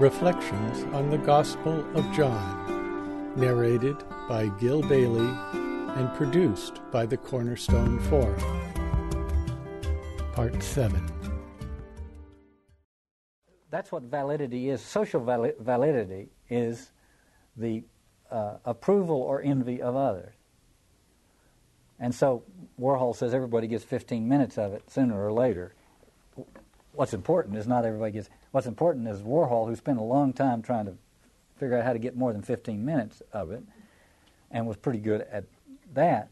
Reflections 0.00 0.82
on 0.92 1.08
the 1.08 1.18
Gospel 1.18 1.86
of 1.94 2.12
John, 2.12 3.32
narrated 3.36 3.96
by 4.28 4.48
Gil 4.58 4.82
Bailie 4.82 5.32
and 5.94 6.12
produced 6.14 6.80
by 6.90 7.06
the 7.06 7.16
Cornerstone 7.16 8.00
Forum. 8.00 8.40
Part 10.32 10.60
7. 10.60 11.00
That's 13.70 13.92
what 13.92 14.02
validity 14.02 14.68
is. 14.68 14.80
Social 14.80 15.20
vali- 15.20 15.54
validity 15.60 16.28
is 16.50 16.90
the 17.56 17.84
uh, 18.32 18.56
approval 18.64 19.22
or 19.22 19.42
envy 19.42 19.80
of 19.80 19.94
others. 19.94 20.34
And 22.00 22.12
so 22.12 22.42
Warhol 22.80 23.14
says 23.14 23.32
everybody 23.32 23.68
gets 23.68 23.84
15 23.84 24.28
minutes 24.28 24.58
of 24.58 24.72
it 24.72 24.90
sooner 24.90 25.24
or 25.24 25.32
later. 25.32 25.72
What's 26.94 27.14
important 27.14 27.56
is 27.56 27.68
not 27.68 27.84
everybody 27.84 28.10
gets. 28.10 28.28
What's 28.54 28.68
important 28.68 29.08
is 29.08 29.20
Warhol, 29.20 29.66
who 29.66 29.74
spent 29.74 29.98
a 29.98 30.04
long 30.04 30.32
time 30.32 30.62
trying 30.62 30.84
to 30.84 30.94
figure 31.58 31.76
out 31.76 31.84
how 31.84 31.92
to 31.92 31.98
get 31.98 32.16
more 32.16 32.32
than 32.32 32.40
15 32.40 32.84
minutes 32.84 33.20
of 33.32 33.50
it, 33.50 33.64
and 34.52 34.64
was 34.64 34.76
pretty 34.76 35.00
good 35.00 35.22
at 35.22 35.42
that, 35.94 36.28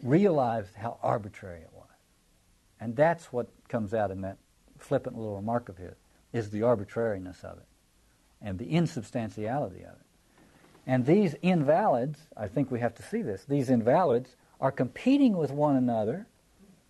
realized 0.00 0.76
how 0.76 0.98
arbitrary 1.02 1.62
it 1.62 1.70
was. 1.74 1.88
And 2.78 2.94
that's 2.94 3.32
what 3.32 3.48
comes 3.66 3.92
out 3.92 4.12
in 4.12 4.20
that 4.20 4.38
flippant 4.78 5.18
little 5.18 5.34
remark 5.34 5.68
of 5.68 5.76
his, 5.76 5.96
is 6.32 6.48
the 6.48 6.62
arbitrariness 6.62 7.42
of 7.42 7.58
it 7.58 7.66
and 8.40 8.56
the 8.56 8.70
insubstantiality 8.70 9.80
of 9.80 9.94
it. 9.94 10.06
And 10.86 11.04
these 11.04 11.34
invalids, 11.42 12.20
I 12.36 12.46
think 12.46 12.70
we 12.70 12.78
have 12.78 12.94
to 12.94 13.02
see 13.02 13.20
this, 13.20 13.46
these 13.46 13.68
invalids 13.68 14.36
are 14.60 14.70
competing 14.70 15.36
with 15.36 15.50
one 15.50 15.74
another 15.74 16.28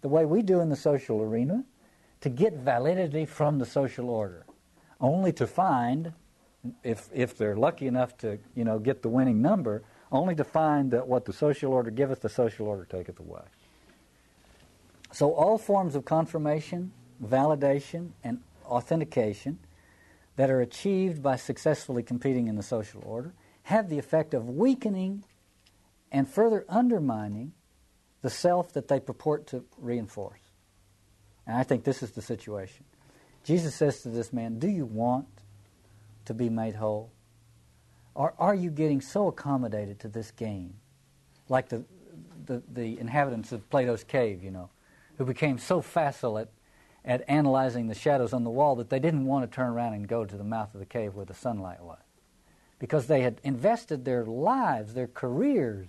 the 0.02 0.08
way 0.08 0.26
we 0.26 0.42
do 0.42 0.60
in 0.60 0.68
the 0.68 0.76
social 0.76 1.22
arena 1.22 1.64
to 2.20 2.28
get 2.28 2.52
validity 2.58 3.24
from 3.24 3.58
the 3.58 3.64
social 3.64 4.10
order, 4.10 4.44
only 5.04 5.32
to 5.34 5.46
find, 5.46 6.12
if, 6.82 7.10
if 7.12 7.36
they're 7.36 7.56
lucky 7.56 7.86
enough 7.86 8.16
to 8.18 8.38
you 8.56 8.64
know, 8.64 8.78
get 8.78 9.02
the 9.02 9.08
winning 9.08 9.42
number, 9.42 9.82
only 10.10 10.34
to 10.34 10.44
find 10.44 10.90
that 10.92 11.06
what 11.06 11.26
the 11.26 11.32
social 11.32 11.72
order 11.72 11.90
giveth, 11.90 12.22
the 12.22 12.28
social 12.28 12.66
order 12.66 12.86
taketh 12.86 13.20
away. 13.20 13.42
So 15.12 15.32
all 15.32 15.58
forms 15.58 15.94
of 15.94 16.06
confirmation, 16.06 16.92
validation, 17.22 18.12
and 18.24 18.40
authentication 18.64 19.58
that 20.36 20.50
are 20.50 20.60
achieved 20.60 21.22
by 21.22 21.36
successfully 21.36 22.02
competing 22.02 22.48
in 22.48 22.56
the 22.56 22.62
social 22.62 23.02
order 23.04 23.34
have 23.64 23.90
the 23.90 23.98
effect 23.98 24.32
of 24.32 24.48
weakening 24.48 25.22
and 26.10 26.28
further 26.28 26.64
undermining 26.68 27.52
the 28.22 28.30
self 28.30 28.72
that 28.72 28.88
they 28.88 29.00
purport 29.00 29.46
to 29.48 29.64
reinforce. 29.76 30.40
And 31.46 31.56
I 31.56 31.62
think 31.62 31.84
this 31.84 32.02
is 32.02 32.12
the 32.12 32.22
situation. 32.22 32.86
Jesus 33.44 33.74
says 33.74 34.02
to 34.02 34.08
this 34.08 34.32
man, 34.32 34.58
Do 34.58 34.68
you 34.68 34.86
want 34.86 35.26
to 36.24 36.34
be 36.34 36.48
made 36.48 36.74
whole? 36.74 37.10
Or 38.14 38.34
are 38.38 38.54
you 38.54 38.70
getting 38.70 39.00
so 39.00 39.28
accommodated 39.28 40.00
to 40.00 40.08
this 40.08 40.30
game? 40.30 40.74
Like 41.48 41.68
the, 41.68 41.84
the, 42.46 42.62
the 42.72 42.98
inhabitants 42.98 43.52
of 43.52 43.68
Plato's 43.68 44.04
cave, 44.04 44.42
you 44.42 44.50
know, 44.50 44.70
who 45.18 45.24
became 45.24 45.58
so 45.58 45.80
facile 45.80 46.38
at, 46.38 46.48
at 47.04 47.24
analyzing 47.28 47.88
the 47.88 47.94
shadows 47.94 48.32
on 48.32 48.44
the 48.44 48.50
wall 48.50 48.76
that 48.76 48.88
they 48.88 48.98
didn't 48.98 49.26
want 49.26 49.48
to 49.48 49.54
turn 49.54 49.68
around 49.68 49.94
and 49.94 50.08
go 50.08 50.24
to 50.24 50.36
the 50.36 50.44
mouth 50.44 50.72
of 50.74 50.80
the 50.80 50.86
cave 50.86 51.14
where 51.14 51.26
the 51.26 51.34
sunlight 51.34 51.82
was 51.82 51.98
because 52.78 53.06
they 53.06 53.22
had 53.22 53.40
invested 53.44 54.04
their 54.04 54.24
lives, 54.24 54.94
their 54.94 55.06
careers 55.06 55.86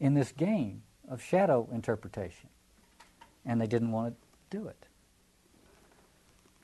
in 0.00 0.14
this 0.14 0.32
game 0.32 0.82
of 1.08 1.22
shadow 1.22 1.68
interpretation. 1.72 2.48
And 3.44 3.60
they 3.60 3.66
didn't 3.66 3.92
want 3.92 4.14
to 4.14 4.58
do 4.58 4.66
it. 4.66 4.85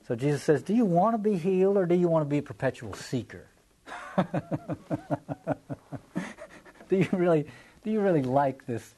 So 0.07 0.15
Jesus 0.15 0.43
says, 0.43 0.61
Do 0.63 0.73
you 0.73 0.85
want 0.85 1.13
to 1.13 1.17
be 1.17 1.37
healed 1.37 1.77
or 1.77 1.85
do 1.85 1.95
you 1.95 2.07
want 2.07 2.25
to 2.25 2.29
be 2.29 2.39
a 2.39 2.41
perpetual 2.41 2.93
seeker? 2.93 3.47
do 6.89 6.97
you 6.97 7.07
really 7.11 7.45
do 7.83 7.91
you 7.91 7.99
really 7.99 8.23
like 8.23 8.65
this 8.65 8.93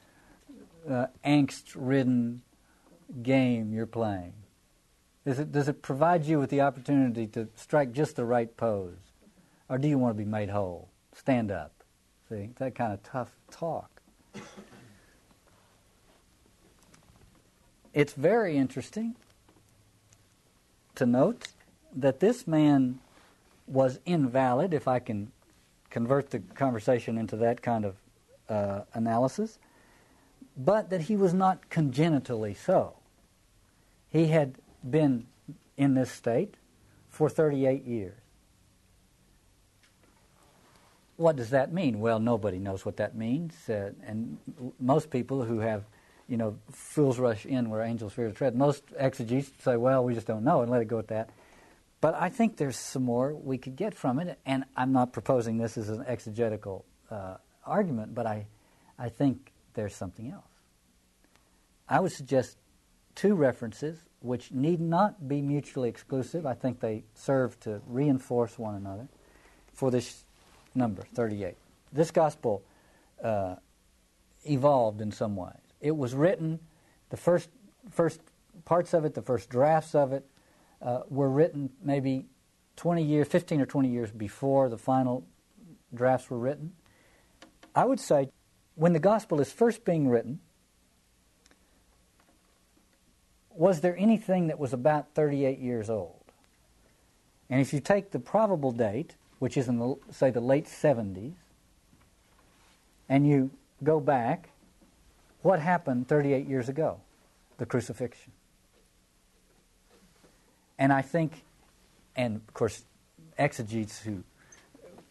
uh, 0.88 1.06
angst-ridden 1.24 2.42
game 3.22 3.72
you're 3.72 3.86
playing? 3.86 4.32
It, 5.24 5.50
does 5.50 5.68
it 5.68 5.82
provide 5.82 6.24
you 6.24 6.38
with 6.38 6.50
the 6.50 6.60
opportunity 6.60 7.26
to 7.28 7.48
strike 7.56 7.92
just 7.92 8.14
the 8.16 8.24
right 8.24 8.56
pose? 8.56 8.98
Or 9.68 9.78
do 9.78 9.88
you 9.88 9.98
want 9.98 10.16
to 10.16 10.18
be 10.18 10.28
made 10.28 10.50
whole? 10.50 10.88
Stand 11.14 11.50
up. 11.50 11.72
See, 12.28 12.50
that 12.58 12.76
kind 12.76 12.92
of 12.92 13.02
tough 13.02 13.32
talk. 13.50 13.90
It's 17.92 18.12
very 18.12 18.56
interesting 18.56 19.16
to 20.96 21.06
note 21.06 21.48
that 21.94 22.20
this 22.20 22.46
man 22.46 23.00
was 23.66 23.98
invalid, 24.04 24.74
if 24.74 24.86
I 24.86 24.98
can 24.98 25.32
convert 25.90 26.30
the 26.30 26.40
conversation 26.40 27.16
into 27.18 27.36
that 27.36 27.62
kind 27.62 27.84
of 27.84 27.96
uh, 28.48 28.82
analysis, 28.94 29.58
but 30.56 30.90
that 30.90 31.02
he 31.02 31.16
was 31.16 31.34
not 31.34 31.68
congenitally 31.70 32.54
so. 32.54 32.94
He 34.08 34.28
had 34.28 34.56
been 34.88 35.26
in 35.76 35.94
this 35.94 36.10
state 36.10 36.54
for 37.08 37.28
38 37.28 37.84
years. 37.84 38.14
What 41.16 41.36
does 41.36 41.50
that 41.50 41.72
mean? 41.72 42.00
Well, 42.00 42.18
nobody 42.18 42.58
knows 42.58 42.84
what 42.84 42.98
that 42.98 43.16
means, 43.16 43.54
uh, 43.68 43.92
and 44.06 44.36
most 44.78 45.10
people 45.10 45.44
who 45.44 45.60
have, 45.60 45.84
you 46.28 46.36
know, 46.36 46.58
fools 46.72 47.18
rush 47.18 47.46
in 47.46 47.70
where 47.70 47.82
angels 47.82 48.12
fear 48.12 48.28
to 48.28 48.34
tread. 48.34 48.54
Most 48.54 48.82
exegetes 48.96 49.50
say, 49.62 49.76
"Well, 49.76 50.04
we 50.04 50.14
just 50.14 50.26
don't 50.26 50.44
know," 50.44 50.62
and 50.62 50.70
let 50.70 50.82
it 50.82 50.86
go 50.86 50.98
at 50.98 51.08
that. 51.08 51.30
But 52.00 52.14
I 52.14 52.28
think 52.28 52.56
there's 52.56 52.76
some 52.76 53.04
more 53.04 53.34
we 53.34 53.58
could 53.58 53.76
get 53.76 53.94
from 53.94 54.18
it, 54.18 54.38
and 54.44 54.64
I'm 54.76 54.92
not 54.92 55.12
proposing 55.12 55.56
this 55.56 55.78
as 55.78 55.88
an 55.88 56.04
exegetical 56.06 56.84
uh, 57.10 57.36
argument, 57.64 58.14
but 58.14 58.26
I, 58.26 58.46
I 58.98 59.08
think 59.08 59.52
there's 59.74 59.94
something 59.94 60.30
else. 60.30 60.44
I 61.88 62.00
would 62.00 62.12
suggest 62.12 62.58
two 63.14 63.34
references 63.34 63.98
which 64.20 64.50
need 64.52 64.80
not 64.80 65.28
be 65.28 65.40
mutually 65.40 65.88
exclusive. 65.88 66.46
I 66.46 66.54
think 66.54 66.80
they 66.80 67.04
serve 67.14 67.58
to 67.60 67.80
reinforce 67.86 68.58
one 68.58 68.74
another 68.74 69.08
for 69.72 69.90
this 69.90 70.24
number, 70.74 71.02
38. 71.14 71.54
This 71.92 72.10
gospel 72.10 72.62
uh, 73.22 73.56
evolved 74.44 75.00
in 75.00 75.12
some 75.12 75.36
ways. 75.36 75.54
It 75.80 75.96
was 75.96 76.14
written, 76.14 76.60
the 77.10 77.16
first, 77.16 77.48
first 77.90 78.20
parts 78.64 78.94
of 78.94 79.04
it, 79.04 79.14
the 79.14 79.22
first 79.22 79.48
drafts 79.48 79.94
of 79.94 80.12
it, 80.12 80.26
uh, 80.82 81.00
were 81.08 81.30
written 81.30 81.70
maybe 81.82 82.26
20 82.76 83.02
years, 83.02 83.28
15 83.28 83.60
or 83.60 83.66
20 83.66 83.88
years 83.88 84.10
before 84.10 84.68
the 84.68 84.78
final 84.78 85.26
drafts 85.94 86.30
were 86.30 86.38
written. 86.38 86.72
I 87.74 87.84
would 87.84 88.00
say 88.00 88.30
when 88.74 88.92
the 88.92 89.00
gospel 89.00 89.40
is 89.40 89.50
first 89.50 89.84
being 89.84 90.08
written, 90.08 90.40
was 93.50 93.80
there 93.80 93.96
anything 93.96 94.48
that 94.48 94.58
was 94.58 94.72
about 94.72 95.14
38 95.14 95.58
years 95.58 95.88
old? 95.88 96.24
And 97.48 97.60
if 97.60 97.72
you 97.72 97.80
take 97.80 98.10
the 98.10 98.18
probable 98.18 98.72
date, 98.72 99.14
which 99.38 99.56
is 99.56 99.68
in, 99.68 99.78
the, 99.78 99.96
say, 100.10 100.30
the 100.30 100.40
late 100.40 100.66
70s, 100.66 101.34
and 103.08 103.26
you 103.26 103.50
go 103.82 104.00
back, 104.00 104.50
what 105.46 105.60
happened 105.60 106.08
38 106.08 106.48
years 106.48 106.68
ago? 106.68 107.00
The 107.58 107.66
crucifixion. 107.66 108.32
And 110.76 110.92
I 110.92 111.02
think, 111.02 111.44
and 112.16 112.36
of 112.36 112.52
course, 112.52 112.82
exegetes 113.38 114.00
who 114.00 114.24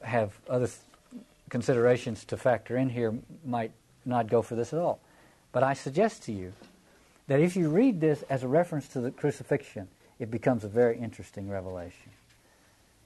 have 0.01 0.37
other 0.49 0.67
th- 0.67 1.23
considerations 1.49 2.25
to 2.25 2.37
factor 2.37 2.75
in 2.75 2.89
here 2.89 3.15
might 3.45 3.71
not 4.03 4.27
go 4.27 4.41
for 4.41 4.55
this 4.55 4.73
at 4.73 4.79
all. 4.79 4.99
But 5.53 5.63
I 5.63 5.73
suggest 5.73 6.23
to 6.23 6.33
you 6.33 6.51
that 7.27 7.39
if 7.39 7.55
you 7.55 7.69
read 7.69 8.01
this 8.01 8.21
as 8.23 8.43
a 8.43 8.47
reference 8.47 8.89
to 8.89 8.99
the 8.99 9.11
crucifixion, 9.11 9.87
it 10.19 10.29
becomes 10.29 10.65
a 10.65 10.67
very 10.67 10.99
interesting 10.99 11.49
revelation. 11.49 12.11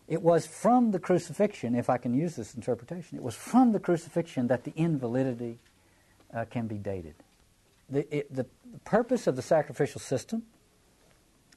It 0.07 0.23
was 0.23 0.47
from 0.47 0.91
the 0.91 0.99
crucifixion, 0.99 1.75
if 1.75 1.91
I 1.91 1.97
can 1.99 2.15
use 2.15 2.35
this 2.35 2.55
interpretation, 2.55 3.19
it 3.19 3.23
was 3.23 3.35
from 3.35 3.71
the 3.71 3.79
crucifixion 3.79 4.47
that 4.47 4.63
the 4.63 4.73
invalidity 4.75 5.59
uh, 6.33 6.45
can 6.45 6.67
be 6.67 6.77
dated. 6.77 7.15
The, 7.89 8.15
it, 8.15 8.33
the 8.33 8.45
purpose 8.85 9.27
of 9.27 9.35
the 9.35 9.41
sacrificial 9.41 9.99
system 9.99 10.43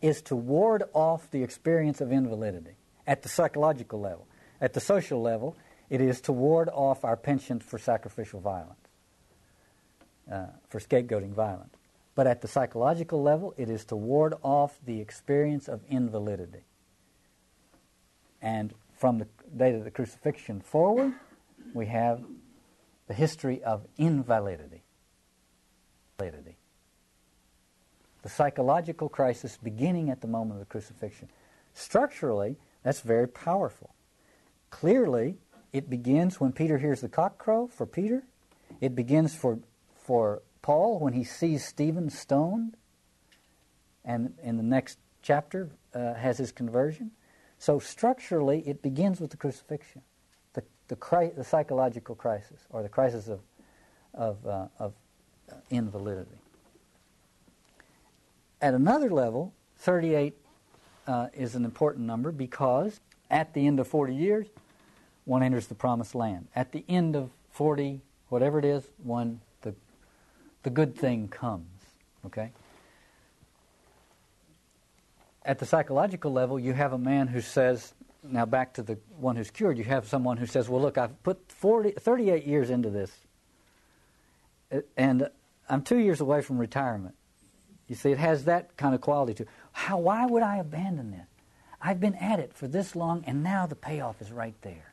is 0.00 0.22
to 0.22 0.36
ward 0.36 0.84
off 0.92 1.30
the 1.30 1.42
experience 1.42 2.00
of 2.00 2.10
invalidity 2.10 2.76
at 3.06 3.22
the 3.22 3.28
psychological 3.28 4.00
level. 4.00 4.26
At 4.60 4.72
the 4.72 4.80
social 4.80 5.20
level, 5.20 5.56
it 5.90 6.00
is 6.00 6.20
to 6.22 6.32
ward 6.32 6.69
off 6.72 7.04
our 7.04 7.16
penchant 7.16 7.62
for 7.62 7.78
sacrificial 7.78 8.40
violence, 8.40 8.80
uh, 10.30 10.46
for 10.69 10.80
scapegoating 10.80 11.32
violence. 11.32 11.75
But 12.14 12.26
at 12.26 12.40
the 12.40 12.48
psychological 12.48 13.22
level, 13.22 13.54
it 13.56 13.70
is 13.70 13.84
to 13.86 13.96
ward 13.96 14.34
off 14.42 14.78
the 14.84 15.00
experience 15.00 15.68
of 15.68 15.80
invalidity. 15.88 16.64
And 18.40 18.75
from 18.98 19.18
the 19.18 19.26
date 19.56 19.75
of 19.75 19.84
the 19.84 19.90
crucifixion 19.90 20.60
forward, 20.60 21.12
we 21.75 21.86
have 21.86 22.22
the 23.06 23.14
history 23.14 23.62
of 23.62 23.87
invalidity. 23.96 24.82
Validity. 26.19 26.56
The 28.22 28.28
psychological 28.28 29.08
crisis 29.08 29.58
beginning 29.62 30.10
at 30.10 30.20
the 30.20 30.28
moment 30.28 30.54
of 30.54 30.58
the 30.60 30.70
crucifixion. 30.70 31.28
Structurally, 31.75 32.56
that's 32.82 33.00
very 33.00 33.26
powerful 33.26 33.94
clearly, 34.72 35.37
it 35.72 35.88
begins 35.88 36.40
when 36.40 36.50
Peter 36.50 36.78
hears 36.78 37.00
the 37.00 37.08
cock 37.08 37.38
crow 37.38 37.69
for 37.69 37.87
Peter. 37.87 38.25
It 38.81 38.96
begins 38.96 39.32
for, 39.32 39.60
for 39.94 40.43
Paul 40.62 40.99
when 40.99 41.12
he 41.12 41.22
sees 41.22 41.64
Stephen 41.64 42.10
stoned. 42.10 42.76
And 44.04 44.34
in 44.43 44.56
the 44.56 44.64
next 44.64 44.99
chapter 45.22 45.70
uh, 45.94 46.14
has 46.14 46.38
his 46.38 46.50
conversion. 46.50 47.12
So 47.58 47.78
structurally, 47.78 48.66
it 48.66 48.82
begins 48.82 49.20
with 49.20 49.31
the 49.31 49.37
crucifixion, 49.37 50.02
the, 50.88 50.96
cri- 50.96 51.31
the 51.37 51.44
psychological 51.44 52.14
crisis, 52.14 52.61
or 52.70 52.82
the 52.82 52.88
crisis 52.88 53.29
of, 53.29 53.40
of, 54.14 54.46
uh, 54.46 54.67
of 54.79 54.93
invalidity. 55.70 56.31
At 58.61 58.75
another 58.75 59.11
level, 59.11 59.52
38 59.79 60.34
uh, 61.06 61.29
is 61.34 61.55
an 61.55 61.64
important 61.64 62.06
number 62.06 62.31
because 62.31 63.00
at 63.31 63.55
the 63.55 63.67
end 63.67 63.81
of 63.81 63.88
40 63.88 64.14
years, 64.14 64.46
one 65.25 65.43
enters 65.43 65.67
the 65.67 65.75
promised 65.75 66.14
land. 66.14 66.49
At 66.55 66.73
the 66.73 66.85
end 66.88 67.17
of 67.17 67.31
40, 67.52 68.00
whatever 68.28 68.58
it 68.58 68.64
is, 68.64 68.85
one 69.02 69.40
the 69.62 69.75
the 70.62 70.70
good 70.70 70.96
thing 70.96 71.28
comes. 71.28 71.67
Okay? 72.26 72.50
At 75.44 75.58
the 75.58 75.67
psychological 75.67 76.32
level, 76.32 76.58
you 76.58 76.73
have 76.73 76.93
a 76.93 76.99
man 76.99 77.26
who 77.28 77.40
says, 77.40 77.94
now 78.22 78.46
back 78.46 78.74
to 78.74 78.82
the 78.82 78.98
one 79.19 79.36
who's 79.36 79.50
cured, 79.50 79.78
you 79.78 79.84
have 79.84 80.06
someone 80.06 80.36
who 80.36 80.46
says, 80.46 80.69
well, 80.69 80.80
look, 80.80 80.96
I've 80.96 81.22
put 81.22 81.40
40, 81.50 81.92
38 81.92 82.46
years 82.46 82.70
into 82.70 82.90
this, 82.90 83.10
uh, 84.70 84.80
and 84.96 85.28
I'm 85.69 85.82
two 85.82 85.98
years 85.98 86.20
away 86.20 86.42
from 86.42 86.58
retirement. 86.58 87.14
You 87.88 87.96
see, 87.96 88.12
it 88.12 88.19
has 88.19 88.44
that 88.44 88.76
kind 88.76 88.94
of 88.94 89.00
quality 89.00 89.34
to 89.34 89.42
it. 89.42 89.48
How, 89.72 89.98
why 89.98 90.24
would 90.26 90.42
I 90.42 90.58
abandon 90.58 91.10
this? 91.10 91.26
I've 91.80 91.98
been 91.98 92.14
at 92.14 92.38
it 92.38 92.54
for 92.54 92.69
this 92.69 92.94
long, 92.94 93.24
and 93.26 93.42
now 93.42 93.66
the 93.66 93.74
payoff 93.74 94.22
is 94.22 94.30
right 94.30 94.54
there. 94.62 94.92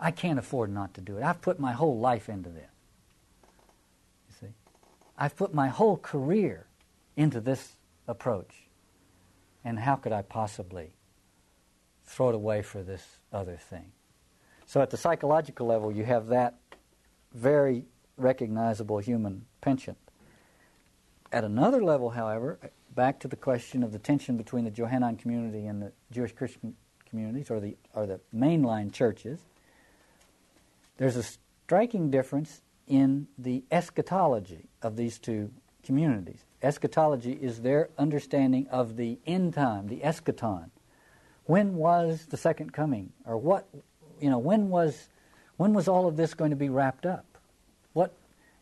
I 0.00 0.10
can't 0.10 0.38
afford 0.38 0.72
not 0.72 0.94
to 0.94 1.00
do 1.00 1.18
it. 1.18 1.22
I've 1.22 1.42
put 1.42 1.60
my 1.60 1.72
whole 1.72 1.98
life 1.98 2.28
into 2.28 2.48
this. 2.48 2.70
You 4.28 4.34
see? 4.40 4.54
I've 5.18 5.36
put 5.36 5.54
my 5.54 5.68
whole 5.68 5.96
career 5.96 6.66
into 7.16 7.40
this 7.40 7.72
approach. 8.08 8.66
And 9.64 9.78
how 9.78 9.96
could 9.96 10.12
I 10.12 10.22
possibly 10.22 10.95
throw 12.06 12.30
it 12.30 12.34
away 12.34 12.62
for 12.62 12.82
this 12.82 13.18
other 13.32 13.56
thing? 13.56 13.92
So, 14.66 14.80
at 14.80 14.90
the 14.90 14.96
psychological 14.96 15.66
level, 15.66 15.92
you 15.92 16.04
have 16.04 16.28
that 16.28 16.54
very 17.34 17.84
recognizable 18.16 18.98
human 18.98 19.44
penchant. 19.60 19.98
At 21.32 21.44
another 21.44 21.82
level, 21.82 22.10
however, 22.10 22.58
back 22.94 23.20
to 23.20 23.28
the 23.28 23.36
question 23.36 23.82
of 23.82 23.92
the 23.92 23.98
tension 23.98 24.36
between 24.36 24.64
the 24.64 24.70
Johannine 24.70 25.16
community 25.16 25.66
and 25.66 25.82
the 25.82 25.92
Jewish 26.10 26.32
Christian 26.32 26.74
communities, 27.08 27.50
or 27.50 27.60
the, 27.60 27.76
or 27.94 28.06
the 28.06 28.20
mainline 28.34 28.92
churches, 28.92 29.40
there's 30.96 31.16
a 31.16 31.22
striking 31.22 32.10
difference 32.10 32.62
in 32.86 33.28
the 33.38 33.64
eschatology 33.70 34.68
of 34.82 34.96
these 34.96 35.18
two 35.18 35.50
communities. 35.82 36.44
Eschatology 36.62 37.32
is 37.32 37.60
their 37.60 37.90
understanding 37.98 38.66
of 38.68 38.96
the 38.96 39.18
end 39.26 39.54
time, 39.54 39.88
the 39.88 40.00
eschaton. 40.00 40.70
When 41.46 41.76
was 41.76 42.26
the 42.26 42.36
second 42.36 42.72
coming, 42.72 43.12
or 43.24 43.36
what? 43.36 43.68
You 44.20 44.30
know, 44.30 44.38
when 44.38 44.68
was 44.68 45.08
when 45.56 45.72
was 45.72 45.88
all 45.88 46.06
of 46.06 46.16
this 46.16 46.34
going 46.34 46.50
to 46.50 46.56
be 46.56 46.68
wrapped 46.68 47.06
up? 47.06 47.24
What, 47.92 48.12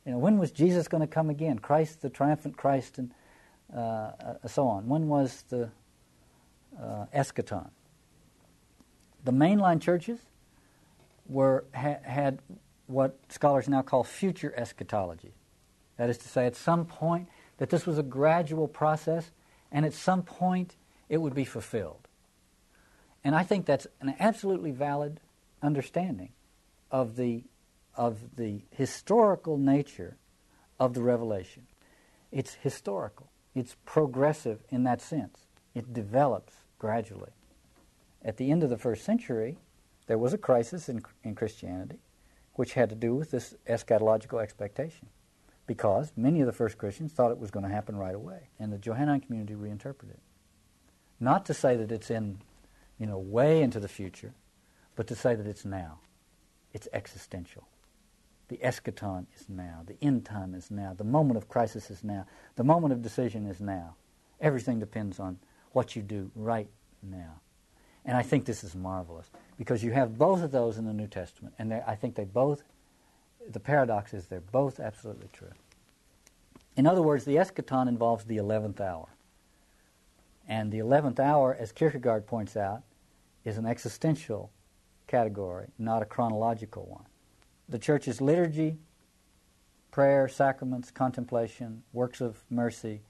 you 0.06 0.12
know, 0.12 0.18
when 0.18 0.38
was 0.38 0.50
Jesus 0.50 0.86
going 0.88 1.00
to 1.00 1.06
come 1.06 1.30
again? 1.30 1.58
Christ, 1.58 2.02
the 2.02 2.10
triumphant 2.10 2.56
Christ, 2.56 2.98
and 2.98 3.10
uh, 3.74 3.78
uh, 3.78 4.48
so 4.48 4.66
on. 4.68 4.88
When 4.88 5.08
was 5.08 5.44
the 5.48 5.70
uh, 6.80 7.06
eschaton? 7.14 7.70
The 9.24 9.32
mainline 9.32 9.80
churches 9.80 10.20
were 11.26 11.64
ha- 11.74 12.02
had 12.04 12.40
what 12.86 13.18
scholars 13.28 13.68
now 13.68 13.82
call 13.82 14.04
future 14.04 14.52
eschatology. 14.56 15.32
That 15.96 16.10
is 16.10 16.18
to 16.18 16.28
say, 16.28 16.46
at 16.46 16.54
some 16.54 16.84
point, 16.84 17.28
that 17.58 17.70
this 17.70 17.86
was 17.86 17.98
a 17.98 18.02
gradual 18.02 18.68
process, 18.68 19.30
and 19.72 19.86
at 19.86 19.94
some 19.94 20.22
point 20.22 20.76
it 21.08 21.18
would 21.18 21.34
be 21.34 21.44
fulfilled. 21.44 22.03
And 23.24 23.34
I 23.34 23.42
think 23.42 23.64
that's 23.66 23.86
an 24.00 24.14
absolutely 24.20 24.70
valid 24.70 25.20
understanding 25.62 26.32
of 26.90 27.16
the, 27.16 27.44
of 27.96 28.36
the 28.36 28.62
historical 28.70 29.56
nature 29.56 30.18
of 30.78 30.94
the 30.94 31.02
revelation. 31.02 31.66
It's 32.30 32.54
historical, 32.54 33.30
it's 33.54 33.76
progressive 33.86 34.60
in 34.68 34.84
that 34.84 35.00
sense, 35.00 35.46
it 35.74 35.92
develops 35.92 36.54
gradually. 36.78 37.32
At 38.22 38.36
the 38.36 38.50
end 38.50 38.62
of 38.62 38.70
the 38.70 38.78
first 38.78 39.04
century, 39.04 39.58
there 40.06 40.18
was 40.18 40.34
a 40.34 40.38
crisis 40.38 40.88
in, 40.88 41.02
in 41.22 41.34
Christianity 41.34 42.00
which 42.54 42.74
had 42.74 42.88
to 42.88 42.94
do 42.94 43.14
with 43.14 43.30
this 43.30 43.54
eschatological 43.68 44.40
expectation 44.42 45.08
because 45.66 46.12
many 46.16 46.40
of 46.40 46.46
the 46.46 46.52
first 46.52 46.78
Christians 46.78 47.12
thought 47.12 47.30
it 47.30 47.38
was 47.38 47.50
going 47.50 47.64
to 47.64 47.72
happen 47.72 47.96
right 47.96 48.14
away, 48.14 48.50
and 48.58 48.72
the 48.72 48.78
Johannine 48.78 49.20
community 49.20 49.54
reinterpreted 49.54 50.16
it. 50.16 50.22
Not 51.18 51.46
to 51.46 51.54
say 51.54 51.76
that 51.76 51.90
it's 51.90 52.10
in, 52.10 52.40
you 52.98 53.06
know, 53.06 53.18
way 53.18 53.62
into 53.62 53.80
the 53.80 53.88
future, 53.88 54.32
but 54.96 55.06
to 55.08 55.14
say 55.14 55.34
that 55.34 55.46
it's 55.46 55.64
now. 55.64 55.98
It's 56.72 56.88
existential. 56.92 57.66
The 58.48 58.58
eschaton 58.58 59.26
is 59.36 59.48
now. 59.48 59.82
The 59.86 59.96
end 60.02 60.24
time 60.24 60.54
is 60.54 60.70
now. 60.70 60.94
The 60.94 61.04
moment 61.04 61.36
of 61.36 61.48
crisis 61.48 61.90
is 61.90 62.04
now. 62.04 62.26
The 62.56 62.64
moment 62.64 62.92
of 62.92 63.02
decision 63.02 63.46
is 63.46 63.60
now. 63.60 63.96
Everything 64.40 64.78
depends 64.78 65.18
on 65.18 65.38
what 65.72 65.96
you 65.96 66.02
do 66.02 66.30
right 66.34 66.68
now. 67.02 67.40
And 68.04 68.16
I 68.16 68.22
think 68.22 68.44
this 68.44 68.62
is 68.62 68.74
marvelous 68.74 69.30
because 69.56 69.82
you 69.82 69.92
have 69.92 70.18
both 70.18 70.42
of 70.42 70.50
those 70.50 70.76
in 70.76 70.84
the 70.84 70.92
New 70.92 71.06
Testament, 71.06 71.54
and 71.58 71.72
I 71.72 71.94
think 71.94 72.16
they 72.16 72.24
both, 72.24 72.62
the 73.48 73.60
paradox 73.60 74.12
is 74.12 74.26
they're 74.26 74.40
both 74.40 74.78
absolutely 74.78 75.28
true. 75.32 75.52
In 76.76 76.86
other 76.86 77.02
words, 77.02 77.24
the 77.24 77.36
eschaton 77.36 77.88
involves 77.88 78.24
the 78.24 78.36
11th 78.36 78.80
hour. 78.80 79.08
And 80.48 80.70
the 80.70 80.78
11th 80.78 81.18
hour, 81.18 81.56
as 81.58 81.72
Kierkegaard 81.72 82.26
points 82.26 82.56
out, 82.56 82.82
is 83.44 83.56
an 83.56 83.66
existential 83.66 84.50
category, 85.06 85.68
not 85.78 86.02
a 86.02 86.04
chronological 86.04 86.86
one. 86.86 87.04
The 87.68 87.78
church's 87.78 88.20
liturgy, 88.20 88.76
prayer, 89.90 90.28
sacraments, 90.28 90.90
contemplation, 90.90 91.82
works 91.92 92.20
of 92.20 92.42
mercy 92.50 93.00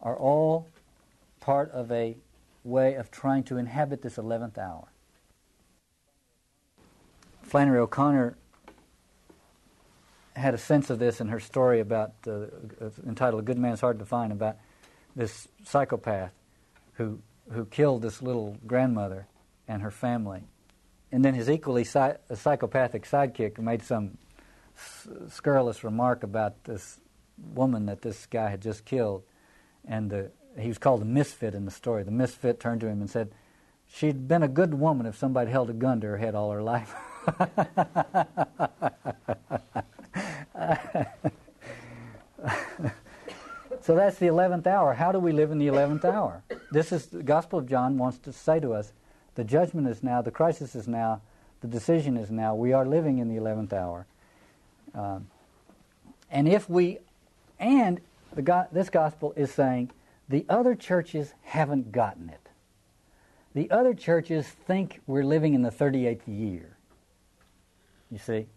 are 0.00 0.16
all 0.16 0.68
part 1.40 1.70
of 1.72 1.90
a 1.92 2.16
way 2.64 2.94
of 2.94 3.10
trying 3.10 3.44
to 3.44 3.56
inhabit 3.56 4.02
this 4.02 4.16
11th 4.16 4.58
hour. 4.58 4.88
Flannery 7.42 7.78
O'Connor 7.78 8.36
had 10.36 10.54
a 10.54 10.58
sense 10.58 10.90
of 10.90 10.98
this 10.98 11.20
in 11.20 11.28
her 11.28 11.40
story 11.40 11.80
about 11.80 12.12
uh, 12.26 12.46
entitled 13.06 13.42
"A 13.42 13.44
Good 13.44 13.58
Man's 13.58 13.80
Hard 13.80 13.98
to 13.98 14.04
Find" 14.04 14.32
about 14.32 14.56
this 15.16 15.48
psychopath 15.64 16.32
who 16.98 17.20
who 17.50 17.64
killed 17.64 18.02
this 18.02 18.20
little 18.20 18.58
grandmother 18.66 19.26
and 19.66 19.80
her 19.82 19.90
family, 19.90 20.42
and 21.10 21.24
then 21.24 21.32
his 21.32 21.48
equally 21.48 21.84
psy- 21.84 22.16
psychopathic 22.34 23.04
sidekick 23.06 23.58
made 23.58 23.82
some 23.82 24.18
s- 24.76 25.08
scurrilous 25.30 25.82
remark 25.82 26.22
about 26.22 26.64
this 26.64 27.00
woman 27.54 27.86
that 27.86 28.02
this 28.02 28.26
guy 28.26 28.50
had 28.50 28.60
just 28.60 28.84
killed, 28.84 29.22
and 29.86 30.10
the 30.10 30.30
he 30.58 30.68
was 30.68 30.78
called 30.78 31.00
the 31.00 31.06
misfit 31.06 31.54
in 31.54 31.64
the 31.64 31.70
story. 31.70 32.02
The 32.02 32.10
misfit 32.10 32.60
turned 32.60 32.80
to 32.82 32.88
him 32.88 33.00
and 33.00 33.08
said, 33.08 33.30
She'd 33.86 34.28
been 34.28 34.42
a 34.42 34.48
good 34.48 34.74
woman 34.74 35.06
if 35.06 35.16
somebody 35.16 35.50
held 35.50 35.70
a 35.70 35.72
gun 35.72 36.00
to 36.00 36.08
her 36.08 36.16
head 36.18 36.34
all 36.34 36.50
her 36.50 36.62
life. 36.62 36.94
so 43.88 43.94
that's 43.94 44.18
the 44.18 44.26
11th 44.26 44.66
hour. 44.66 44.92
How 44.92 45.12
do 45.12 45.18
we 45.18 45.32
live 45.32 45.50
in 45.50 45.56
the 45.56 45.68
11th 45.68 46.04
hour? 46.04 46.42
This 46.70 46.92
is 46.92 47.06
the 47.06 47.22
Gospel 47.22 47.58
of 47.58 47.66
John 47.66 47.96
wants 47.96 48.18
to 48.18 48.34
say 48.34 48.60
to 48.60 48.74
us 48.74 48.92
the 49.34 49.44
judgment 49.44 49.88
is 49.88 50.02
now, 50.02 50.20
the 50.20 50.30
crisis 50.30 50.74
is 50.74 50.86
now, 50.86 51.22
the 51.62 51.68
decision 51.68 52.18
is 52.18 52.30
now. 52.30 52.54
We 52.54 52.74
are 52.74 52.84
living 52.84 53.16
in 53.16 53.34
the 53.34 53.40
11th 53.40 53.72
hour. 53.72 54.06
Um, 54.94 55.28
and 56.30 56.46
if 56.46 56.68
we, 56.68 56.98
and 57.58 58.02
the, 58.34 58.68
this 58.70 58.90
gospel 58.90 59.32
is 59.38 59.50
saying 59.52 59.90
the 60.28 60.44
other 60.50 60.74
churches 60.74 61.32
haven't 61.40 61.90
gotten 61.90 62.28
it. 62.28 62.50
The 63.54 63.70
other 63.70 63.94
churches 63.94 64.46
think 64.48 65.00
we're 65.06 65.24
living 65.24 65.54
in 65.54 65.62
the 65.62 65.70
38th 65.70 66.20
year. 66.26 66.76
You 68.10 68.18
see? 68.18 68.48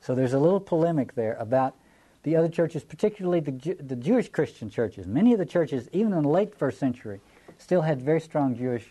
So 0.00 0.14
there's 0.14 0.34
a 0.34 0.38
little 0.38 0.60
polemic 0.60 1.16
there 1.16 1.34
about 1.40 1.74
the 2.22 2.36
other 2.36 2.48
churches, 2.48 2.84
particularly 2.84 3.40
the, 3.40 3.74
the 3.80 3.96
Jewish 3.96 4.28
Christian 4.28 4.70
churches. 4.70 5.06
Many 5.06 5.32
of 5.32 5.38
the 5.38 5.46
churches, 5.46 5.88
even 5.92 6.12
in 6.12 6.22
the 6.22 6.28
late 6.28 6.54
first 6.54 6.78
century, 6.78 7.20
still 7.58 7.82
had 7.82 8.02
very 8.02 8.20
strong 8.20 8.56
Jewish 8.56 8.86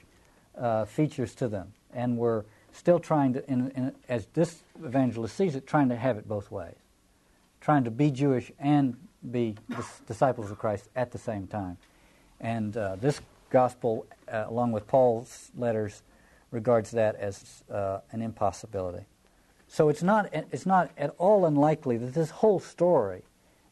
uh, 0.58 0.86
features 0.86 1.36
to 1.36 1.48
them 1.48 1.74
and 1.94 2.18
were 2.18 2.46
still 2.72 3.00
trying 3.00 3.34
to, 3.34 3.52
in, 3.52 3.72
in, 3.72 3.96
as 4.08 4.28
this 4.34 4.64
evangelist 4.84 5.36
sees 5.36 5.56
it, 5.56 5.68
trying 5.68 5.90
to 5.90 5.96
have 5.96 6.18
it 6.18 6.28
both 6.28 6.52
ways. 6.52 6.76
Trying 7.60 7.84
to 7.86 7.92
be 7.92 8.12
Jewish 8.12 8.52
and 8.60 8.96
be 9.30 9.56
disciples 10.06 10.52
of 10.52 10.58
Christ 10.58 10.90
at 10.96 11.12
the 11.12 11.18
same 11.18 11.48
time. 11.48 11.78
And 12.40 12.78
uh, 12.78 12.96
this 12.98 13.20
gospel, 13.50 14.06
uh, 14.32 14.46
along 14.48 14.72
with 14.72 14.88
Paul's 14.88 15.52
letters, 15.58 16.04
regards 16.52 16.92
that 16.92 17.16
as 17.16 17.64
uh, 17.72 18.00
an 18.12 18.22
impossibility. 18.22 19.06
So 19.68 19.90
it's 19.90 20.04
not, 20.04 20.30
it's 20.32 20.66
not 20.66 20.92
at 20.98 21.14
all 21.18 21.46
unlikely 21.46 21.98
that 21.98 22.14
this 22.14 22.30
whole 22.30 22.60
story 22.60 23.24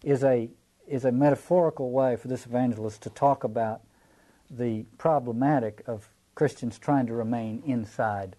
is 0.03 0.23
a, 0.23 0.49
is 0.87 1.05
a 1.05 1.11
metaphorical 1.11 1.91
way 1.91 2.15
for 2.15 2.27
this 2.27 2.45
evangelist 2.45 3.01
to 3.03 3.09
talk 3.09 3.43
about 3.43 3.81
the 4.49 4.85
problematic 4.97 5.83
of 5.87 6.09
Christians 6.35 6.77
trying 6.77 7.07
to 7.07 7.13
remain 7.13 7.63
inside 7.65 8.35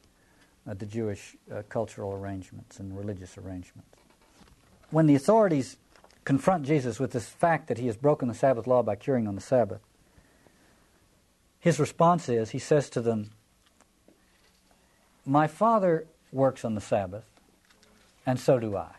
uh, 0.69 0.75
the 0.75 0.87
Jewish 0.87 1.37
uh, 1.53 1.63
cultural 1.69 2.13
arrangements 2.13 2.79
and 2.79 2.97
religious 2.97 3.39
arrangements. 3.39 3.89
When 4.91 5.07
the 5.07 5.15
authorities 5.15 5.77
confront 6.25 6.67
Jesus 6.67 7.01
with 7.01 7.13
this 7.13 7.29
fact 7.29 7.69
that 7.69 7.79
he 7.79 7.87
has 7.87 7.97
broken 7.97 8.29
the 8.29 8.35
Sabbath 8.35 8.67
law 8.67 8.83
by 8.83 8.97
curing 8.97 9.27
on 9.27 9.35
the 9.35 9.41
Sabbath, 9.41 9.81
his 11.59 11.81
response 11.81 12.29
is 12.29 12.51
he 12.51 12.59
says 12.59 12.89
to 12.91 13.01
them, 13.01 13.31
My 15.25 15.47
Father 15.47 16.07
works 16.31 16.65
on 16.65 16.75
the 16.75 16.81
Sabbath, 16.81 17.25
and 18.27 18.39
so 18.39 18.59
do 18.59 18.77
I. 18.77 18.91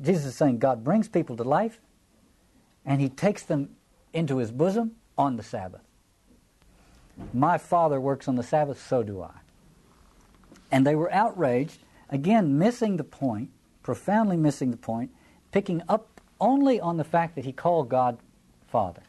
Jesus 0.00 0.26
is 0.26 0.36
saying 0.36 0.58
God 0.58 0.84
brings 0.84 1.08
people 1.08 1.36
to 1.36 1.42
life, 1.42 1.80
and 2.86 3.00
he 3.00 3.08
takes 3.08 3.42
them 3.42 3.70
into 4.12 4.38
his 4.38 4.50
bosom 4.50 4.92
on 5.18 5.36
the 5.36 5.42
Sabbath. 5.42 5.82
My 7.34 7.58
Father 7.58 8.00
works 8.00 8.28
on 8.28 8.36
the 8.36 8.42
Sabbath, 8.42 8.80
so 8.80 9.02
do 9.02 9.20
I. 9.22 9.34
And 10.70 10.86
they 10.86 10.94
were 10.94 11.12
outraged, 11.12 11.78
again, 12.08 12.56
missing 12.58 12.96
the 12.96 13.04
point, 13.04 13.50
profoundly 13.82 14.36
missing 14.36 14.70
the 14.70 14.76
point, 14.76 15.10
picking 15.52 15.82
up 15.88 16.20
only 16.40 16.80
on 16.80 16.96
the 16.96 17.04
fact 17.04 17.34
that 17.34 17.44
he 17.44 17.52
called 17.52 17.88
God 17.88 18.18
Father. 18.68 19.02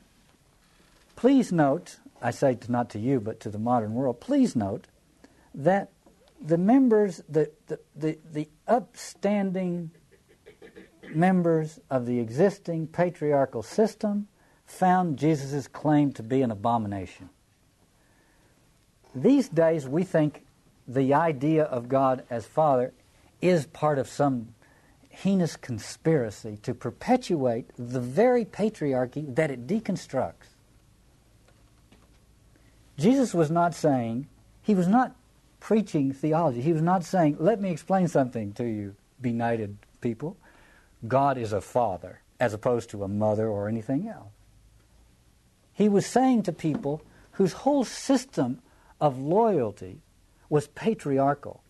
Please 1.16 1.52
note, 1.52 1.98
I 2.22 2.32
say 2.32 2.58
not 2.68 2.90
to 2.90 3.00
you, 3.00 3.20
but 3.20 3.40
to 3.42 3.50
the 3.50 3.60
modern 3.60 3.94
world, 3.94 4.20
please 4.20 4.56
note 4.56 4.88
that 5.54 5.92
the 6.42 6.58
members, 6.58 7.22
the, 7.30 7.52
the, 7.68 7.80
the, 7.96 8.18
the 8.32 8.50
upstanding 8.68 9.92
members 11.14 11.80
of 11.90 12.06
the 12.06 12.20
existing 12.20 12.88
patriarchal 12.88 13.62
system 13.62 14.28
found 14.66 15.18
Jesus' 15.18 15.68
claim 15.68 16.12
to 16.14 16.24
be 16.24 16.42
an 16.42 16.52
abomination. 16.52 17.30
These 19.14 19.50
days, 19.50 19.88
we 19.88 20.04
think 20.04 20.46
the 20.88 21.14
idea 21.14 21.64
of 21.64 21.90
God 21.90 22.24
as 22.30 22.46
Father 22.46 22.94
is 23.42 23.66
part 23.68 24.00
of 24.00 24.08
some 24.08 24.56
heinous 25.10 25.58
conspiracy 25.58 26.58
to 26.64 26.74
perpetuate 26.74 27.70
the 27.78 28.00
very 28.00 28.46
patriarchy 28.46 29.36
that 29.36 29.52
it 29.52 29.68
deconstructs. 29.68 30.56
Jesus 32.98 33.34
was 33.34 33.52
not 33.52 33.74
saying, 33.74 34.28
he 34.62 34.74
was 34.74 34.88
not 34.88 35.16
preaching 35.62 36.12
theology. 36.12 36.60
He 36.60 36.74
was 36.74 36.82
not 36.82 37.06
saying, 37.06 37.38
let 37.40 37.62
me 37.62 37.72
explain 37.72 38.10
something 38.10 38.52
to 38.54 38.66
you, 38.66 38.96
benighted 39.22 39.78
people. 40.02 40.36
God 41.08 41.38
is 41.38 41.54
a 41.54 41.62
father, 41.62 42.20
as 42.40 42.54
opposed 42.54 42.90
to 42.90 43.04
a 43.04 43.08
mother 43.08 43.48
or 43.48 43.70
anything 43.70 44.10
else. 44.10 44.34
He 45.72 45.88
was 45.88 46.06
saying 46.06 46.44
to 46.44 46.52
people 46.52 47.02
whose 47.34 47.54
whole 47.54 47.86
system 47.86 48.62
of 49.00 49.18
loyalty 49.18 50.02
was 50.50 50.68
patriarchal, 50.68 51.64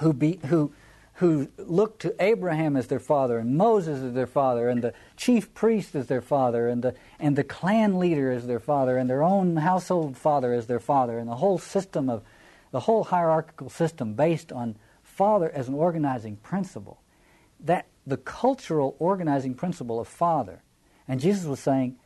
who, 0.00 0.12
be, 0.12 0.40
who, 0.46 0.72
who 1.14 1.48
looked 1.56 2.02
to 2.02 2.14
Abraham 2.20 2.76
as 2.76 2.88
their 2.88 3.00
father, 3.00 3.38
and 3.38 3.56
Moses 3.56 4.02
as 4.02 4.12
their 4.12 4.26
father, 4.26 4.68
and 4.68 4.82
the 4.82 4.92
chief 5.16 5.54
priest 5.54 5.94
as 5.94 6.08
their 6.08 6.20
father, 6.20 6.68
and 6.68 6.82
the, 6.82 6.94
and 7.18 7.34
the 7.34 7.44
clan 7.44 7.98
leader 7.98 8.30
as 8.30 8.46
their 8.46 8.60
father, 8.60 8.96
and 8.96 9.08
their 9.08 9.22
own 9.22 9.56
household 9.56 10.16
father 10.16 10.52
as 10.52 10.66
their 10.66 10.80
father, 10.80 11.18
and 11.18 11.28
the 11.28 11.36
whole 11.36 11.58
system 11.58 12.10
of 12.10 12.22
the 12.70 12.80
whole 12.80 13.04
hierarchical 13.04 13.70
system 13.70 14.14
based 14.14 14.52
on 14.52 14.76
father 15.02 15.50
as 15.50 15.68
an 15.68 15.74
organizing 15.74 16.36
principle. 16.36 17.00
That 17.60 17.86
the 18.06 18.16
cultural 18.16 18.96
organizing 18.98 19.54
principle 19.54 20.00
of 20.00 20.08
father. 20.08 20.62
And 21.06 21.20
Jesus 21.20 21.44
was 21.44 21.60
saying, 21.60 21.96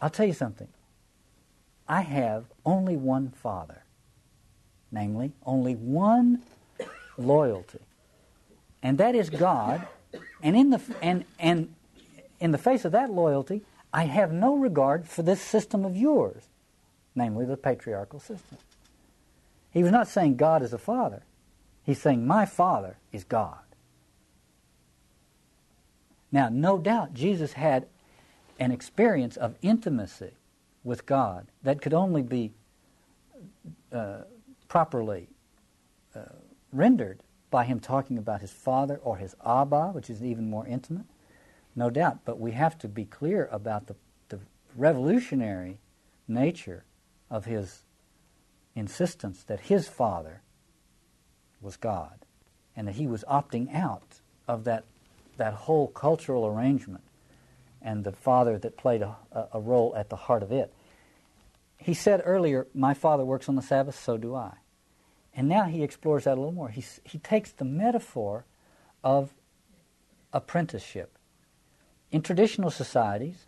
I'll 0.00 0.10
tell 0.10 0.26
you 0.26 0.32
something. 0.32 0.68
I 1.88 2.02
have 2.02 2.46
only 2.64 2.96
one 2.96 3.30
father 3.30 3.82
namely, 4.90 5.32
only 5.44 5.74
one 5.74 6.42
loyalty, 7.16 7.80
and 8.82 8.98
that 8.98 9.14
is 9.14 9.30
God. 9.30 9.86
And 10.42 10.56
in 10.56 10.70
the 10.70 10.80
and 11.02 11.24
and 11.38 11.74
in 12.40 12.52
the 12.52 12.58
face 12.58 12.84
of 12.84 12.92
that 12.92 13.10
loyalty, 13.10 13.62
I 13.92 14.04
have 14.04 14.32
no 14.32 14.56
regard 14.56 15.06
for 15.06 15.22
this 15.22 15.40
system 15.40 15.84
of 15.84 15.96
yours, 15.96 16.42
namely 17.14 17.44
the 17.44 17.56
patriarchal 17.56 18.20
system. 18.20 18.58
He 19.70 19.82
was 19.82 19.92
not 19.92 20.08
saying 20.08 20.36
God 20.36 20.62
is 20.62 20.72
a 20.72 20.78
father. 20.78 21.22
He's 21.84 22.00
saying 22.00 22.26
my 22.26 22.46
father 22.46 22.98
is 23.12 23.24
God. 23.24 23.58
Now, 26.30 26.48
no 26.48 26.78
doubt 26.78 27.14
Jesus 27.14 27.54
had 27.54 27.86
an 28.58 28.70
experience 28.70 29.36
of 29.36 29.56
intimacy 29.62 30.32
with 30.84 31.06
God 31.06 31.46
that 31.62 31.80
could 31.80 31.94
only 31.94 32.22
be 32.22 32.52
uh, 33.92 34.22
properly 34.68 35.28
uh, 36.14 36.20
rendered 36.72 37.22
by 37.50 37.64
him 37.64 37.80
talking 37.80 38.18
about 38.18 38.40
his 38.40 38.52
father 38.52 39.00
or 39.02 39.16
his 39.16 39.34
Abba, 39.46 39.88
which 39.92 40.10
is 40.10 40.22
even 40.22 40.50
more 40.50 40.66
intimate, 40.66 41.06
no 41.74 41.88
doubt. 41.88 42.18
But 42.24 42.38
we 42.38 42.52
have 42.52 42.76
to 42.78 42.88
be 42.88 43.04
clear 43.04 43.48
about 43.50 43.86
the, 43.86 43.96
the 44.28 44.40
revolutionary 44.76 45.78
nature 46.26 46.84
of 47.30 47.46
his 47.46 47.84
insistence 48.78 49.42
that 49.44 49.60
his 49.60 49.88
father 49.88 50.42
was 51.60 51.76
God 51.76 52.24
and 52.76 52.86
that 52.88 52.94
he 52.94 53.06
was 53.06 53.24
opting 53.28 53.74
out 53.74 54.20
of 54.46 54.64
that, 54.64 54.84
that 55.36 55.54
whole 55.54 55.88
cultural 55.88 56.46
arrangement 56.46 57.02
and 57.82 58.04
the 58.04 58.12
father 58.12 58.58
that 58.58 58.76
played 58.76 59.02
a, 59.02 59.16
a 59.52 59.60
role 59.60 59.94
at 59.96 60.08
the 60.08 60.16
heart 60.16 60.42
of 60.42 60.52
it. 60.52 60.72
He 61.76 61.94
said 61.94 62.22
earlier, 62.24 62.66
My 62.74 62.94
Father 62.94 63.24
works 63.24 63.48
on 63.48 63.54
the 63.54 63.62
Sabbath, 63.62 63.98
so 63.98 64.16
do 64.16 64.34
I. 64.34 64.54
And 65.34 65.48
now 65.48 65.64
he 65.64 65.82
explores 65.82 66.24
that 66.24 66.34
a 66.34 66.40
little 66.40 66.52
more. 66.52 66.68
He, 66.68 66.84
he 67.04 67.18
takes 67.18 67.52
the 67.52 67.64
metaphor 67.64 68.44
of 69.04 69.32
apprenticeship. 70.32 71.16
In 72.10 72.22
traditional 72.22 72.70
societies, 72.70 73.46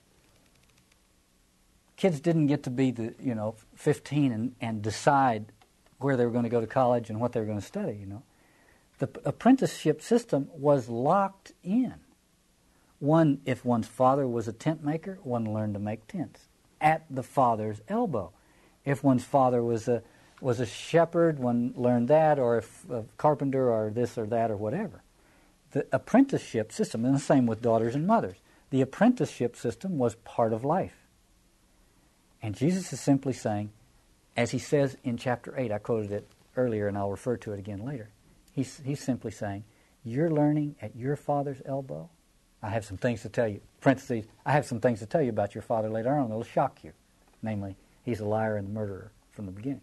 kids 2.00 2.19
didn't 2.19 2.47
get 2.47 2.62
to 2.62 2.71
be 2.71 2.90
the, 2.90 3.14
you 3.21 3.35
know, 3.35 3.54
15 3.75 4.33
and, 4.33 4.54
and 4.59 4.80
decide 4.80 5.52
where 5.99 6.16
they 6.16 6.25
were 6.25 6.30
going 6.30 6.45
to 6.45 6.50
go 6.50 6.61
to 6.61 6.66
college 6.66 7.11
and 7.11 7.21
what 7.21 7.33
they 7.33 7.40
were 7.40 7.47
going 7.47 7.61
to 7.61 7.64
study, 7.64 7.95
you 7.95 8.07
know. 8.07 8.23
The 9.00 9.11
apprenticeship 9.26 10.00
system 10.00 10.49
was 10.54 10.88
locked 10.88 11.52
in. 11.62 11.95
One, 13.00 13.42
if 13.45 13.66
one's 13.66 13.87
father 13.87 14.26
was 14.26 14.49
a 14.49 14.52
tent 14.52 14.83
maker, 14.83 15.19
one 15.23 15.52
learned 15.52 15.75
to 15.75 15.80
make 15.80 16.07
tents 16.07 16.49
at 16.80 17.04
the 17.11 17.23
father's 17.23 17.83
elbow. 17.87 18.33
If 18.83 19.04
one's 19.04 19.25
father 19.25 19.62
was 19.62 19.87
a 19.87 20.02
was 20.40 20.59
a 20.59 20.64
shepherd, 20.64 21.38
one 21.38 21.75
learned 21.76 22.09
that, 22.09 22.38
or 22.38 22.57
if 22.57 22.88
a 22.88 23.04
carpenter, 23.19 23.71
or 23.71 23.90
this 23.90 24.16
or 24.16 24.25
that, 24.28 24.50
or 24.50 24.57
whatever. 24.57 25.02
The 25.73 25.87
apprenticeship 25.92 26.73
system, 26.73 27.04
and 27.04 27.14
the 27.14 27.21
same 27.21 27.45
with 27.45 27.61
daughters 27.61 27.95
and 27.95 28.07
mothers. 28.07 28.38
The 28.71 28.80
apprenticeship 28.80 29.54
system 29.54 29.99
was 29.99 30.14
part 30.14 30.54
of 30.54 30.64
life. 30.64 31.10
And 32.43 32.55
Jesus 32.55 32.93
is 32.93 33.01
simply 33.01 33.33
saying, 33.33 33.71
as 34.37 34.51
he 34.51 34.59
says 34.59 34.97
in 35.05 35.17
chapter 35.17 35.55
8, 35.57 35.73
I 35.73 35.79
quoted 35.79 36.13
it 36.13 36.29
earlier 36.57 36.89
and 36.89 36.97
I'll 36.97 37.11
refer 37.11 37.37
to 37.39 37.53
it 37.53 37.59
again 37.59 37.85
later. 37.85 38.11
He's, 38.53 38.81
he's 38.85 39.01
simply 39.01 39.31
saying, 39.31 39.65
You're 40.05 40.31
learning 40.31 40.77
at 40.81 40.97
your 40.97 41.17
father's 41.17 41.61
elbow, 41.67 42.09
I 42.63 42.69
have 42.69 42.85
some 42.85 42.97
things 42.97 43.23
to 43.23 43.29
tell 43.29 43.49
you. 43.49 43.61
Parentheses, 43.81 44.27
I 44.45 44.53
have 44.53 44.67
some 44.67 44.81
things 44.81 44.99
to 45.01 45.07
tell 45.07 45.23
you 45.23 45.31
about 45.31 45.55
your 45.55 45.63
father 45.63 45.89
later 45.89 46.13
on 46.13 46.29
that'll 46.29 46.45
shock 46.45 46.85
you. 46.85 46.93
Namely, 47.43 47.77
he's 48.03 48.21
a 48.21 48.27
liar 48.27 48.57
and 48.57 48.69
a 48.69 48.71
murderer 48.71 49.13
from 49.33 49.47
the 49.47 49.53
beginning. 49.53 49.81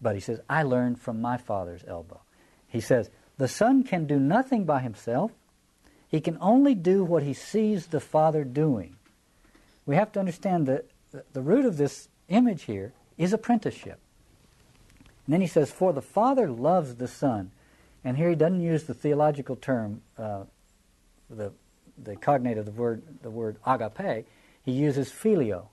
But 0.00 0.14
he 0.14 0.20
says, 0.20 0.40
I 0.48 0.64
learned 0.64 1.00
from 1.00 1.20
my 1.20 1.36
father's 1.36 1.84
elbow. 1.86 2.20
He 2.66 2.80
says, 2.80 3.10
the 3.38 3.48
son 3.48 3.84
can 3.84 4.06
do 4.06 4.18
nothing 4.18 4.64
by 4.64 4.80
himself. 4.80 5.30
He 6.08 6.20
can 6.20 6.38
only 6.40 6.74
do 6.74 7.04
what 7.04 7.22
he 7.22 7.34
sees 7.34 7.86
the 7.86 8.00
father 8.00 8.42
doing. 8.44 8.96
We 9.86 9.94
have 9.94 10.12
to 10.12 10.20
understand 10.20 10.66
that 10.66 10.86
the 11.32 11.42
root 11.42 11.64
of 11.64 11.76
this 11.76 12.08
image 12.28 12.64
here 12.64 12.92
is 13.16 13.32
apprenticeship. 13.32 13.98
And 15.26 15.32
then 15.32 15.40
he 15.40 15.46
says, 15.46 15.70
For 15.70 15.92
the 15.92 16.02
Father 16.02 16.48
loves 16.48 16.96
the 16.96 17.08
Son. 17.08 17.50
And 18.04 18.16
here 18.16 18.30
he 18.30 18.36
doesn't 18.36 18.60
use 18.60 18.84
the 18.84 18.94
theological 18.94 19.56
term, 19.56 20.02
uh, 20.16 20.44
the 21.28 21.52
the 22.02 22.16
cognate 22.16 22.58
of 22.58 22.64
the 22.64 22.72
word, 22.72 23.02
the 23.22 23.30
word 23.30 23.56
agape, 23.66 24.26
he 24.62 24.72
uses 24.72 25.10
phileo, 25.10 25.66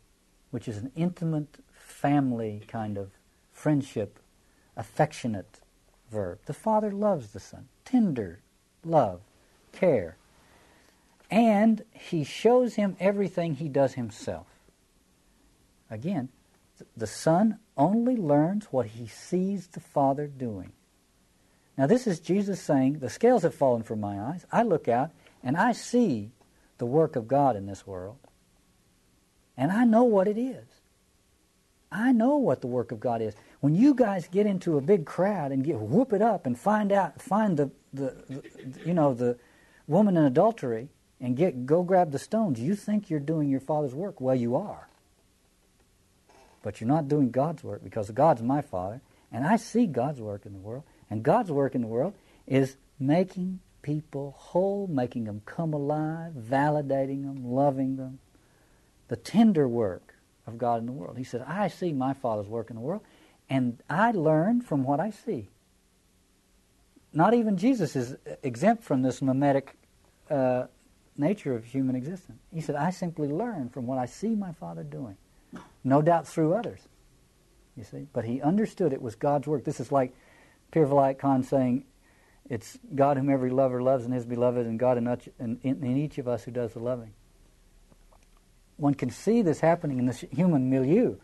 which 0.51 0.67
is 0.67 0.77
an 0.77 0.91
intimate 0.95 1.57
family 1.71 2.63
kind 2.67 2.97
of 2.97 3.11
friendship, 3.51 4.19
affectionate 4.75 5.59
verb. 6.11 6.39
The 6.45 6.53
Father 6.53 6.91
loves 6.91 7.31
the 7.31 7.39
Son. 7.39 7.67
Tender 7.83 8.39
love, 8.83 9.21
care. 9.71 10.17
And 11.29 11.83
he 11.91 12.23
shows 12.23 12.75
him 12.75 12.95
everything 12.99 13.55
he 13.55 13.67
does 13.67 13.93
himself. 13.93 14.47
Again, 15.89 16.29
the 16.95 17.07
Son 17.07 17.59
only 17.77 18.15
learns 18.15 18.65
what 18.71 18.87
he 18.87 19.07
sees 19.07 19.67
the 19.67 19.79
Father 19.79 20.27
doing. 20.27 20.71
Now, 21.77 21.87
this 21.87 22.07
is 22.07 22.19
Jesus 22.19 22.61
saying, 22.61 22.99
The 22.99 23.09
scales 23.09 23.43
have 23.43 23.53
fallen 23.53 23.83
from 23.83 23.99
my 23.99 24.19
eyes. 24.19 24.45
I 24.51 24.63
look 24.63 24.87
out 24.87 25.11
and 25.43 25.57
I 25.57 25.73
see 25.73 26.31
the 26.77 26.85
work 26.85 27.15
of 27.15 27.27
God 27.27 27.55
in 27.55 27.65
this 27.65 27.85
world. 27.85 28.17
And 29.57 29.71
I 29.71 29.85
know 29.85 30.03
what 30.03 30.27
it 30.27 30.37
is. 30.37 30.65
I 31.91 32.11
know 32.11 32.37
what 32.37 32.61
the 32.61 32.67
work 32.67 32.91
of 32.91 32.99
God 32.99 33.21
is. 33.21 33.35
When 33.61 33.73
you 33.73 33.93
guys 33.93 34.27
get 34.27 34.45
into 34.45 34.77
a 34.77 34.81
big 34.81 35.05
crowd 35.05 35.51
and 35.51 35.63
get 35.63 35.79
whoop 35.79 36.11
it 36.11 36.21
up 36.21 36.45
and 36.45 36.59
find 36.59 36.91
out, 36.91 37.21
find 37.21 37.57
the, 37.57 37.71
the, 37.93 38.15
the 38.27 38.43
you 38.85 38.93
know, 38.93 39.13
the 39.13 39.37
woman 39.87 40.17
in 40.17 40.25
adultery 40.25 40.89
and 41.21 41.37
get 41.37 41.65
go 41.65 41.83
grab 41.83 42.11
the 42.11 42.19
stones, 42.19 42.59
you 42.59 42.75
think 42.75 43.09
you're 43.09 43.19
doing 43.19 43.49
your 43.49 43.61
father's 43.61 43.95
work. 43.95 44.19
Well, 44.19 44.35
you 44.35 44.55
are. 44.55 44.89
But 46.65 46.81
you're 46.81 46.87
not 46.87 47.07
doing 47.07 47.29
God's 47.29 47.63
work 47.63 47.83
because 47.83 48.09
God's 48.09 48.41
my 48.41 48.59
father, 48.59 48.99
and 49.31 49.45
I 49.45 49.55
see 49.57 49.85
God's 49.85 50.19
work 50.19 50.47
in 50.47 50.53
the 50.53 50.57
world. 50.57 50.81
And 51.11 51.21
God's 51.21 51.51
work 51.51 51.75
in 51.75 51.81
the 51.81 51.87
world 51.87 52.15
is 52.47 52.75
making 52.99 53.59
people 53.83 54.33
whole, 54.35 54.87
making 54.87 55.25
them 55.25 55.43
come 55.45 55.73
alive, 55.75 56.33
validating 56.33 57.21
them, 57.21 57.53
loving 57.53 57.97
them. 57.97 58.17
The 59.09 59.15
tender 59.15 59.67
work 59.67 60.15
of 60.47 60.57
God 60.57 60.79
in 60.79 60.87
the 60.87 60.91
world. 60.91 61.19
He 61.19 61.23
said, 61.23 61.45
I 61.47 61.67
see 61.67 61.93
my 61.93 62.13
Father's 62.13 62.47
work 62.47 62.71
in 62.71 62.77
the 62.77 62.81
world, 62.81 63.03
and 63.47 63.77
I 63.87 64.09
learn 64.09 64.61
from 64.61 64.85
what 64.85 64.99
I 64.99 65.11
see. 65.11 65.49
Not 67.13 67.35
even 67.35 67.57
Jesus 67.57 67.95
is 67.95 68.15
exempt 68.41 68.83
from 68.83 69.03
this 69.03 69.21
mimetic 69.21 69.77
uh, 70.31 70.63
nature 71.15 71.53
of 71.53 71.63
human 71.63 71.95
existence. 71.95 72.39
He 72.51 72.61
said, 72.61 72.75
I 72.75 72.89
simply 72.89 73.27
learn 73.27 73.69
from 73.69 73.85
what 73.85 73.99
I 73.99 74.07
see 74.07 74.33
my 74.33 74.53
Father 74.53 74.81
doing. 74.81 75.15
No 75.83 76.01
doubt 76.01 76.27
through 76.27 76.53
others. 76.53 76.79
You 77.75 77.83
see? 77.83 78.07
But 78.13 78.25
he 78.25 78.41
understood 78.41 78.93
it 78.93 79.01
was 79.01 79.15
God's 79.15 79.47
work. 79.47 79.63
This 79.63 79.79
is 79.79 79.91
like 79.91 80.15
Pir 80.71 80.85
Vilayat 80.85 81.19
Khan 81.19 81.43
saying, 81.43 81.85
it's 82.49 82.77
God 82.93 83.17
whom 83.17 83.29
every 83.29 83.49
lover 83.49 83.81
loves 83.81 84.05
and 84.05 84.13
his 84.13 84.25
beloved, 84.25 84.65
and 84.65 84.77
God 84.77 84.97
in, 84.97 85.07
in, 85.39 85.59
in 85.63 85.97
each 85.97 86.17
of 86.17 86.27
us 86.27 86.43
who 86.43 86.51
does 86.51 86.73
the 86.73 86.79
loving. 86.79 87.13
One 88.77 88.93
can 88.93 89.09
see 89.09 89.41
this 89.41 89.61
happening 89.61 89.99
in 89.99 90.05
this 90.05 90.23
human 90.31 90.69
milieu, 90.69 91.15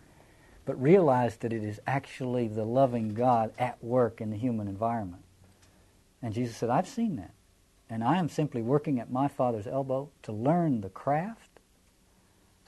but 0.66 0.82
realize 0.82 1.38
that 1.38 1.54
it 1.54 1.64
is 1.64 1.80
actually 1.86 2.48
the 2.48 2.64
loving 2.64 3.14
God 3.14 3.54
at 3.60 3.84
work 3.84 4.20
in 4.20 4.32
the 4.32 4.38
human 4.38 4.68
environment. 4.68 5.24
And 6.22 6.34
Jesus 6.34 6.58
said, 6.58 6.70
I've 6.70 6.88
seen 6.88 7.18
that. 7.18 7.34
And 7.90 8.04
I 8.04 8.18
am 8.18 8.30
simply 8.30 8.62
working 8.62 9.00
at 9.00 9.12
my 9.12 9.28
Father's 9.28 9.68
elbow 9.68 10.10
to 10.24 10.32
learn 10.32 10.82
the 10.82 10.90
craft 10.90 11.51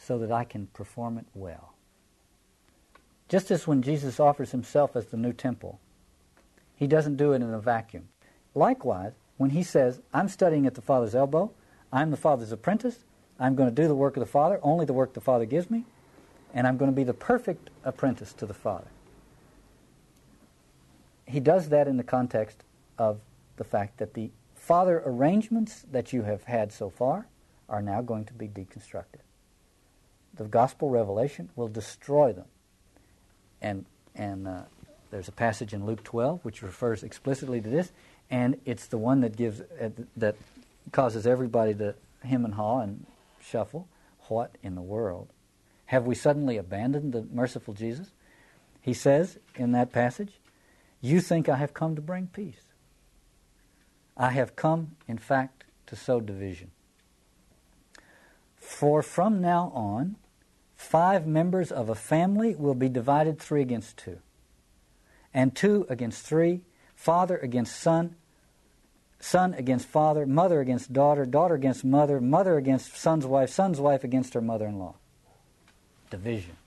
so 0.05 0.17
that 0.19 0.31
I 0.31 0.43
can 0.43 0.67
perform 0.67 1.17
it 1.17 1.25
well. 1.33 1.73
Just 3.29 3.49
as 3.51 3.65
when 3.65 3.81
Jesus 3.81 4.19
offers 4.19 4.51
himself 4.51 4.95
as 4.95 5.07
the 5.07 5.17
new 5.17 5.33
temple, 5.33 5.79
he 6.75 6.87
doesn't 6.87 7.15
do 7.15 7.31
it 7.31 7.41
in 7.41 7.53
a 7.53 7.59
vacuum. 7.59 8.09
Likewise, 8.53 9.13
when 9.37 9.51
he 9.51 9.63
says, 9.63 10.01
I'm 10.13 10.27
studying 10.27 10.67
at 10.67 10.75
the 10.75 10.81
Father's 10.81 11.15
elbow, 11.15 11.51
I'm 11.91 12.11
the 12.11 12.17
Father's 12.17 12.51
apprentice, 12.51 12.99
I'm 13.39 13.55
going 13.55 13.69
to 13.69 13.75
do 13.75 13.87
the 13.87 13.95
work 13.95 14.15
of 14.15 14.21
the 14.21 14.27
Father, 14.27 14.59
only 14.61 14.85
the 14.85 14.93
work 14.93 15.13
the 15.13 15.21
Father 15.21 15.45
gives 15.45 15.71
me, 15.71 15.85
and 16.53 16.67
I'm 16.67 16.77
going 16.77 16.91
to 16.91 16.95
be 16.95 17.03
the 17.03 17.13
perfect 17.13 17.69
apprentice 17.83 18.33
to 18.33 18.45
the 18.45 18.53
Father. 18.53 18.87
He 21.25 21.39
does 21.39 21.69
that 21.69 21.87
in 21.87 21.97
the 21.97 22.03
context 22.03 22.63
of 22.97 23.21
the 23.55 23.63
fact 23.63 23.97
that 23.97 24.13
the 24.13 24.29
Father 24.53 25.01
arrangements 25.05 25.85
that 25.91 26.13
you 26.13 26.23
have 26.23 26.43
had 26.43 26.71
so 26.71 26.89
far 26.89 27.27
are 27.67 27.81
now 27.81 28.01
going 28.01 28.25
to 28.25 28.33
be 28.33 28.47
deconstructed. 28.47 29.22
The 30.35 30.45
gospel 30.45 30.89
revelation 30.89 31.49
will 31.55 31.67
destroy 31.67 32.33
them. 32.33 32.45
And, 33.61 33.85
and 34.15 34.47
uh, 34.47 34.61
there's 35.11 35.27
a 35.27 35.33
passage 35.33 35.73
in 35.73 35.85
Luke 35.85 36.03
12 36.03 36.43
which 36.43 36.61
refers 36.61 37.03
explicitly 37.03 37.61
to 37.61 37.69
this, 37.69 37.91
and 38.31 38.59
it's 38.65 38.87
the 38.87 38.97
one 38.97 39.21
that 39.21 39.35
gives 39.35 39.61
uh, 39.61 39.89
that 40.17 40.35
causes 40.91 41.27
everybody 41.27 41.73
to 41.75 41.95
hem 42.23 42.45
and 42.45 42.55
haw 42.55 42.79
and 42.79 43.05
shuffle. 43.39 43.87
What 44.27 44.57
in 44.63 44.75
the 44.75 44.81
world? 44.81 45.29
Have 45.87 46.05
we 46.05 46.15
suddenly 46.15 46.57
abandoned 46.57 47.13
the 47.13 47.27
merciful 47.31 47.73
Jesus? 47.73 48.11
He 48.81 48.93
says 48.93 49.37
in 49.55 49.71
that 49.73 49.91
passage, 49.91 50.39
You 50.99 51.21
think 51.21 51.47
I 51.47 51.57
have 51.57 51.73
come 51.73 51.95
to 51.95 52.01
bring 52.01 52.27
peace. 52.27 52.63
I 54.17 54.31
have 54.31 54.55
come, 54.55 54.95
in 55.07 55.17
fact, 55.17 55.63
to 55.87 55.95
sow 55.95 56.19
division. 56.19 56.71
For 58.57 59.03
from 59.03 59.41
now 59.41 59.71
on, 59.75 60.15
five 60.83 61.25
members 61.25 61.71
of 61.71 61.89
a 61.89 61.95
family 61.95 62.55
will 62.55 62.75
be 62.75 62.89
divided 62.89 63.39
three 63.39 63.61
against 63.61 63.97
two, 63.97 64.19
and 65.33 65.55
two 65.55 65.85
against 65.89 66.25
three, 66.25 66.61
father 66.95 67.37
against 67.37 67.75
son, 67.79 68.15
son 69.19 69.53
against 69.53 69.87
father, 69.87 70.25
mother 70.25 70.59
against 70.59 70.93
daughter, 70.93 71.25
daughter 71.25 71.55
against 71.55 71.83
mother, 71.83 72.19
mother 72.19 72.57
against 72.57 72.95
son's 72.95 73.25
wife, 73.25 73.49
son's 73.49 73.79
wife 73.79 74.03
against 74.03 74.33
her 74.33 74.41
mother 74.41 74.67
in 74.67 74.77
law. 74.77 74.95
Division. 76.09 76.57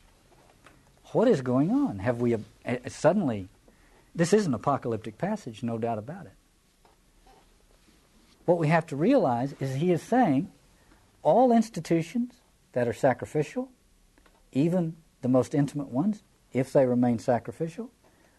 What 1.12 1.28
is 1.28 1.40
going 1.40 1.70
on? 1.70 2.00
Have 2.00 2.20
we 2.20 2.34
uh, 2.34 2.38
suddenly, 2.88 3.48
this 4.14 4.32
is 4.32 4.46
an 4.46 4.54
apocalyptic 4.54 5.18
passage, 5.18 5.62
no 5.62 5.78
doubt 5.78 5.98
about 5.98 6.26
it. 6.26 6.32
What 8.46 8.58
we 8.58 8.68
have 8.68 8.86
to 8.86 8.96
realize 8.96 9.54
is 9.60 9.74
he 9.74 9.92
is 9.92 10.02
saying 10.02 10.50
all 11.22 11.52
institutions 11.52 12.32
that 12.72 12.88
are 12.88 12.92
sacrificial, 12.92 13.68
even 14.56 14.96
the 15.20 15.28
most 15.28 15.54
intimate 15.54 15.88
ones, 15.88 16.22
if 16.52 16.72
they 16.72 16.86
remain 16.86 17.18
sacrificial, 17.18 17.90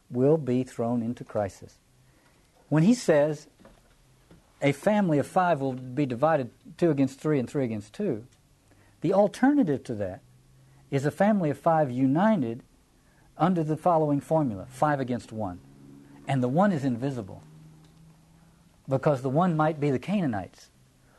will 0.09 0.37
be 0.37 0.63
thrown 0.63 1.01
into 1.01 1.23
crisis. 1.23 1.75
When 2.69 2.83
he 2.83 2.93
says 2.93 3.47
a 4.61 4.71
family 4.71 5.19
of 5.19 5.27
five 5.27 5.61
will 5.61 5.73
be 5.73 6.05
divided 6.05 6.49
two 6.77 6.89
against 6.89 7.19
three 7.19 7.39
and 7.39 7.49
three 7.49 7.63
against 7.63 7.93
two. 7.93 8.25
The 9.01 9.13
alternative 9.13 9.83
to 9.83 9.95
that 9.95 10.21
is 10.89 11.05
a 11.05 11.11
family 11.11 11.49
of 11.51 11.59
five 11.59 11.91
united 11.91 12.63
under 13.37 13.63
the 13.63 13.77
following 13.77 14.19
formula 14.19 14.65
five 14.69 14.99
against 14.99 15.31
one. 15.31 15.59
And 16.27 16.41
the 16.41 16.47
one 16.47 16.71
is 16.71 16.83
invisible 16.83 17.43
because 18.89 19.21
the 19.21 19.29
one 19.29 19.55
might 19.55 19.79
be 19.79 19.91
the 19.91 19.99
Canaanites 19.99 20.69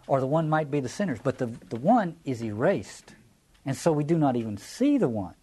or 0.06 0.20
the 0.20 0.26
one 0.26 0.48
might 0.48 0.70
be 0.70 0.80
the 0.80 0.88
sinners, 0.88 1.20
but 1.22 1.38
the, 1.38 1.46
the 1.46 1.76
one 1.76 2.16
is 2.24 2.42
erased. 2.42 3.14
And 3.68 3.76
so 3.76 3.92
we 3.92 4.02
do 4.02 4.16
not 4.16 4.34
even 4.34 4.56
see 4.56 4.96
the 4.96 5.10
one. 5.10 5.34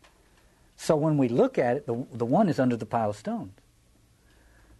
So 0.75 0.95
when 0.95 1.15
we 1.15 1.27
look 1.27 1.59
at 1.59 1.77
it, 1.77 1.85
the, 1.85 2.07
the 2.11 2.25
one 2.25 2.49
is 2.49 2.57
under 2.57 2.75
the 2.75 2.87
pile 2.87 3.11
of 3.11 3.17
stones. 3.17 3.53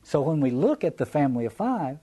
So 0.02 0.20
when 0.20 0.42
we 0.42 0.50
look 0.50 0.84
at 0.84 0.98
the 0.98 1.06
family 1.06 1.46
of 1.46 1.54
five, 1.54 2.00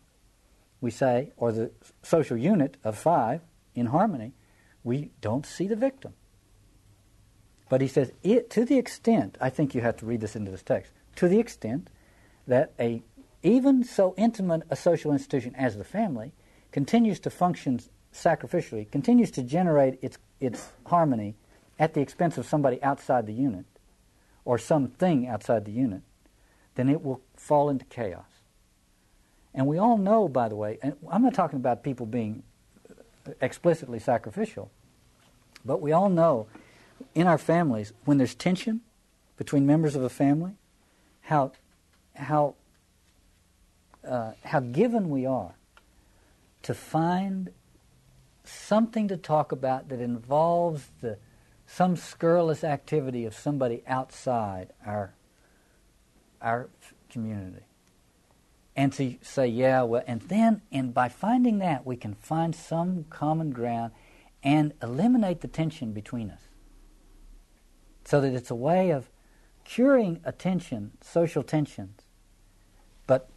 we 0.80 0.92
say, 0.92 1.32
or 1.36 1.50
the 1.50 1.72
social 2.00 2.36
unit 2.36 2.76
of 2.84 2.96
five 2.96 3.40
in 3.74 3.86
harmony, 3.86 4.34
we 4.84 5.10
don't 5.20 5.44
see 5.44 5.66
the 5.66 5.74
victim. 5.74 6.14
But 7.68 7.80
he 7.80 7.88
says, 7.88 8.12
it, 8.22 8.48
to 8.50 8.64
the 8.64 8.78
extent, 8.78 9.36
I 9.40 9.50
think 9.50 9.74
you 9.74 9.80
have 9.80 9.96
to 9.96 10.06
read 10.06 10.20
this 10.20 10.36
into 10.36 10.52
this 10.52 10.62
text, 10.62 10.92
to 11.16 11.26
the 11.26 11.40
extent 11.40 11.90
that 12.46 12.72
a 12.78 13.02
even 13.42 13.82
so 13.82 14.14
intimate 14.16 14.62
a 14.70 14.76
social 14.76 15.10
institution 15.10 15.56
as 15.56 15.76
the 15.76 15.82
family 15.82 16.34
continues 16.70 17.18
to 17.18 17.30
function 17.30 17.80
sacrificially, 18.12 18.90
continues 18.90 19.30
to 19.32 19.42
generate 19.42 19.98
its, 20.02 20.18
its 20.40 20.68
harmony 20.86 21.34
at 21.78 21.94
the 21.94 22.00
expense 22.00 22.38
of 22.38 22.46
somebody 22.46 22.82
outside 22.82 23.26
the 23.26 23.32
unit 23.32 23.64
or 24.44 24.58
something 24.58 25.26
outside 25.26 25.64
the 25.64 25.72
unit, 25.72 26.02
then 26.74 26.88
it 26.88 27.02
will 27.02 27.20
fall 27.36 27.68
into 27.68 27.84
chaos. 27.86 28.24
And 29.54 29.66
we 29.66 29.78
all 29.78 29.98
know, 29.98 30.28
by 30.28 30.48
the 30.48 30.56
way, 30.56 30.78
and 30.82 30.96
I'm 31.10 31.22
not 31.22 31.34
talking 31.34 31.58
about 31.58 31.82
people 31.82 32.06
being 32.06 32.42
explicitly 33.40 33.98
sacrificial, 33.98 34.70
but 35.64 35.80
we 35.80 35.92
all 35.92 36.08
know 36.08 36.46
in 37.14 37.26
our 37.26 37.38
families 37.38 37.92
when 38.04 38.18
there's 38.18 38.34
tension 38.34 38.80
between 39.36 39.66
members 39.66 39.94
of 39.94 40.02
a 40.02 40.08
family, 40.08 40.52
how 41.22 41.52
how 42.14 42.54
uh, 44.06 44.32
how 44.44 44.60
given 44.60 45.10
we 45.10 45.26
are 45.26 45.54
to 46.62 46.74
find 46.74 47.50
something 48.44 49.08
to 49.08 49.16
talk 49.16 49.52
about 49.52 49.88
that 49.88 50.00
involves 50.00 50.90
the 51.00 51.18
some 51.66 51.96
scurrilous 51.96 52.64
activity 52.64 53.24
of 53.24 53.34
somebody 53.34 53.82
outside 53.86 54.72
our 54.84 55.14
our 56.40 56.68
community 57.08 57.64
and 58.74 58.92
to 58.94 59.16
say, 59.20 59.46
yeah, 59.46 59.82
well, 59.82 60.02
and 60.06 60.22
then, 60.22 60.62
and 60.70 60.94
by 60.94 61.08
finding 61.08 61.58
that, 61.58 61.84
we 61.84 61.96
can 61.96 62.14
find 62.14 62.54
some 62.54 63.04
common 63.10 63.50
ground 63.50 63.92
and 64.42 64.72
eliminate 64.82 65.40
the 65.40 65.48
tension 65.48 65.92
between 65.92 66.30
us. 66.30 66.40
So 68.04 68.20
that 68.20 68.32
it's 68.32 68.50
a 68.50 68.56
way 68.56 68.90
of 68.90 69.10
curing 69.64 70.20
a 70.24 70.32
tension, 70.32 70.92
social 71.00 71.42
tensions, 71.42 72.02
but 73.06 73.28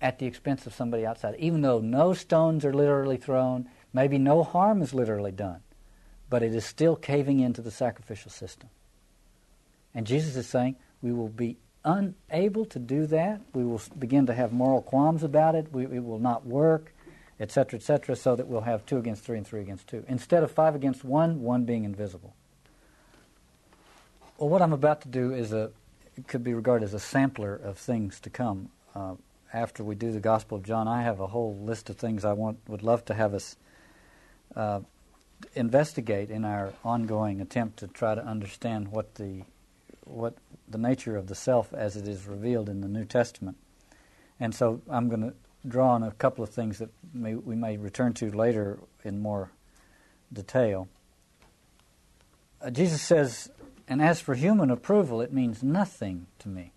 at 0.00 0.18
the 0.18 0.26
expense 0.26 0.66
of 0.66 0.74
somebody 0.74 1.06
outside. 1.06 1.36
Even 1.38 1.62
though 1.62 1.80
no 1.80 2.12
stones 2.12 2.64
are 2.64 2.74
literally 2.74 3.16
thrown, 3.16 3.68
maybe 3.94 4.18
no 4.18 4.42
harm 4.42 4.82
is 4.82 4.92
literally 4.92 5.32
done, 5.32 5.60
but 6.28 6.42
it 6.42 6.54
is 6.54 6.66
still 6.66 6.96
caving 6.96 7.40
into 7.40 7.62
the 7.62 7.70
sacrificial 7.70 8.30
system. 8.30 8.68
And 9.94 10.06
Jesus 10.06 10.36
is 10.36 10.46
saying 10.46 10.76
we 11.00 11.12
will 11.12 11.28
be 11.28 11.56
unable 11.84 12.66
to 12.66 12.78
do 12.78 13.06
that, 13.06 13.40
we 13.54 13.64
will 13.64 13.80
begin 13.98 14.26
to 14.26 14.34
have 14.34 14.52
moral 14.52 14.82
qualms 14.82 15.22
about 15.22 15.54
it. 15.54 15.72
We, 15.72 15.84
it 15.84 16.04
will 16.04 16.18
not 16.18 16.46
work, 16.46 16.92
etc., 17.38 17.78
etc., 17.78 18.16
so 18.16 18.36
that 18.36 18.46
we'll 18.46 18.62
have 18.62 18.84
two 18.84 18.98
against 18.98 19.22
three 19.22 19.38
and 19.38 19.46
three 19.46 19.60
against 19.60 19.86
two. 19.86 20.04
Instead 20.08 20.42
of 20.42 20.50
five 20.50 20.74
against 20.74 21.04
one, 21.04 21.42
one 21.42 21.64
being 21.64 21.84
invisible. 21.84 22.34
Well, 24.38 24.48
what 24.48 24.62
I'm 24.62 24.72
about 24.72 25.02
to 25.02 25.08
do 25.08 25.32
is 25.32 25.52
a 25.52 25.70
could 26.26 26.44
be 26.44 26.54
regarded 26.54 26.84
as 26.84 26.94
a 26.94 27.00
sampler 27.00 27.54
of 27.54 27.76
things 27.76 28.20
to 28.20 28.30
come. 28.30 28.70
Uh, 28.94 29.14
after 29.52 29.82
we 29.82 29.94
do 29.94 30.12
the 30.12 30.20
Gospel 30.20 30.58
of 30.58 30.64
John, 30.64 30.88
I 30.88 31.02
have 31.02 31.20
a 31.20 31.28
whole 31.28 31.56
list 31.56 31.90
of 31.90 31.96
things 31.96 32.24
I 32.24 32.32
want 32.32 32.58
would 32.68 32.82
love 32.82 33.04
to 33.06 33.14
have 33.14 33.34
us 33.34 33.56
uh, 34.56 34.80
investigate 35.54 36.30
in 36.30 36.44
our 36.44 36.72
ongoing 36.84 37.40
attempt 37.40 37.78
to 37.78 37.86
try 37.86 38.14
to 38.14 38.24
understand 38.24 38.88
what 38.88 39.14
the 39.16 39.42
what 40.04 40.34
the 40.68 40.78
nature 40.78 41.16
of 41.16 41.26
the 41.26 41.34
self 41.34 41.72
as 41.72 41.96
it 41.96 42.06
is 42.06 42.26
revealed 42.26 42.68
in 42.68 42.80
the 42.80 42.88
New 42.88 43.04
Testament. 43.04 43.56
And 44.38 44.54
so 44.54 44.82
I'm 44.88 45.08
going 45.08 45.22
to 45.22 45.34
draw 45.66 45.90
on 45.90 46.02
a 46.02 46.10
couple 46.12 46.44
of 46.44 46.50
things 46.50 46.78
that 46.78 46.90
may, 47.12 47.34
we 47.34 47.54
may 47.54 47.76
return 47.76 48.12
to 48.14 48.30
later 48.30 48.78
in 49.02 49.20
more 49.20 49.50
detail. 50.32 50.88
Uh, 52.60 52.70
Jesus 52.70 53.00
says, 53.00 53.50
and 53.88 54.02
as 54.02 54.20
for 54.20 54.34
human 54.34 54.70
approval, 54.70 55.20
it 55.20 55.32
means 55.32 55.62
nothing 55.62 56.26
to 56.40 56.48
me. 56.48 56.72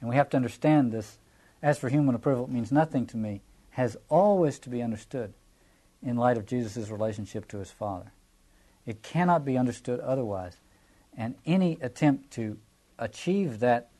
And 0.00 0.08
we 0.08 0.16
have 0.16 0.28
to 0.30 0.36
understand 0.36 0.92
this. 0.92 1.18
As 1.62 1.78
for 1.78 1.88
human 1.88 2.14
approval, 2.14 2.44
it 2.44 2.50
means 2.50 2.72
nothing 2.72 3.06
to 3.06 3.16
me, 3.16 3.42
has 3.70 3.96
always 4.08 4.58
to 4.60 4.70
be 4.70 4.82
understood 4.82 5.34
in 6.02 6.16
light 6.16 6.36
of 6.36 6.46
Jesus' 6.46 6.88
relationship 6.90 7.46
to 7.48 7.58
his 7.58 7.70
Father. 7.70 8.12
It 8.86 9.02
cannot 9.02 9.44
be 9.44 9.58
understood 9.58 10.00
otherwise. 10.00 10.56
And 11.16 11.34
any 11.44 11.78
attempt 11.80 12.30
to 12.32 12.58
achieve 12.98 13.60
that, 13.60 13.90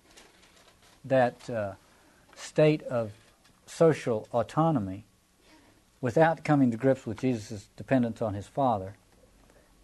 that 1.04 1.50
uh, 1.50 1.72
state 2.34 2.82
of 2.84 3.12
social 3.66 4.26
autonomy 4.32 5.04
without 6.00 6.44
coming 6.44 6.70
to 6.70 6.76
grips 6.76 7.06
with 7.06 7.20
Jesus' 7.20 7.68
dependence 7.76 8.22
on 8.22 8.34
his 8.34 8.46
Father 8.46 8.94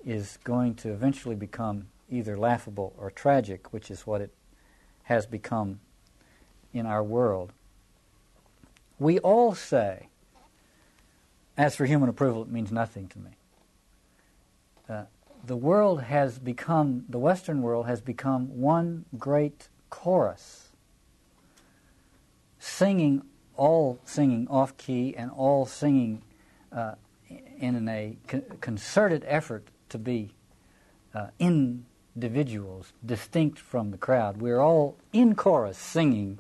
is 0.05 0.39
going 0.45 0.75
to 0.77 0.91
eventually 0.91 1.35
become 1.35 1.89
either 2.11 2.37
laughable 2.37 2.95
or 2.97 3.11
tragic, 3.11 3.73
which 3.73 3.91
is 3.91 4.07
what 4.07 4.21
it 4.21 4.33
has 5.05 5.27
become 5.27 5.81
in 6.73 6.87
our 6.87 7.03
world. 7.03 7.53
We 8.99 9.19
all 9.19 9.55
say, 9.55 10.09
as 11.57 11.75
for 11.75 11.87
human 11.87 12.09
approval, 12.09 12.43
it 12.43 12.49
means 12.49 12.71
nothing 12.71 13.09
to 13.09 13.19
me. 13.19 13.31
Uh, 14.89 15.05
the 15.45 15.57
world 15.57 16.03
has 16.03 16.39
become, 16.39 17.05
the 17.09 17.19
Western 17.19 17.63
world 17.63 17.87
has 17.87 18.01
become 18.01 18.61
one 18.61 19.05
great 19.19 19.69
chorus, 19.91 20.69
singing, 22.59 23.23
all 23.57 23.99
singing 24.05 24.47
off 24.49 24.77
key 24.77 25.15
and 25.17 25.31
all 25.31 25.67
singing 25.67 26.23
uh, 26.73 26.95
in 27.59 27.89
a 27.89 28.17
concerted 28.61 29.25
effort 29.27 29.67
to 29.89 29.99
be 29.99 30.31
uh, 31.15 31.29
individuals, 31.39 32.93
distinct 33.05 33.59
from 33.59 33.91
the 33.91 33.99
crowd. 33.99 34.39
We're 34.39 34.61
all 34.61 34.97
in 35.13 35.35
chorus 35.35 35.79
singing, 35.79 36.39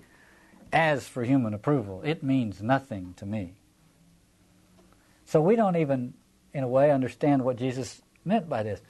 as 0.72 1.08
for 1.08 1.24
human 1.24 1.54
approval, 1.54 2.02
it 2.04 2.22
means 2.22 2.60
nothing 2.60 3.14
to 3.16 3.24
me. 3.24 3.54
So 5.26 5.40
we 5.40 5.56
don't 5.56 5.76
even, 5.76 6.14
in 6.54 6.64
a 6.64 6.68
way, 6.68 6.90
understand 6.90 7.44
what 7.44 7.56
Jesus 7.56 8.00
meant 8.24 8.48
by 8.48 8.62
this 8.62 8.80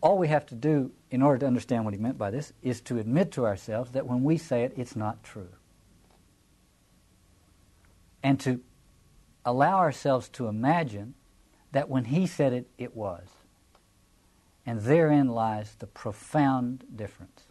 all 0.00 0.18
we 0.18 0.28
have 0.28 0.46
to 0.46 0.54
do 0.54 0.92
in 1.10 1.22
order 1.22 1.38
to 1.38 1.46
understand 1.46 1.84
what 1.84 1.94
he 1.94 2.00
meant 2.00 2.16
by 2.16 2.30
this 2.30 2.52
is 2.62 2.80
to 2.82 2.98
admit 2.98 3.32
to 3.32 3.44
ourselves 3.44 3.92
that 3.92 4.06
when 4.06 4.22
we 4.22 4.36
say 4.36 4.62
it, 4.62 4.72
it's 4.76 4.96
not 4.96 5.22
true. 5.22 5.48
And 8.22 8.40
to 8.40 8.60
allow 9.44 9.78
ourselves 9.78 10.28
to 10.30 10.46
imagine 10.46 11.14
that 11.72 11.88
when 11.88 12.04
he 12.06 12.26
said 12.26 12.52
it, 12.52 12.68
it 12.78 12.96
was. 12.96 13.26
And 14.66 14.80
therein 14.80 15.28
lies 15.28 15.74
the 15.78 15.86
profound 15.86 16.84
difference. 16.94 17.42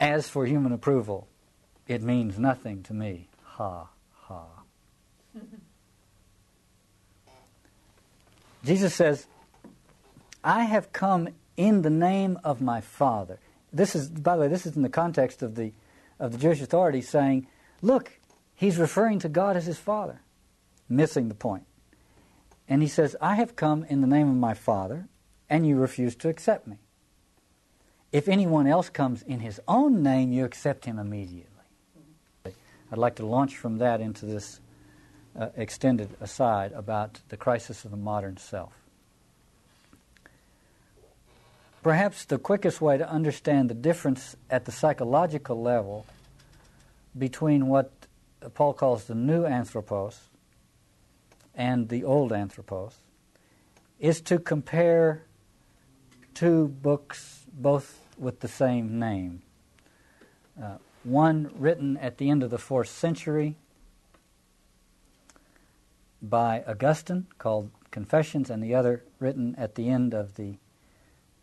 As 0.00 0.28
for 0.28 0.46
human 0.46 0.72
approval, 0.72 1.28
it 1.86 2.02
means 2.02 2.38
nothing 2.38 2.82
to 2.84 2.94
me. 2.94 3.28
Ha, 3.42 3.88
ha. 4.12 4.44
Jesus 8.68 8.94
says, 8.94 9.26
I 10.44 10.64
have 10.64 10.92
come 10.92 11.30
in 11.56 11.80
the 11.80 11.88
name 11.88 12.38
of 12.44 12.60
my 12.60 12.82
Father. 12.82 13.40
This 13.72 13.96
is, 13.96 14.10
by 14.10 14.36
the 14.36 14.42
way, 14.42 14.48
this 14.48 14.66
is 14.66 14.76
in 14.76 14.82
the 14.82 14.90
context 14.90 15.42
of 15.42 15.54
the, 15.54 15.72
of 16.20 16.32
the 16.32 16.38
Jewish 16.38 16.60
authorities 16.60 17.08
saying, 17.08 17.46
look, 17.80 18.20
he's 18.54 18.76
referring 18.76 19.20
to 19.20 19.28
God 19.30 19.56
as 19.56 19.64
his 19.64 19.78
Father, 19.78 20.20
missing 20.86 21.28
the 21.28 21.34
point. 21.34 21.64
And 22.68 22.82
he 22.82 22.88
says, 22.88 23.16
I 23.22 23.36
have 23.36 23.56
come 23.56 23.84
in 23.84 24.02
the 24.02 24.06
name 24.06 24.28
of 24.28 24.36
my 24.36 24.52
Father, 24.52 25.08
and 25.48 25.66
you 25.66 25.76
refuse 25.76 26.14
to 26.16 26.28
accept 26.28 26.66
me. 26.66 26.76
If 28.12 28.28
anyone 28.28 28.66
else 28.66 28.90
comes 28.90 29.22
in 29.22 29.40
his 29.40 29.62
own 29.66 30.02
name, 30.02 30.30
you 30.30 30.44
accept 30.44 30.84
him 30.84 30.98
immediately. 30.98 31.46
I'd 32.44 32.98
like 32.98 33.16
to 33.16 33.24
launch 33.24 33.56
from 33.56 33.78
that 33.78 34.02
into 34.02 34.26
this 34.26 34.60
uh, 35.38 35.48
extended 35.56 36.10
aside 36.20 36.72
about 36.72 37.20
the 37.28 37.36
crisis 37.36 37.84
of 37.84 37.90
the 37.90 37.96
modern 37.96 38.36
self. 38.36 38.72
Perhaps 41.82 42.24
the 42.24 42.38
quickest 42.38 42.80
way 42.80 42.98
to 42.98 43.08
understand 43.08 43.70
the 43.70 43.74
difference 43.74 44.36
at 44.50 44.64
the 44.64 44.72
psychological 44.72 45.62
level 45.62 46.04
between 47.16 47.68
what 47.68 47.92
Paul 48.54 48.74
calls 48.74 49.04
the 49.04 49.14
new 49.14 49.44
anthropos 49.44 50.20
and 51.54 51.88
the 51.88 52.04
old 52.04 52.32
anthropos 52.32 52.96
is 53.98 54.20
to 54.22 54.38
compare 54.38 55.22
two 56.34 56.68
books, 56.68 57.44
both 57.52 58.00
with 58.18 58.40
the 58.40 58.48
same 58.48 58.98
name. 58.98 59.42
Uh, 60.60 60.76
one 61.04 61.50
written 61.56 61.96
at 61.98 62.18
the 62.18 62.28
end 62.28 62.42
of 62.42 62.50
the 62.50 62.58
fourth 62.58 62.88
century 62.88 63.56
by 66.20 66.62
Augustine 66.66 67.26
called 67.38 67.70
Confessions, 67.90 68.50
and 68.50 68.62
the 68.62 68.74
other 68.74 69.04
written 69.18 69.54
at 69.56 69.74
the 69.74 69.88
end 69.88 70.14
of 70.14 70.34
the 70.34 70.56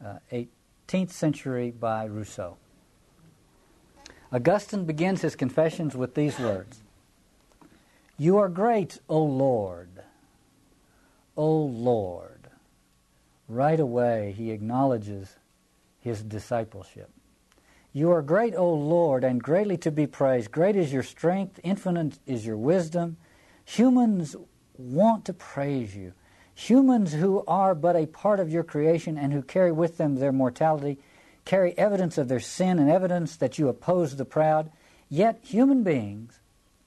uh, 0.03 0.19
18th 0.31 1.11
century 1.11 1.71
by 1.71 2.05
Rousseau. 2.05 2.57
Augustine 4.31 4.85
begins 4.85 5.21
his 5.21 5.35
confessions 5.35 5.95
with 5.95 6.15
these 6.15 6.37
words 6.39 6.81
You 8.17 8.37
are 8.37 8.49
great, 8.49 8.99
O 9.09 9.23
Lord. 9.23 9.89
O 11.37 11.51
Lord. 11.57 12.49
Right 13.47 13.79
away, 13.79 14.33
he 14.35 14.51
acknowledges 14.51 15.35
his 15.99 16.21
discipleship. 16.21 17.09
You 17.93 18.11
are 18.11 18.21
great, 18.21 18.55
O 18.55 18.73
Lord, 18.73 19.23
and 19.23 19.41
greatly 19.41 19.77
to 19.77 19.91
be 19.91 20.07
praised. 20.07 20.51
Great 20.51 20.75
is 20.75 20.91
your 20.91 21.03
strength, 21.03 21.59
infinite 21.63 22.19
is 22.25 22.45
your 22.45 22.57
wisdom. 22.57 23.17
Humans 23.65 24.35
want 24.77 25.25
to 25.25 25.33
praise 25.33 25.95
you. 25.95 26.13
Humans 26.55 27.13
who 27.13 27.43
are 27.47 27.75
but 27.75 27.95
a 27.95 28.05
part 28.05 28.39
of 28.39 28.49
your 28.49 28.63
creation 28.63 29.17
and 29.17 29.33
who 29.33 29.41
carry 29.41 29.71
with 29.71 29.97
them 29.97 30.15
their 30.15 30.31
mortality 30.31 30.99
carry 31.45 31.77
evidence 31.77 32.17
of 32.17 32.27
their 32.27 32.39
sin 32.39 32.79
and 32.79 32.89
evidence 32.89 33.35
that 33.37 33.57
you 33.57 33.67
oppose 33.67 34.15
the 34.15 34.25
proud. 34.25 34.71
Yet 35.09 35.39
human 35.43 35.83
beings, 35.83 36.39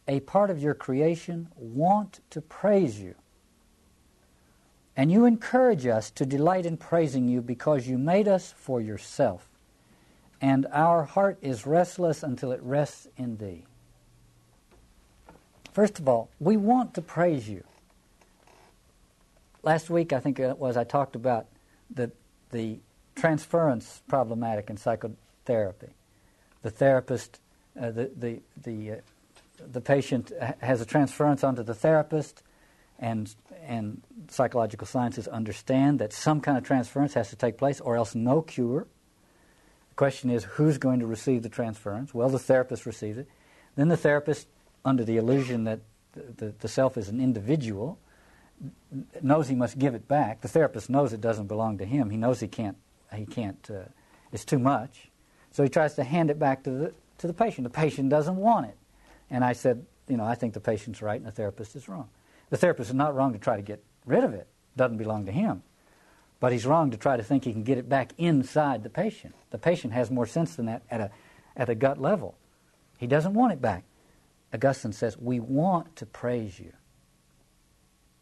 a 0.06 0.20
part 0.20 0.50
of 0.50 0.60
your 0.60 0.74
creation, 0.74 1.48
want 1.56 2.20
to 2.30 2.40
praise 2.40 3.00
you. 3.00 3.14
And 4.96 5.12
you 5.12 5.26
encourage 5.26 5.86
us 5.86 6.10
to 6.10 6.26
delight 6.26 6.66
in 6.66 6.76
praising 6.76 7.28
you 7.28 7.40
because 7.40 7.86
you 7.86 7.98
made 7.98 8.26
us 8.26 8.52
for 8.56 8.80
yourself. 8.80 9.48
And 10.40 10.66
our 10.72 11.04
heart 11.04 11.38
is 11.40 11.66
restless 11.66 12.24
until 12.24 12.50
it 12.50 12.60
rests 12.62 13.06
in 13.16 13.36
thee. 13.36 13.64
First 15.72 16.00
of 16.00 16.08
all, 16.08 16.30
we 16.40 16.56
want 16.56 16.94
to 16.94 17.02
praise 17.02 17.48
you 17.48 17.62
last 19.68 19.90
week, 19.90 20.14
I 20.14 20.20
think 20.20 20.40
it 20.40 20.58
was, 20.58 20.78
I 20.78 20.84
talked 20.84 21.14
about 21.14 21.46
the, 21.94 22.10
the 22.52 22.78
transference 23.14 24.00
problematic 24.08 24.70
in 24.70 24.78
psychotherapy. 24.78 25.88
The 26.62 26.70
therapist, 26.70 27.38
uh, 27.78 27.90
the, 27.90 28.10
the, 28.16 28.40
the, 28.62 28.92
uh, 28.92 28.94
the 29.70 29.82
patient 29.82 30.32
has 30.60 30.80
a 30.80 30.86
transference 30.86 31.44
onto 31.44 31.62
the 31.62 31.74
therapist, 31.74 32.42
and, 32.98 33.34
and 33.66 34.00
psychological 34.28 34.86
sciences 34.86 35.28
understand 35.28 35.98
that 35.98 36.14
some 36.14 36.40
kind 36.40 36.56
of 36.56 36.64
transference 36.64 37.12
has 37.12 37.28
to 37.28 37.36
take 37.36 37.58
place, 37.58 37.78
or 37.78 37.94
else 37.94 38.14
no 38.14 38.40
cure. 38.40 38.86
The 39.90 39.96
question 39.96 40.30
is 40.30 40.44
who's 40.44 40.78
going 40.78 41.00
to 41.00 41.06
receive 41.06 41.42
the 41.42 41.50
transference? 41.50 42.14
Well, 42.14 42.30
the 42.30 42.38
therapist 42.38 42.86
receives 42.86 43.18
it. 43.18 43.28
Then 43.76 43.88
the 43.88 43.98
therapist, 43.98 44.48
under 44.82 45.04
the 45.04 45.18
illusion 45.18 45.64
that 45.64 45.80
the, 46.12 46.46
the, 46.46 46.54
the 46.60 46.68
self 46.68 46.96
is 46.96 47.10
an 47.10 47.20
individual, 47.20 47.98
knows 49.22 49.48
he 49.48 49.54
must 49.54 49.78
give 49.78 49.94
it 49.94 50.08
back. 50.08 50.40
The 50.40 50.48
therapist 50.48 50.90
knows 50.90 51.12
it 51.12 51.20
doesn't 51.20 51.46
belong 51.46 51.78
to 51.78 51.84
him. 51.84 52.10
He 52.10 52.16
knows 52.16 52.40
he 52.40 52.48
can't. 52.48 52.76
He 53.14 53.26
can't. 53.26 53.68
Uh, 53.70 53.88
it's 54.32 54.44
too 54.44 54.58
much. 54.58 55.10
So 55.50 55.62
he 55.62 55.68
tries 55.68 55.94
to 55.94 56.04
hand 56.04 56.30
it 56.30 56.38
back 56.38 56.64
to 56.64 56.70
the, 56.70 56.94
to 57.18 57.26
the 57.26 57.32
patient. 57.32 57.64
The 57.64 57.70
patient 57.70 58.10
doesn't 58.10 58.36
want 58.36 58.66
it. 58.66 58.76
And 59.30 59.44
I 59.44 59.52
said, 59.52 59.84
you 60.08 60.16
know, 60.16 60.24
I 60.24 60.34
think 60.34 60.54
the 60.54 60.60
patient's 60.60 61.02
right 61.02 61.16
and 61.16 61.26
the 61.26 61.32
therapist 61.32 61.76
is 61.76 61.88
wrong. 61.88 62.08
The 62.50 62.56
therapist 62.56 62.90
is 62.90 62.94
not 62.94 63.14
wrong 63.14 63.32
to 63.32 63.38
try 63.38 63.56
to 63.56 63.62
get 63.62 63.82
rid 64.06 64.24
of 64.24 64.32
it. 64.32 64.48
It 64.74 64.78
doesn't 64.78 64.96
belong 64.96 65.26
to 65.26 65.32
him. 65.32 65.62
But 66.40 66.52
he's 66.52 66.64
wrong 66.64 66.90
to 66.92 66.96
try 66.96 67.16
to 67.16 67.22
think 67.22 67.44
he 67.44 67.52
can 67.52 67.64
get 67.64 67.78
it 67.78 67.88
back 67.88 68.12
inside 68.16 68.82
the 68.82 68.90
patient. 68.90 69.34
The 69.50 69.58
patient 69.58 69.92
has 69.92 70.10
more 70.10 70.26
sense 70.26 70.54
than 70.56 70.66
that 70.66 70.82
at 70.90 71.00
a, 71.00 71.10
at 71.56 71.68
a 71.68 71.74
gut 71.74 72.00
level. 72.00 72.36
He 72.96 73.06
doesn't 73.06 73.34
want 73.34 73.52
it 73.52 73.60
back. 73.60 73.84
Augustine 74.54 74.92
says, 74.92 75.16
We 75.18 75.40
want 75.40 75.96
to 75.96 76.06
praise 76.06 76.58
you. 76.58 76.72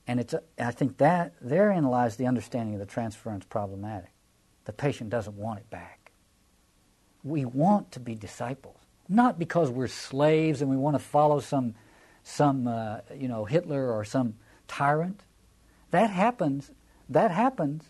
And 0.07 0.21
it's 0.21 0.35
I 0.59 0.71
think 0.71 0.99
that 0.99 1.35
therein 1.41 1.85
lies 1.85 2.17
the 2.17 2.27
understanding 2.27 2.75
of 2.75 2.81
the 2.81 2.87
transference 2.87 3.45
problematic. 3.45 4.11
The 4.65 4.73
patient 4.73 5.11
doesn't 5.11 5.37
want 5.37 5.61
it 5.61 5.71
back. 5.71 6.13
We 7.25 7.45
want 7.45 7.93
to 7.93 8.01
be 8.01 8.15
disciples, 8.15 8.79
not 9.09 9.39
because 9.39 9.71
we're 9.71 9.89
slaves 9.89 10.61
and 10.61 10.71
we 10.71 10.77
want 10.77 10.95
to 10.95 11.03
follow 11.03 11.41
some, 11.41 11.75
some 12.23 12.69
uh, 12.69 12.99
you 13.15 13.27
know, 13.27 13.45
Hitler 13.45 13.93
or 13.93 14.05
some 14.05 14.35
tyrant. 14.69 15.23
That 15.91 16.11
happens. 16.11 16.71
That 17.09 17.31
happens. 17.31 17.85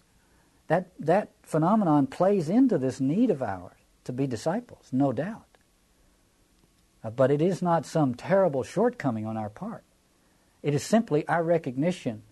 That 0.68 0.90
that 0.98 1.32
phenomenon 1.42 2.06
plays 2.06 2.48
into 2.48 2.78
this 2.78 3.00
need 3.00 3.30
of 3.30 3.42
ours 3.42 3.76
to 4.04 4.12
be 4.12 4.26
disciples, 4.26 4.88
no 4.90 5.12
doubt. 5.12 5.44
Uh, 7.04 7.10
but 7.10 7.30
it 7.30 7.42
is 7.42 7.62
not 7.62 7.84
some 7.86 8.14
terrible 8.14 8.62
shortcoming 8.62 9.26
on 9.26 9.36
our 9.36 9.50
part. 9.50 9.84
It 10.66 10.74
is 10.74 10.82
simply 10.82 11.24
our 11.28 11.44
recognition 11.44 12.24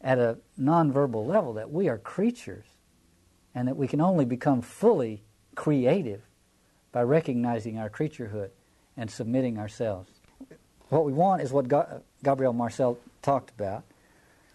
at 0.00 0.18
a 0.18 0.38
nonverbal 0.58 1.26
level 1.26 1.52
that 1.52 1.70
we 1.70 1.90
are 1.90 1.98
creatures 1.98 2.64
and 3.54 3.68
that 3.68 3.76
we 3.76 3.86
can 3.86 4.00
only 4.00 4.24
become 4.24 4.62
fully 4.62 5.24
creative 5.56 6.22
by 6.90 7.02
recognizing 7.02 7.76
our 7.76 7.90
creaturehood 7.90 8.48
and 8.96 9.10
submitting 9.10 9.58
ourselves. 9.58 10.10
What 10.88 11.04
we 11.04 11.12
want 11.12 11.42
is 11.42 11.52
what 11.52 11.68
Gabriel 12.24 12.54
Marcel 12.54 12.96
talked 13.20 13.50
about 13.50 13.84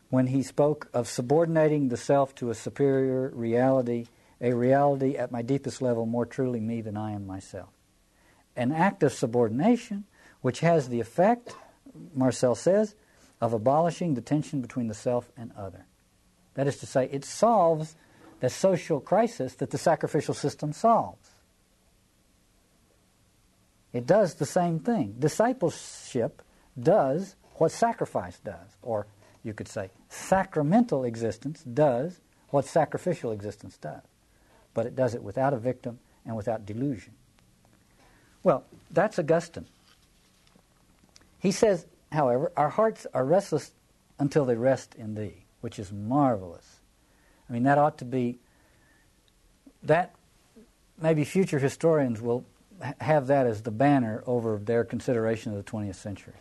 when 0.09 0.25
he 0.25 0.41
spoke 0.41 0.89
of 0.91 1.07
subordinating 1.07 1.89
the 1.89 1.97
self 1.97 2.33
to 2.33 2.49
a 2.49 2.55
superior 2.55 3.29
reality, 3.35 4.07
a 4.41 4.53
reality 4.53 5.15
at 5.15 5.31
my 5.31 5.43
deepest 5.43 5.79
level 5.79 6.07
more 6.07 6.25
truly 6.25 6.59
me 6.59 6.81
than 6.81 6.97
I 6.97 7.11
am 7.11 7.27
myself. 7.27 7.69
An 8.55 8.71
act 8.71 9.03
of 9.03 9.13
subordination 9.13 10.05
which 10.41 10.61
has 10.61 10.89
the 10.89 10.99
effect, 10.99 11.53
Marcel 12.15 12.55
says, 12.55 12.95
of 13.41 13.53
abolishing 13.53 14.13
the 14.13 14.21
tension 14.21 14.61
between 14.61 14.87
the 14.87 14.93
self 14.93 15.31
and 15.35 15.51
other. 15.57 15.85
That 16.53 16.67
is 16.67 16.77
to 16.77 16.85
say, 16.85 17.09
it 17.11 17.25
solves 17.25 17.95
the 18.39 18.49
social 18.49 18.99
crisis 18.99 19.55
that 19.55 19.71
the 19.71 19.77
sacrificial 19.77 20.33
system 20.33 20.71
solves. 20.71 21.31
It 23.91 24.05
does 24.05 24.35
the 24.35 24.45
same 24.45 24.79
thing. 24.79 25.15
Discipleship 25.19 26.41
does 26.79 27.35
what 27.55 27.71
sacrifice 27.71 28.39
does, 28.39 28.77
or 28.81 29.07
you 29.43 29.53
could 29.53 29.67
say 29.67 29.89
sacramental 30.09 31.03
existence 31.03 31.63
does 31.63 32.21
what 32.49 32.65
sacrificial 32.65 33.31
existence 33.31 33.77
does. 33.77 34.01
But 34.73 34.85
it 34.85 34.95
does 34.95 35.13
it 35.15 35.23
without 35.23 35.53
a 35.53 35.57
victim 35.57 35.99
and 36.25 36.35
without 36.35 36.65
delusion. 36.65 37.13
Well, 38.43 38.63
that's 38.89 39.19
Augustine. 39.19 39.65
He 41.39 41.51
says 41.51 41.85
however, 42.11 42.51
our 42.55 42.69
hearts 42.69 43.07
are 43.13 43.25
restless 43.25 43.71
until 44.19 44.45
they 44.45 44.55
rest 44.55 44.95
in 44.95 45.15
thee, 45.15 45.45
which 45.61 45.79
is 45.79 45.91
marvelous. 45.91 46.79
I 47.49 47.53
mean, 47.53 47.63
that 47.63 47.77
ought 47.77 47.97
to 47.99 48.05
be, 48.05 48.39
that 49.83 50.15
maybe 51.01 51.23
future 51.23 51.59
historians 51.59 52.21
will 52.21 52.45
have 52.99 53.27
that 53.27 53.45
as 53.45 53.61
the 53.61 53.71
banner 53.71 54.23
over 54.25 54.57
their 54.57 54.83
consideration 54.83 55.51
of 55.51 55.57
the 55.57 55.69
20th 55.69 55.95
century. 55.95 56.33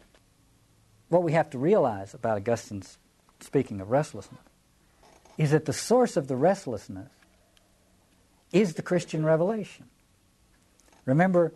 What 1.08 1.22
we 1.22 1.32
have 1.32 1.50
to 1.50 1.58
realize 1.58 2.14
about 2.14 2.36
Augustine's 2.36 2.98
speaking 3.40 3.80
of 3.80 3.90
restlessness 3.90 4.40
is 5.36 5.50
that 5.50 5.64
the 5.64 5.72
source 5.72 6.16
of 6.16 6.28
the 6.28 6.36
restlessness 6.36 7.08
is 8.52 8.74
the 8.74 8.82
Christian 8.82 9.24
revelation. 9.24 9.86
Remember, 11.04 11.52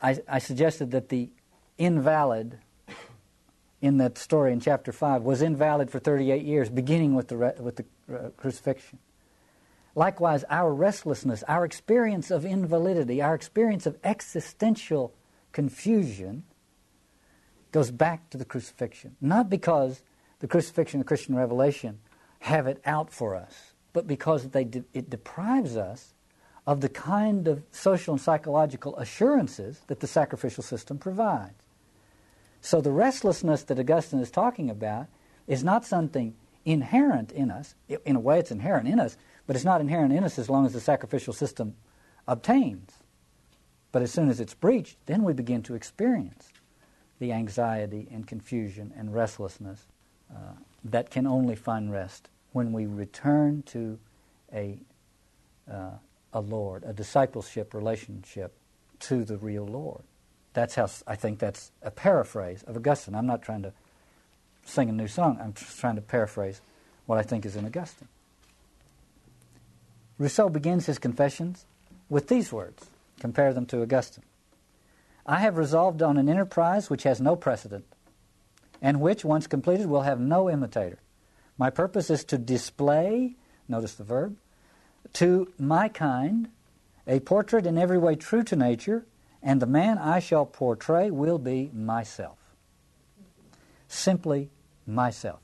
I, 0.00 0.18
I 0.28 0.38
suggested 0.38 0.92
that 0.92 1.08
the 1.08 1.30
invalid 1.78 2.58
in 3.82 3.98
that 3.98 4.16
story 4.16 4.52
in 4.52 4.60
chapter 4.60 4.92
5 4.92 5.22
was 5.22 5.42
invalid 5.42 5.90
for 5.90 5.98
38 5.98 6.44
years, 6.44 6.70
beginning 6.70 7.14
with 7.14 7.28
the, 7.28 7.36
re- 7.36 7.52
with 7.58 7.76
the 7.76 7.84
uh, 8.14 8.30
crucifixion. 8.36 8.98
Likewise, 9.94 10.44
our 10.48 10.72
restlessness, 10.72 11.42
our 11.48 11.64
experience 11.64 12.30
of 12.30 12.46
invalidity, 12.46 13.20
our 13.20 13.34
experience 13.34 13.84
of 13.84 13.98
existential 14.04 15.12
confusion 15.50 16.44
goes 17.72 17.90
back 17.90 18.30
to 18.30 18.38
the 18.38 18.44
crucifixion. 18.44 19.16
Not 19.20 19.50
because 19.50 20.02
the 20.38 20.46
crucifixion 20.46 20.98
and 20.98 21.04
the 21.04 21.08
Christian 21.08 21.34
revelation 21.34 21.98
have 22.38 22.66
it 22.66 22.80
out 22.86 23.12
for 23.12 23.34
us, 23.34 23.72
but 23.92 24.06
because 24.06 24.44
de- 24.46 24.84
it 24.94 25.10
deprives 25.10 25.76
us 25.76 26.14
of 26.66 26.80
the 26.80 26.88
kind 26.88 27.48
of 27.48 27.64
social 27.72 28.14
and 28.14 28.20
psychological 28.20 28.96
assurances 28.96 29.80
that 29.88 30.00
the 30.00 30.06
sacrificial 30.06 30.62
system 30.62 30.98
provides. 30.98 31.61
So 32.62 32.80
the 32.80 32.92
restlessness 32.92 33.64
that 33.64 33.78
Augustine 33.78 34.20
is 34.20 34.30
talking 34.30 34.70
about 34.70 35.08
is 35.48 35.64
not 35.64 35.84
something 35.84 36.34
inherent 36.64 37.32
in 37.32 37.50
us. 37.50 37.74
In 38.04 38.14
a 38.14 38.20
way, 38.20 38.38
it's 38.38 38.52
inherent 38.52 38.88
in 38.88 39.00
us, 39.00 39.16
but 39.48 39.56
it's 39.56 39.64
not 39.64 39.80
inherent 39.80 40.12
in 40.12 40.22
us 40.22 40.38
as 40.38 40.48
long 40.48 40.64
as 40.64 40.72
the 40.72 40.80
sacrificial 40.80 41.34
system 41.34 41.74
obtains. 42.28 42.92
But 43.90 44.02
as 44.02 44.12
soon 44.12 44.30
as 44.30 44.38
it's 44.38 44.54
breached, 44.54 44.96
then 45.06 45.24
we 45.24 45.32
begin 45.32 45.64
to 45.64 45.74
experience 45.74 46.52
the 47.18 47.32
anxiety 47.32 48.08
and 48.12 48.28
confusion 48.28 48.92
and 48.96 49.12
restlessness 49.12 49.86
uh, 50.32 50.52
that 50.84 51.10
can 51.10 51.26
only 51.26 51.56
find 51.56 51.92
rest 51.92 52.30
when 52.52 52.72
we 52.72 52.86
return 52.86 53.64
to 53.64 53.98
a, 54.52 54.78
uh, 55.70 55.90
a 56.32 56.40
Lord, 56.40 56.84
a 56.86 56.92
discipleship 56.92 57.74
relationship 57.74 58.54
to 59.00 59.24
the 59.24 59.36
real 59.36 59.66
Lord. 59.66 60.04
That's 60.54 60.74
how 60.74 60.88
I 61.06 61.16
think 61.16 61.38
that's 61.38 61.72
a 61.82 61.90
paraphrase 61.90 62.62
of 62.64 62.76
Augustine. 62.76 63.14
I'm 63.14 63.26
not 63.26 63.42
trying 63.42 63.62
to 63.62 63.72
sing 64.64 64.88
a 64.88 64.92
new 64.92 65.08
song. 65.08 65.38
I'm 65.42 65.54
just 65.54 65.78
trying 65.78 65.96
to 65.96 66.02
paraphrase 66.02 66.60
what 67.06 67.18
I 67.18 67.22
think 67.22 67.46
is 67.46 67.56
in 67.56 67.64
Augustine. 67.64 68.08
Rousseau 70.18 70.48
begins 70.48 70.86
his 70.86 70.98
confessions 70.98 71.64
with 72.08 72.28
these 72.28 72.52
words. 72.52 72.86
Compare 73.18 73.54
them 73.54 73.66
to 73.66 73.82
Augustine. 73.82 74.24
I 75.24 75.38
have 75.38 75.56
resolved 75.56 76.02
on 76.02 76.16
an 76.16 76.28
enterprise 76.28 76.90
which 76.90 77.04
has 77.04 77.20
no 77.20 77.36
precedent, 77.36 77.84
and 78.80 79.00
which, 79.00 79.24
once 79.24 79.46
completed, 79.46 79.86
will 79.86 80.02
have 80.02 80.20
no 80.20 80.50
imitator. 80.50 80.98
My 81.56 81.70
purpose 81.70 82.10
is 82.10 82.24
to 82.24 82.38
display, 82.38 83.36
notice 83.68 83.94
the 83.94 84.04
verb, 84.04 84.36
to 85.14 85.52
my 85.58 85.88
kind, 85.88 86.48
a 87.06 87.20
portrait 87.20 87.66
in 87.66 87.78
every 87.78 87.98
way 87.98 88.16
true 88.16 88.42
to 88.44 88.56
nature, 88.56 89.06
and 89.42 89.60
the 89.60 89.66
man 89.66 89.98
I 89.98 90.20
shall 90.20 90.46
portray 90.46 91.10
will 91.10 91.38
be 91.38 91.70
myself. 91.74 92.38
Simply 93.88 94.50
myself. 94.86 95.40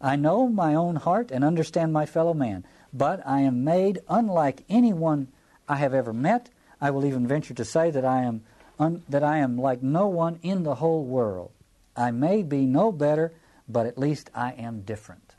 I 0.00 0.16
know 0.16 0.48
my 0.48 0.74
own 0.74 0.96
heart 0.96 1.30
and 1.30 1.44
understand 1.44 1.92
my 1.92 2.06
fellow 2.06 2.34
man, 2.34 2.64
but 2.92 3.20
I 3.26 3.40
am 3.40 3.64
made 3.64 4.00
unlike 4.08 4.64
anyone 4.68 5.28
I 5.68 5.76
have 5.76 5.94
ever 5.94 6.12
met. 6.12 6.50
I 6.80 6.90
will 6.90 7.04
even 7.04 7.26
venture 7.26 7.54
to 7.54 7.64
say 7.64 7.90
that 7.90 8.04
I 8.04 8.22
am 8.22 8.42
un- 8.78 9.02
that 9.08 9.22
I 9.22 9.38
am 9.38 9.58
like 9.58 9.82
no 9.82 10.06
one 10.06 10.38
in 10.42 10.62
the 10.62 10.76
whole 10.76 11.04
world. 11.04 11.50
I 11.96 12.10
may 12.10 12.42
be 12.42 12.66
no 12.66 12.92
better, 12.92 13.32
but 13.68 13.86
at 13.86 13.98
least 13.98 14.30
I 14.34 14.52
am 14.52 14.82
different. 14.82 15.34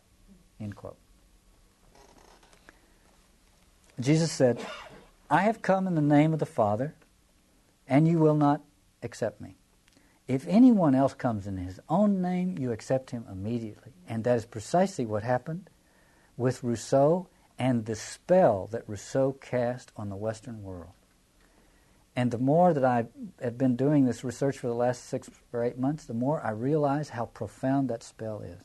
End 0.60 0.76
quote. 0.76 0.98
Jesus 4.00 4.32
said, 4.32 4.60
I 5.30 5.42
have 5.42 5.62
come 5.62 5.88
in 5.88 5.96
the 5.96 6.02
name 6.02 6.34
of 6.34 6.40
the 6.40 6.46
Father, 6.46 6.94
and 7.88 8.08
you 8.08 8.20
will 8.20 8.36
not 8.36 8.62
accept 9.04 9.42
me. 9.42 9.56
If 10.28 10.46
anyone 10.48 10.94
else 10.94 11.14
comes 11.14 11.48
in 11.48 11.58
his 11.58 11.80
own 11.88 12.22
name, 12.22 12.58
you 12.58 12.72
accept 12.72 13.12
him 13.12 13.26
immediately. 13.32 13.94
And 14.08 14.24
that 14.26 14.36
is 14.36 14.46
precisely 14.46 15.06
what 15.06 15.24
happened 15.24 15.70
with 16.36 16.64
Rousseau 16.64 17.28
and 17.58 17.86
the 17.86 17.96
spell 17.96 18.68
that 18.72 18.88
Rousseau 18.88 19.32
cast 19.32 19.92
on 19.96 20.10
the 20.10 20.16
Western 20.16 20.64
world. 20.64 20.92
And 22.16 22.32
the 22.32 22.38
more 22.38 22.74
that 22.74 22.84
I 22.84 23.06
have 23.42 23.58
been 23.58 23.76
doing 23.76 24.06
this 24.06 24.24
research 24.24 24.58
for 24.58 24.68
the 24.68 24.74
last 24.74 25.06
six 25.06 25.30
or 25.54 25.64
eight 25.64 25.78
months, 25.78 26.06
the 26.06 26.14
more 26.14 26.42
I 26.44 26.50
realize 26.50 27.10
how 27.10 27.26
profound 27.28 27.90
that 27.90 28.04
spell 28.04 28.42
is. 28.42 28.60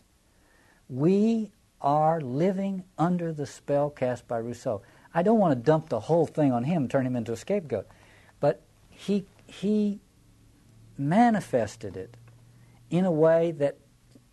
We 0.88 1.52
are 1.80 2.20
living 2.20 2.84
under 2.96 3.32
the 3.32 3.46
spell 3.46 3.90
cast 3.90 4.26
by 4.26 4.38
Rousseau. 4.38 4.82
I 5.14 5.22
don't 5.22 5.38
want 5.38 5.52
to 5.52 5.62
dump 5.62 5.90
the 5.90 6.00
whole 6.00 6.26
thing 6.26 6.52
on 6.52 6.64
him, 6.64 6.88
turn 6.88 7.06
him 7.06 7.16
into 7.16 7.32
a 7.32 7.36
scapegoat, 7.36 7.86
he, 8.92 9.24
he 9.46 10.00
manifested 10.96 11.96
it 11.96 12.16
in 12.90 13.04
a 13.04 13.10
way 13.10 13.50
that, 13.52 13.78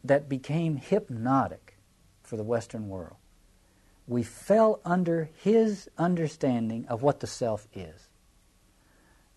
that 0.03 0.29
became 0.29 0.75
hypnotic 0.77 1.77
for 2.21 2.37
the 2.37 2.43
Western 2.43 2.89
world. 2.89 3.15
we 4.09 4.23
fell 4.23 4.81
under 4.83 5.29
his 5.37 5.87
understanding 5.97 6.85
of 6.87 7.03
what 7.03 7.19
the 7.19 7.27
self 7.27 7.67
is. 7.75 8.07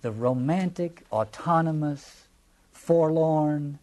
The 0.01 0.11
romantic, 0.11 1.05
autonomous, 1.13 2.27
forlorn 2.73 3.79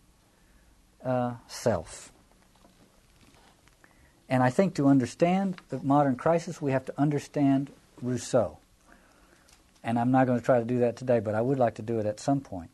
uh, 1.06 1.36
self. 1.48 2.12
And 4.28 4.42
I 4.44 4.50
think 4.50 4.74
to 4.76 4.88
understand 4.88 5.62
the 5.70 5.80
modern 5.80 6.16
crisis, 6.16 6.60
we 6.62 6.72
have 6.72 6.86
to 6.86 6.94
understand 7.00 7.72
Rousseau. 8.02 8.58
And 9.84 9.98
I'm 9.98 10.12
not 10.12 10.28
going 10.28 10.40
to 10.40 10.46
try 10.46 10.60
to 10.60 10.66
do 10.66 10.80
that 10.80 10.98
today, 10.98 11.20
but 11.20 11.36
I 11.36 11.42
would 11.42 11.58
like 11.58 11.76
to 11.76 11.82
do 11.82 12.00
it 12.00 12.06
at 12.06 12.20
some 12.20 12.42
point. 12.42 12.70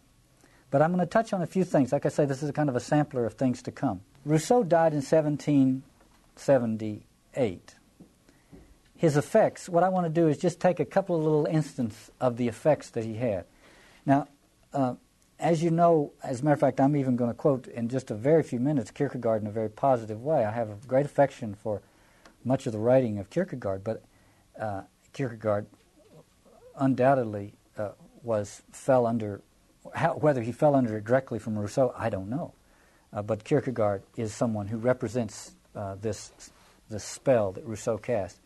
But 0.72 0.82
I'm 0.82 0.92
going 0.92 1.06
to 1.06 1.08
touch 1.10 1.34
on 1.34 1.42
a 1.42 1.48
few 1.48 1.64
things. 1.64 1.92
Like 1.92 2.06
I 2.06 2.10
say, 2.10 2.26
this 2.26 2.42
is 2.42 2.52
kind 2.52 2.70
of 2.70 2.76
a 2.76 2.80
sampler 2.80 3.26
of 3.26 3.36
things 3.36 3.62
to 3.64 3.72
come. 3.72 4.02
Rousseau 4.26 4.64
died 4.64 4.94
in 4.94 5.04
1778. 5.04 7.76
His 8.98 9.18
effects, 9.18 9.70
what 9.70 9.84
I 9.84 9.90
want 9.90 10.08
to 10.08 10.10
do 10.10 10.28
is 10.28 10.38
just 10.38 10.60
take 10.60 10.80
a 10.80 10.86
couple 10.86 11.16
of 11.16 11.24
little 11.24 11.46
instances 11.46 12.10
of 12.20 12.38
the 12.38 12.48
effects 12.48 12.90
that 12.92 13.04
he 13.04 13.16
had. 13.16 13.46
Now, 14.06 14.28
uh, 14.74 14.96
as 15.40 15.62
you 15.62 15.70
know, 15.70 16.14
as 16.24 16.42
a 16.42 16.44
matter 16.44 16.54
of 16.54 16.60
fact, 16.60 16.80
I'm 16.80 16.96
even 16.96 17.16
going 17.16 17.30
to 17.30 17.36
quote 17.36 17.68
in 17.68 17.90
just 17.90 18.10
a 18.10 18.16
very 18.16 18.42
few 18.42 18.60
minutes 18.60 18.92
Kierkegaard 18.92 19.42
in 19.42 19.48
a 19.48 19.52
very 19.52 19.70
positive 19.70 20.24
way. 20.24 20.46
I 20.46 20.52
have 20.52 20.70
a 20.70 20.76
great 20.88 21.06
affection 21.06 21.56
for 21.56 21.82
much 22.44 22.66
of 22.66 22.74
the 22.74 22.80
writing 22.80 23.20
of 23.20 23.30
Kierkegaard, 23.30 23.84
but 23.84 24.02
uh, 24.60 24.82
Kierkegaard 25.14 25.68
undoubtedly 26.78 27.54
uh, 27.78 27.90
was 28.24 28.64
fell 28.72 29.06
under 29.06 29.42
how, 29.94 30.14
whether 30.16 30.42
he 30.42 30.52
fell 30.52 30.76
under 30.76 30.98
it 30.98 31.06
directly 31.06 31.40
from 31.40 31.58
Rousseau, 31.58 31.94
I 31.98 32.10
don't 32.10 32.30
know. 32.30 32.54
Uh, 33.14 33.22
but 33.22 33.44
Kierkegaard 33.44 34.04
is 34.18 34.34
someone 34.34 34.68
who 34.68 34.78
represents 34.78 35.56
uh, 35.76 35.96
this 35.96 36.32
this 36.90 37.04
spell 37.04 37.52
that 37.54 37.66
Rousseau 37.66 37.98
cast. 37.98 38.40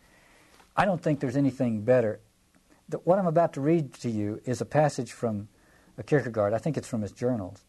I 0.76 0.84
don't 0.84 1.02
think 1.02 1.20
there's 1.20 1.36
anything 1.36 1.82
better. 1.82 2.20
The, 2.88 2.98
what 2.98 3.18
I'm 3.18 3.26
about 3.26 3.52
to 3.54 3.60
read 3.60 3.94
to 3.94 4.10
you 4.10 4.40
is 4.44 4.60
a 4.60 4.64
passage 4.64 5.12
from 5.12 5.48
Kierkegaard. 6.06 6.54
I 6.54 6.58
think 6.58 6.76
it's 6.76 6.88
from 6.88 7.02
his 7.02 7.12
journals. 7.12 7.64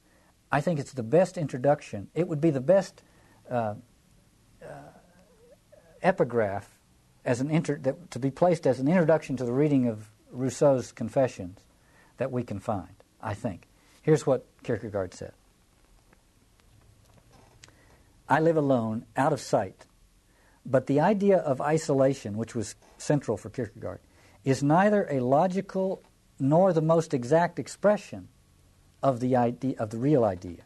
I 0.51 0.61
think 0.61 0.79
it's 0.79 0.93
the 0.93 1.03
best 1.03 1.37
introduction. 1.37 2.09
It 2.13 2.27
would 2.27 2.41
be 2.41 2.49
the 2.49 2.61
best 2.61 3.03
uh, 3.49 3.75
uh, 4.63 4.67
epigraph 6.01 6.69
as 7.25 7.41
an 7.41 7.49
inter- 7.49 7.77
that, 7.79 8.11
to 8.11 8.19
be 8.19 8.31
placed 8.31 8.65
as 8.65 8.79
an 8.79 8.87
introduction 8.87 9.37
to 9.37 9.43
the 9.43 9.53
reading 9.53 9.87
of 9.87 10.09
Rousseau's 10.31 10.91
Confessions 10.91 11.59
that 12.17 12.31
we 12.31 12.43
can 12.43 12.59
find, 12.59 12.95
I 13.21 13.33
think. 13.33 13.67
Here's 14.01 14.25
what 14.25 14.45
Kierkegaard 14.63 15.13
said 15.13 15.33
I 18.27 18.39
live 18.39 18.57
alone, 18.57 19.05
out 19.17 19.33
of 19.33 19.41
sight. 19.41 19.85
But 20.65 20.87
the 20.87 20.99
idea 20.99 21.37
of 21.37 21.59
isolation, 21.59 22.37
which 22.37 22.55
was 22.55 22.75
central 22.97 23.35
for 23.35 23.49
Kierkegaard, 23.49 23.99
is 24.43 24.63
neither 24.63 25.07
a 25.09 25.19
logical 25.19 26.03
nor 26.39 26.73
the 26.73 26.81
most 26.81 27.13
exact 27.13 27.59
expression 27.59 28.27
of 29.03 29.19
the 29.19 29.35
idea 29.35 29.75
of 29.79 29.89
the 29.89 29.97
real 29.97 30.23
idea. 30.23 30.63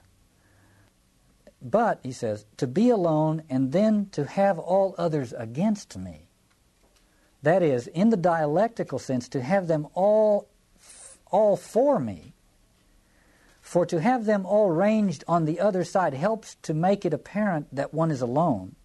But, 1.62 2.00
he 2.04 2.12
says, 2.12 2.46
to 2.58 2.68
be 2.68 2.90
alone 2.90 3.44
and 3.50 3.72
then 3.72 4.10
to 4.12 4.26
have 4.26 4.60
all 4.60 4.94
others 4.98 5.34
against 5.34 5.98
me. 5.98 6.25
That 7.46 7.62
is, 7.62 7.86
in 7.86 8.10
the 8.10 8.18
dialectical 8.18 8.98
sense, 8.98 9.30
to 9.30 9.40
have 9.40 9.68
them 9.68 9.88
all, 9.94 10.50
all 11.30 11.56
for 11.56 12.00
me. 12.00 12.34
For 13.62 13.86
to 13.86 14.02
have 14.02 14.26
them 14.26 14.48
all 14.48 14.72
ranged 14.72 15.24
on 15.28 15.46
the 15.46 15.60
other 15.60 15.84
side 15.84 16.16
helps 16.16 16.56
to 16.64 16.74
make 16.74 17.06
it 17.06 17.14
apparent 17.14 17.68
that 17.72 17.94
one 17.94 18.10
is 18.10 18.22
alone. 18.22 18.76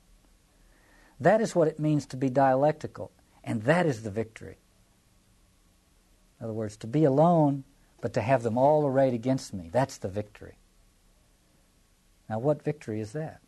That 1.19 1.41
is 1.41 1.55
what 1.55 1.69
it 1.69 1.81
means 1.81 2.05
to 2.09 2.19
be 2.19 2.29
dialectical, 2.29 3.13
and 3.43 3.63
that 3.63 3.87
is 3.87 4.03
the 4.03 4.11
victory. 4.11 4.59
In 6.39 6.45
other 6.45 6.53
words, 6.53 6.77
to 6.79 6.87
be 6.87 7.05
alone, 7.05 7.65
but 8.03 8.13
to 8.13 8.21
have 8.21 8.43
them 8.43 8.59
all 8.59 8.87
arrayed 8.87 9.15
against 9.15 9.55
me, 9.55 9.71
that's 9.73 9.97
the 9.97 10.09
victory. 10.09 10.59
Now, 12.29 12.39
what 12.39 12.63
victory 12.63 13.01
is 13.01 13.13
that? 13.13 13.41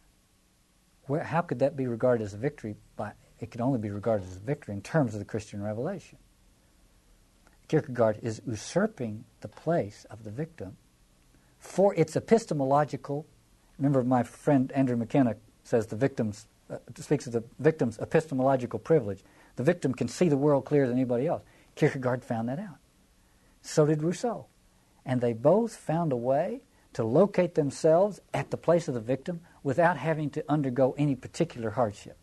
Where, 1.05 1.22
how 1.22 1.42
could 1.42 1.59
that 1.59 1.77
be 1.77 1.87
regarded 1.87 2.25
as 2.25 2.33
a 2.33 2.38
victory? 2.38 2.77
By, 2.96 3.12
it 3.42 3.50
can 3.50 3.61
only 3.61 3.81
be 3.81 3.90
regarded 3.90 4.26
as 4.28 4.37
a 4.37 4.40
victory 4.40 4.72
in 4.72 4.81
terms 4.81 5.14
of 5.14 5.18
the 5.18 5.24
Christian 5.24 5.61
revelation. 5.61 6.16
Kierkegaard 7.66 8.20
is 8.22 8.40
usurping 8.46 9.24
the 9.40 9.48
place 9.48 10.07
of 10.11 10.22
the 10.22 10.31
victim 10.31 10.76
for 11.59 11.92
its 11.96 12.14
epistemological. 12.14 13.26
Remember, 13.78 14.05
my 14.05 14.22
friend 14.22 14.70
Andrew 14.72 14.96
McKenna 14.96 15.35
says 15.64 15.88
the 15.88 15.96
victim's 15.96 16.46
uh, 16.70 16.76
speaks 16.94 17.26
of 17.26 17.33
the 17.33 17.42
victim's 17.59 17.98
epistemological 17.98 18.78
privilege. 18.78 19.24
The 19.57 19.64
victim 19.64 19.92
can 19.92 20.07
see 20.07 20.28
the 20.28 20.37
world 20.37 20.64
clearer 20.64 20.87
than 20.87 20.96
anybody 20.96 21.26
else. 21.26 21.42
Kierkegaard 21.74 22.24
found 22.24 22.48
that 22.48 22.61
out. 22.61 22.76
So 23.61 23.85
did 23.87 24.05
Rousseau. 24.05 24.46
And 25.05 25.20
they 25.20 25.33
both 25.33 25.74
found 25.74 26.12
a 26.12 26.16
way 26.16 26.61
to 26.92 27.02
locate 27.02 27.57
themselves 27.57 28.20
at 28.33 28.52
the 28.52 28.57
place 28.57 28.87
of 28.87 28.94
the 28.94 29.00
victim 29.00 29.40
without 29.64 29.96
having 29.96 30.31
to 30.31 30.44
undergo 30.48 30.94
any 30.96 31.16
particular 31.16 31.70
hardship. 31.70 32.16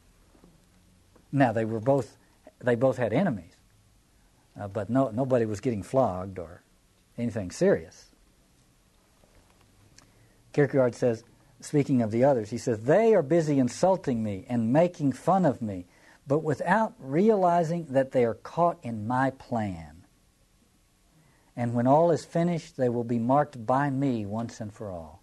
Now 1.31 1.51
they 1.51 1.65
were 1.65 1.79
both 1.79 2.17
they 2.59 2.75
both 2.75 2.97
had 2.97 3.13
enemies, 3.13 3.53
uh, 4.59 4.67
but 4.67 4.89
no, 4.89 5.09
nobody 5.11 5.45
was 5.45 5.61
getting 5.61 5.83
flogged 5.83 6.39
or 6.39 6.61
anything 7.17 7.51
serious. 7.51 8.07
Kierkegaard 10.51 10.93
says, 10.93 11.23
speaking 11.61 12.01
of 12.01 12.11
the 12.11 12.25
others, 12.25 12.49
he 12.49 12.57
says, 12.57 12.81
They 12.81 13.13
are 13.13 13.21
busy 13.21 13.59
insulting 13.59 14.23
me 14.23 14.45
and 14.49 14.73
making 14.73 15.13
fun 15.13 15.45
of 15.45 15.61
me, 15.61 15.85
but 16.27 16.39
without 16.39 16.95
realizing 16.99 17.85
that 17.91 18.11
they 18.11 18.25
are 18.25 18.33
caught 18.33 18.77
in 18.83 19.07
my 19.07 19.29
plan 19.29 19.99
and 21.59 21.73
when 21.73 21.87
all 21.87 22.09
is 22.11 22.23
finished, 22.23 22.77
they 22.77 22.87
will 22.87 23.03
be 23.03 23.19
marked 23.19 23.65
by 23.65 23.89
me 23.89 24.25
once 24.25 24.61
and 24.61 24.73
for 24.73 24.89
all. 24.89 25.21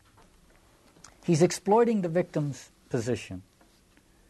He's 1.25 1.41
exploiting 1.41 2.03
the 2.03 2.11
victim's 2.11 2.73
position. 2.91 3.43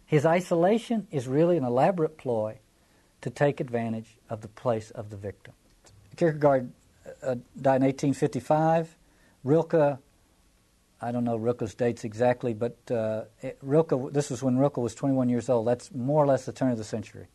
His 0.07 0.25
isolation 0.25 1.07
is 1.11 1.27
really 1.27 1.57
an 1.57 1.65
elaborate 1.65 2.17
ploy 2.17 2.59
to 3.21 3.31
take 3.31 3.61
advantage 3.61 4.19
of 4.31 4.41
the 4.41 4.49
place 4.49 4.91
of 4.91 5.11
the 5.11 5.17
victim. 5.17 5.55
Kierkegaard 6.17 6.73
uh, 7.23 7.35
died 7.61 7.83
in 7.83 7.87
1855. 7.87 8.97
Rilke, 9.45 9.99
I 11.01 11.13
don't 11.13 11.25
know 11.25 11.37
Rilke's 11.37 11.75
dates 11.75 12.05
exactly, 12.05 12.55
but 12.55 12.79
uh, 12.91 13.25
Rilke, 13.61 14.13
this 14.13 14.31
was 14.31 14.43
when 14.43 14.57
Rilke 14.57 14.79
was 14.79 14.95
21 14.95 15.29
years 15.29 15.49
old. 15.49 15.67
That's 15.67 15.93
more 15.93 16.23
or 16.23 16.27
less 16.27 16.47
the 16.47 16.53
turn 16.53 16.71
of 16.71 16.79
the 16.79 16.85
century. 16.85 17.27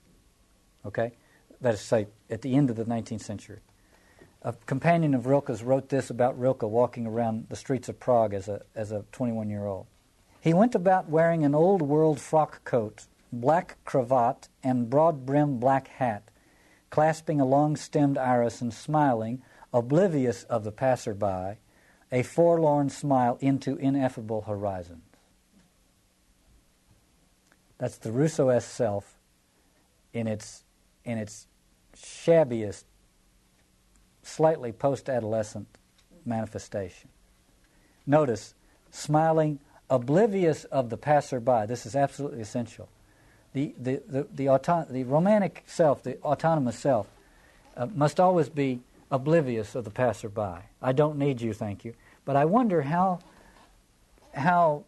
Okay? 0.85 1.11
That 1.59 1.75
is 1.75 1.81
to 1.81 1.85
say, 1.85 2.07
at 2.29 2.41
the 2.41 2.55
end 2.55 2.69
of 2.69 2.75
the 2.75 2.85
19th 2.85 3.21
century 3.21 3.59
a 4.41 4.53
companion 4.65 5.13
of 5.13 5.27
Rilke's 5.27 5.61
wrote 5.61 5.89
this 5.89 6.09
about 6.09 6.39
Rilke 6.39 6.63
walking 6.63 7.05
around 7.05 7.47
the 7.49 7.55
streets 7.55 7.89
of 7.89 7.99
Prague 7.99 8.33
as 8.33 8.47
a, 8.47 8.61
as 8.75 8.91
a 8.91 9.05
21 9.11 9.49
year 9.49 9.65
old. 9.65 9.85
He 10.41 10.55
went 10.55 10.73
about 10.73 11.07
wearing 11.07 11.45
an 11.45 11.53
old 11.53 11.83
world 11.83 12.19
frock 12.19 12.63
coat, 12.65 13.05
black 13.31 13.77
cravat, 13.85 14.49
and 14.63 14.89
broad 14.89 15.23
brimmed 15.23 15.59
black 15.59 15.87
hat, 15.87 16.31
clasping 16.89 17.39
a 17.39 17.45
long 17.45 17.75
stemmed 17.75 18.17
iris 18.17 18.59
and 18.59 18.73
smiling, 18.73 19.43
oblivious 19.71 20.43
of 20.45 20.63
the 20.63 20.71
passer-by, 20.71 21.59
a 22.11 22.23
forlorn 22.23 22.89
smile 22.89 23.37
into 23.39 23.77
ineffable 23.77 24.41
horizons. 24.41 25.03
That's 27.77 27.97
the 27.97 28.11
Rousseau-esque 28.11 28.69
self 28.69 29.19
in 30.11 30.27
its, 30.27 30.63
in 31.05 31.19
its 31.19 31.47
shabbiest 31.95 32.83
slightly 34.23 34.71
post 34.71 35.07
adolescent 35.07 35.67
manifestation. 36.25 37.09
Notice, 38.05 38.55
smiling, 38.91 39.59
oblivious 39.91 40.63
of 40.65 40.89
the 40.89 40.97
passerby. 40.97 41.65
This 41.67 41.85
is 41.85 41.95
absolutely 41.95 42.41
essential. 42.41 42.89
The, 43.53 43.75
the, 43.77 44.01
the, 44.07 44.27
the, 44.33 44.49
auto- 44.49 44.87
the 44.89 45.03
romantic 45.03 45.63
self, 45.67 46.01
the 46.01 46.17
autonomous 46.21 46.79
self, 46.79 47.07
uh, 47.77 47.85
must 47.93 48.19
always 48.19 48.49
be 48.49 48.79
oblivious 49.11 49.75
of 49.75 49.83
the 49.83 49.91
passerby. 49.91 50.63
I 50.81 50.93
don't 50.93 51.17
need 51.17 51.41
you, 51.41 51.53
thank 51.53 51.83
you. 51.83 51.93
But 52.23 52.37
I 52.37 52.45
wonder 52.45 52.81
how, 52.81 53.19
how, 54.33 54.85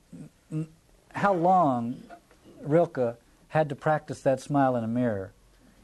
how 1.12 1.34
long 1.34 2.02
Rilke 2.62 3.18
had 3.50 3.70
to 3.70 3.76
practice 3.76 4.22
that 4.22 4.40
smile 4.40 4.76
in 4.78 4.84
a 4.84 4.88
mirror 4.88 5.34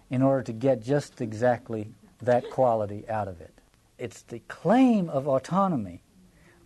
in 0.09 0.22
order 0.22 0.43
to 0.43 0.53
get 0.53 0.82
just 0.82 1.22
exactly 1.22 1.89
that 2.22 2.49
quality 2.49 3.07
out 3.09 3.28
of 3.28 3.41
it. 3.41 3.53
It's 3.97 4.22
the 4.22 4.39
claim 4.47 5.09
of 5.09 5.28
autonomy. 5.28 6.01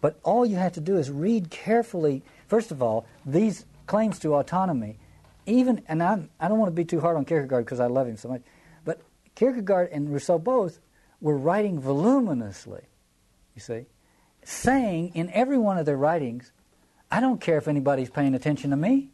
But 0.02 0.20
all 0.24 0.46
you 0.46 0.58
have 0.58 0.74
to 0.74 0.82
do 0.82 0.98
is 0.98 1.10
read 1.10 1.50
carefully, 1.50 2.24
first 2.54 2.70
of 2.70 2.84
all, 2.84 3.04
these 3.26 3.66
claims 3.88 4.20
to 4.20 4.36
autonomy, 4.36 5.00
even, 5.48 5.82
and 5.88 6.04
I'm, 6.04 6.30
I 6.40 6.48
don't 6.48 6.60
want 6.60 6.70
to 6.70 6.76
be 6.76 6.86
too 6.86 7.02
hard 7.02 7.18
on 7.18 7.26
Kierkegaard 7.26 7.66
because 7.66 7.80
I 7.80 7.88
love 7.88 8.06
him 8.08 8.16
so 8.16 8.30
much, 8.30 8.44
but 8.86 9.02
Kierkegaard 9.34 9.90
and 9.92 10.14
Rousseau 10.14 10.38
both 10.38 10.80
were 11.20 11.36
writing 11.36 11.80
voluminously, 11.80 12.84
you 13.56 13.60
see, 13.60 13.88
saying 14.44 15.14
in 15.16 15.32
every 15.32 15.58
one 15.58 15.80
of 15.80 15.88
their 15.88 15.98
writings, 15.98 16.52
I 17.10 17.22
don't 17.22 17.42
care 17.42 17.58
if 17.58 17.68
anybody's 17.68 18.12
paying 18.12 18.36
attention 18.36 18.70
to 18.70 18.78
me. 18.78 19.10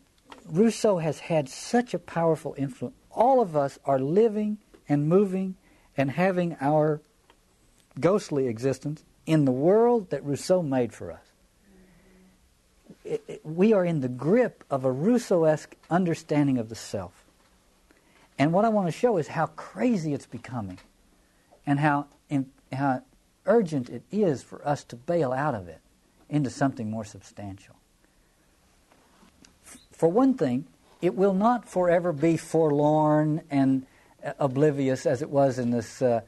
Rousseau 0.46 0.98
has 0.98 1.20
had 1.20 1.48
such 1.48 1.94
a 1.94 2.00
powerful 2.00 2.56
influence. 2.58 2.98
all 3.10 3.40
of 3.40 3.56
us 3.56 3.80
are 3.86 4.00
living 4.00 4.58
and 4.90 5.08
moving 5.08 5.56
and 5.96 6.12
having 6.12 6.58
our 6.60 7.00
ghostly 8.02 8.48
existence 8.48 9.06
in 9.26 9.46
the 9.46 9.54
world 9.54 10.10
that 10.10 10.26
Rousseau 10.26 10.62
made 10.62 10.92
for 10.92 11.10
us. 11.10 11.29
It, 13.04 13.24
it, 13.28 13.42
we 13.46 13.74
are 13.74 13.86
in 13.86 14.02
the 14.02 14.10
grip 14.10 14.64
of 14.70 14.86
a 14.86 14.92
Rousseau 14.92 15.44
esque 15.44 15.76
understanding 15.90 16.58
of 16.58 16.70
the 16.70 16.76
self. 16.76 17.26
And 18.38 18.54
what 18.54 18.66
I 18.66 18.70
want 18.70 18.88
to 18.88 18.92
show 18.92 19.18
is 19.18 19.28
how 19.28 19.48
crazy 19.48 20.14
it's 20.14 20.26
becoming 20.26 20.80
and 21.66 21.80
how, 21.80 22.08
in, 22.30 22.50
how 22.72 23.04
urgent 23.46 23.90
it 23.90 24.04
is 24.12 24.44
for 24.44 24.66
us 24.68 24.84
to 24.86 24.96
bail 24.96 25.34
out 25.34 25.56
of 25.56 25.68
it 25.68 25.82
into 26.30 26.50
something 26.50 26.90
more 26.90 27.04
substantial. 27.04 27.76
For 29.92 30.08
one 30.08 30.36
thing, 30.36 30.66
it 31.02 31.16
will 31.16 31.34
not 31.34 31.68
forever 31.68 32.14
be 32.14 32.38
forlorn 32.38 33.42
and 33.50 33.86
uh, 34.24 34.34
oblivious 34.40 35.06
as 35.06 35.22
it 35.22 35.30
was 35.30 35.60
in 35.60 35.72
this 35.72 36.02
uh, 36.02 36.22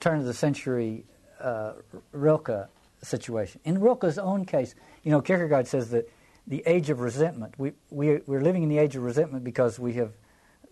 turn 0.00 0.18
of 0.18 0.24
the 0.24 0.34
century 0.34 1.04
uh, 1.40 1.72
Rilke 2.12 2.68
situation. 3.06 3.60
In 3.64 3.80
Rilke's 3.80 4.18
own 4.18 4.44
case, 4.44 4.74
you 5.02 5.10
know, 5.10 5.20
Kierkegaard 5.20 5.66
says 5.66 5.90
that 5.90 6.10
the 6.46 6.62
age 6.66 6.90
of 6.90 7.00
resentment, 7.00 7.54
we, 7.58 7.72
we, 7.90 8.20
we're 8.26 8.42
living 8.42 8.62
in 8.62 8.68
the 8.68 8.78
age 8.78 8.96
of 8.96 9.02
resentment 9.02 9.44
because 9.44 9.78
we 9.78 9.94
have 9.94 10.12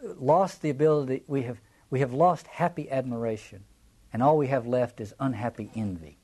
lost 0.03 0.62
the 0.62 0.70
ability, 0.70 1.22
we 1.26 1.43
have, 1.43 1.61
we 1.91 2.01
have 2.01 2.12
lost 2.12 2.47
happy 2.47 2.91
admiration, 2.91 3.64
and 4.12 4.22
all 4.22 4.37
we 4.37 4.49
have 4.49 4.66
left 4.66 5.01
is 5.01 5.14
unhappy 5.18 5.70
envy. 5.74 6.18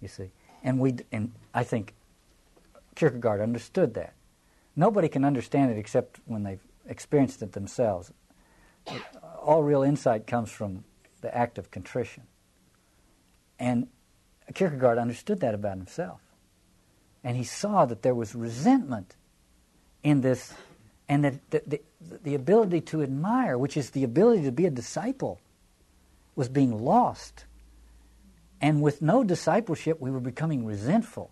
You 0.00 0.08
see? 0.08 0.30
And, 0.62 0.78
we, 0.78 0.96
and 1.10 1.32
I 1.52 1.64
think 1.64 1.94
Kierkegaard 2.94 3.40
understood 3.40 3.94
that. 3.94 4.14
Nobody 4.76 5.08
can 5.08 5.24
understand 5.24 5.70
it 5.70 5.78
except 5.78 6.20
when 6.26 6.42
they've 6.42 6.62
experienced 6.86 7.42
it 7.42 7.52
themselves. 7.52 8.12
All 9.42 9.62
real 9.62 9.82
insight 9.82 10.26
comes 10.26 10.50
from 10.50 10.84
the 11.20 11.36
act 11.36 11.58
of 11.58 11.70
contrition. 11.70 12.24
And 13.58 13.88
Kierkegaard 14.54 14.98
understood 14.98 15.40
that 15.40 15.54
about 15.54 15.76
himself. 15.76 16.20
And 17.24 17.36
he 17.36 17.44
saw 17.44 17.84
that 17.86 18.02
there 18.02 18.14
was 18.14 18.34
resentment 18.34 19.16
in 20.02 20.20
this, 20.20 20.52
and 21.08 21.24
that 21.24 21.50
the, 21.50 21.62
the, 21.66 21.80
the 22.22 22.34
ability 22.34 22.80
to 22.80 23.02
admire, 23.02 23.56
which 23.56 23.76
is 23.76 23.90
the 23.90 24.02
ability 24.04 24.42
to 24.44 24.52
be 24.52 24.66
a 24.66 24.70
disciple, 24.70 25.40
was 26.34 26.48
being 26.48 26.76
lost. 26.84 27.44
And 28.60 28.82
with 28.82 29.02
no 29.02 29.22
discipleship, 29.22 30.00
we 30.00 30.10
were 30.10 30.20
becoming 30.20 30.64
resentful 30.64 31.30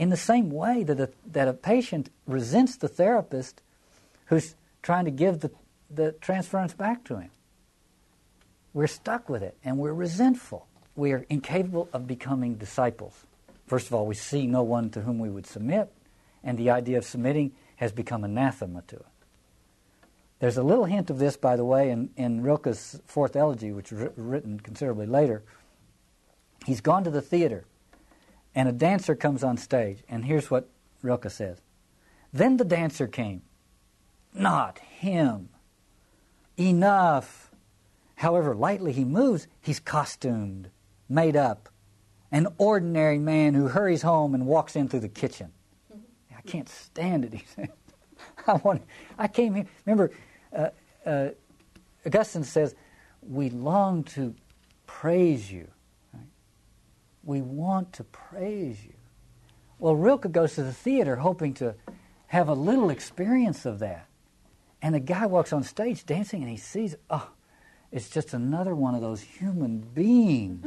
in 0.00 0.08
the 0.08 0.16
same 0.16 0.50
way 0.50 0.82
that 0.82 0.98
a, 0.98 1.10
that 1.30 1.46
a 1.46 1.52
patient 1.52 2.10
resents 2.26 2.76
the 2.76 2.88
therapist 2.88 3.60
who's 4.26 4.54
trying 4.82 5.04
to 5.04 5.10
give 5.10 5.40
the, 5.40 5.50
the 5.90 6.12
transference 6.12 6.72
back 6.72 7.04
to 7.04 7.18
him. 7.18 7.30
We're 8.72 8.86
stuck 8.86 9.28
with 9.28 9.42
it 9.42 9.58
and 9.62 9.76
we're 9.76 9.92
resentful. 9.92 10.66
We 11.00 11.12
are 11.12 11.24
incapable 11.30 11.88
of 11.94 12.06
becoming 12.06 12.56
disciples. 12.56 13.24
First 13.66 13.86
of 13.86 13.94
all, 13.94 14.06
we 14.06 14.14
see 14.14 14.46
no 14.46 14.62
one 14.62 14.90
to 14.90 15.00
whom 15.00 15.18
we 15.18 15.30
would 15.30 15.46
submit, 15.46 15.90
and 16.44 16.58
the 16.58 16.68
idea 16.68 16.98
of 16.98 17.06
submitting 17.06 17.52
has 17.76 17.90
become 17.90 18.22
anathema 18.22 18.82
to 18.88 18.96
it. 18.96 19.06
There's 20.40 20.58
a 20.58 20.62
little 20.62 20.84
hint 20.84 21.08
of 21.08 21.18
this, 21.18 21.38
by 21.38 21.56
the 21.56 21.64
way, 21.64 21.88
in, 21.90 22.10
in 22.16 22.42
Rilke's 22.42 23.00
Fourth 23.06 23.34
Elegy, 23.34 23.72
which 23.72 23.90
was 23.90 24.10
written 24.14 24.60
considerably 24.60 25.06
later. 25.06 25.42
He's 26.66 26.82
gone 26.82 27.04
to 27.04 27.10
the 27.10 27.22
theater 27.22 27.64
and 28.54 28.68
a 28.68 28.72
dancer 28.72 29.14
comes 29.14 29.42
on 29.42 29.56
stage. 29.56 30.02
And 30.08 30.24
here's 30.24 30.50
what 30.50 30.68
Rilke 31.02 31.30
says 31.30 31.62
Then 32.32 32.56
the 32.56 32.64
dancer 32.64 33.06
came. 33.06 33.40
Not 34.34 34.78
him. 34.78 35.48
Enough. 36.58 37.50
However 38.16 38.54
lightly 38.54 38.92
he 38.92 39.04
moves, 39.04 39.46
he's 39.62 39.80
costumed, 39.80 40.68
made 41.10 41.36
up. 41.36 41.68
An 42.32 42.46
ordinary 42.58 43.18
man 43.18 43.54
who 43.54 43.68
hurries 43.68 44.02
home 44.02 44.34
and 44.34 44.46
walks 44.46 44.76
in 44.76 44.88
through 44.88 45.00
the 45.00 45.08
kitchen. 45.08 45.52
I 46.36 46.40
can't 46.42 46.68
stand 46.68 47.24
it, 47.24 47.34
he 47.34 47.44
said. 47.54 47.70
I, 48.46 48.54
want, 48.54 48.82
I 49.18 49.28
came 49.28 49.54
here. 49.54 49.66
Remember, 49.84 50.10
uh, 50.56 50.68
uh, 51.04 51.28
Augustine 52.06 52.44
says, 52.44 52.74
We 53.20 53.50
long 53.50 54.04
to 54.04 54.34
praise 54.86 55.52
you 55.52 55.68
we 57.22 57.40
want 57.40 57.92
to 57.94 58.04
praise 58.04 58.84
you. 58.84 58.94
Well, 59.78 59.94
Rilke 59.94 60.30
goes 60.30 60.54
to 60.54 60.62
the 60.62 60.72
theater 60.72 61.16
hoping 61.16 61.54
to 61.54 61.74
have 62.28 62.48
a 62.48 62.54
little 62.54 62.90
experience 62.90 63.66
of 63.66 63.78
that. 63.80 64.06
And 64.82 64.94
a 64.94 65.00
guy 65.00 65.26
walks 65.26 65.52
on 65.52 65.62
stage 65.62 66.06
dancing 66.06 66.42
and 66.42 66.50
he 66.50 66.56
sees, 66.56 66.96
oh, 67.10 67.30
it's 67.92 68.08
just 68.08 68.34
another 68.34 68.74
one 68.74 68.94
of 68.94 69.00
those 69.00 69.20
human 69.20 69.80
beings. 69.80 70.64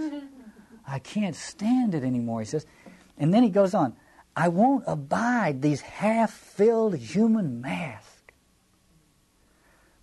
I 0.88 1.00
can't 1.00 1.36
stand 1.36 1.96
it 1.96 2.04
anymore, 2.04 2.42
he 2.42 2.46
says. 2.46 2.66
And 3.18 3.34
then 3.34 3.44
he 3.44 3.50
goes 3.50 3.74
on, 3.74 3.96
I 4.36 4.50
won't 4.50 4.84
abide 4.88 5.62
these 5.62 5.82
half 5.82 6.32
filled 6.32 6.98
human 6.98 7.62
masks. 7.62 8.10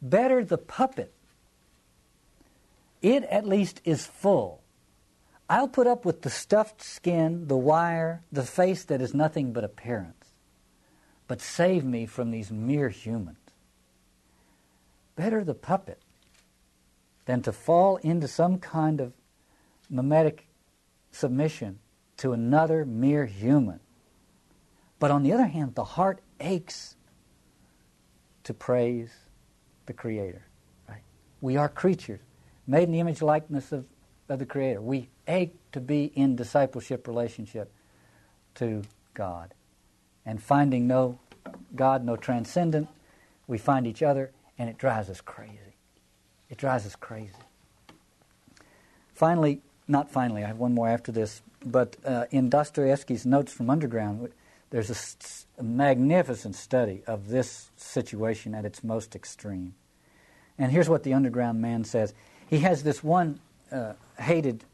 Better 0.01 0.45
the 0.45 0.59
puppet. 0.59 1.13
It 3.03 3.25
at 3.25 3.47
least 3.47 3.81
is 3.85 4.07
full 4.07 4.61
I'll 5.51 5.67
put 5.67 5.89
up 5.89 6.05
with 6.05 6.23
the 6.23 6.31
stuffed 6.31 6.81
skin, 6.81 7.49
the 7.49 7.57
wire, 7.57 8.23
the 8.31 8.45
face 8.45 8.85
that 8.85 9.03
is 9.03 9.13
nothing 9.13 9.53
but 9.53 9.65
appearance. 9.65 10.31
But 11.27 11.41
save 11.41 11.85
me 11.85 12.07
from 12.07 12.31
these 12.31 12.53
mere 12.53 12.89
humans. 12.89 13.37
Better 15.17 15.43
the 15.43 15.55
puppet 15.55 16.01
than 17.25 17.43
to 17.43 17.53
fall 17.53 17.97
into 17.97 18.29
some 18.29 18.59
kind 18.59 19.01
of 19.01 19.13
mimetic 19.91 20.47
submission 21.11 21.79
to 22.19 22.33
another 22.33 22.85
mere 22.85 23.27
human. 23.27 23.81
But 24.99 25.11
on 25.11 25.23
the 25.23 25.33
other 25.33 25.47
hand, 25.47 25.75
the 25.75 25.85
heart 25.85 26.21
aches 26.41 26.97
to 28.45 28.55
praise 28.55 29.11
the 29.87 29.93
Creator. 29.93 30.45
Right? 30.89 31.03
We 31.41 31.57
are 31.57 31.69
creatures 31.69 32.21
made 32.67 32.85
in 32.85 32.93
the 32.93 33.01
image 33.01 33.23
likeness 33.23 33.73
of, 33.73 33.87
of 34.29 34.39
the 34.39 34.47
Creator. 34.47 34.81
We 34.81 35.09
ache 35.27 35.55
to 35.73 35.81
be 35.81 36.05
in 36.15 36.37
discipleship 36.37 37.07
relationship 37.07 37.73
to 38.57 38.83
God. 39.15 39.55
And 40.25 40.43
finding 40.43 40.87
no 40.87 41.19
God, 41.75 42.05
no 42.05 42.17
transcendent, 42.17 42.89
we 43.47 43.59
find 43.59 43.87
each 43.87 44.03
other, 44.03 44.31
and 44.59 44.69
it 44.69 44.79
drives 44.79 45.09
us 45.09 45.21
crazy. 45.21 45.77
It 46.49 46.59
drives 46.59 46.87
us 46.87 46.95
crazy. 46.95 47.33
Finally, 49.15 49.63
not 49.91 50.11
finally, 50.11 50.45
I 50.45 50.47
have 50.47 50.59
one 50.59 50.75
more 50.75 50.89
after 50.89 51.13
this, 51.13 51.43
but 51.65 51.97
uh, 52.05 52.27
in 52.31 52.49
Dostoevsky's 52.49 53.27
Notes 53.27 53.53
from 53.53 53.69
Underground, 53.69 54.31
there's 54.71 54.91
a, 54.91 55.61
a 55.61 55.65
magnificent 55.65 56.55
study 56.55 57.03
of 57.07 57.29
this 57.29 57.71
situation 57.77 58.55
at 58.55 58.65
its 58.65 58.85
most 58.85 59.17
extreme. 59.17 59.75
And 60.59 60.71
here's 60.71 60.89
what 60.89 61.03
the 61.03 61.15
underground 61.15 61.61
man 61.61 61.85
says. 61.85 62.15
He 62.49 62.61
has 62.61 62.83
this 62.83 63.03
one 63.03 63.41
uh, 63.73 63.95
hated 64.19 64.65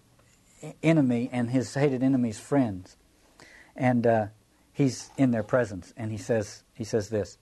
enemy 0.82 1.30
and 1.32 1.50
his 1.50 1.72
hated 1.74 2.02
enemy's 2.02 2.38
friends. 2.38 2.96
And 3.74 4.06
uh, 4.06 4.26
he's 4.72 5.10
in 5.16 5.30
their 5.30 5.42
presence, 5.42 5.92
and 5.96 6.10
he 6.10 6.18
says, 6.18 6.62
he 6.74 6.84
says 6.84 7.08
this. 7.08 7.38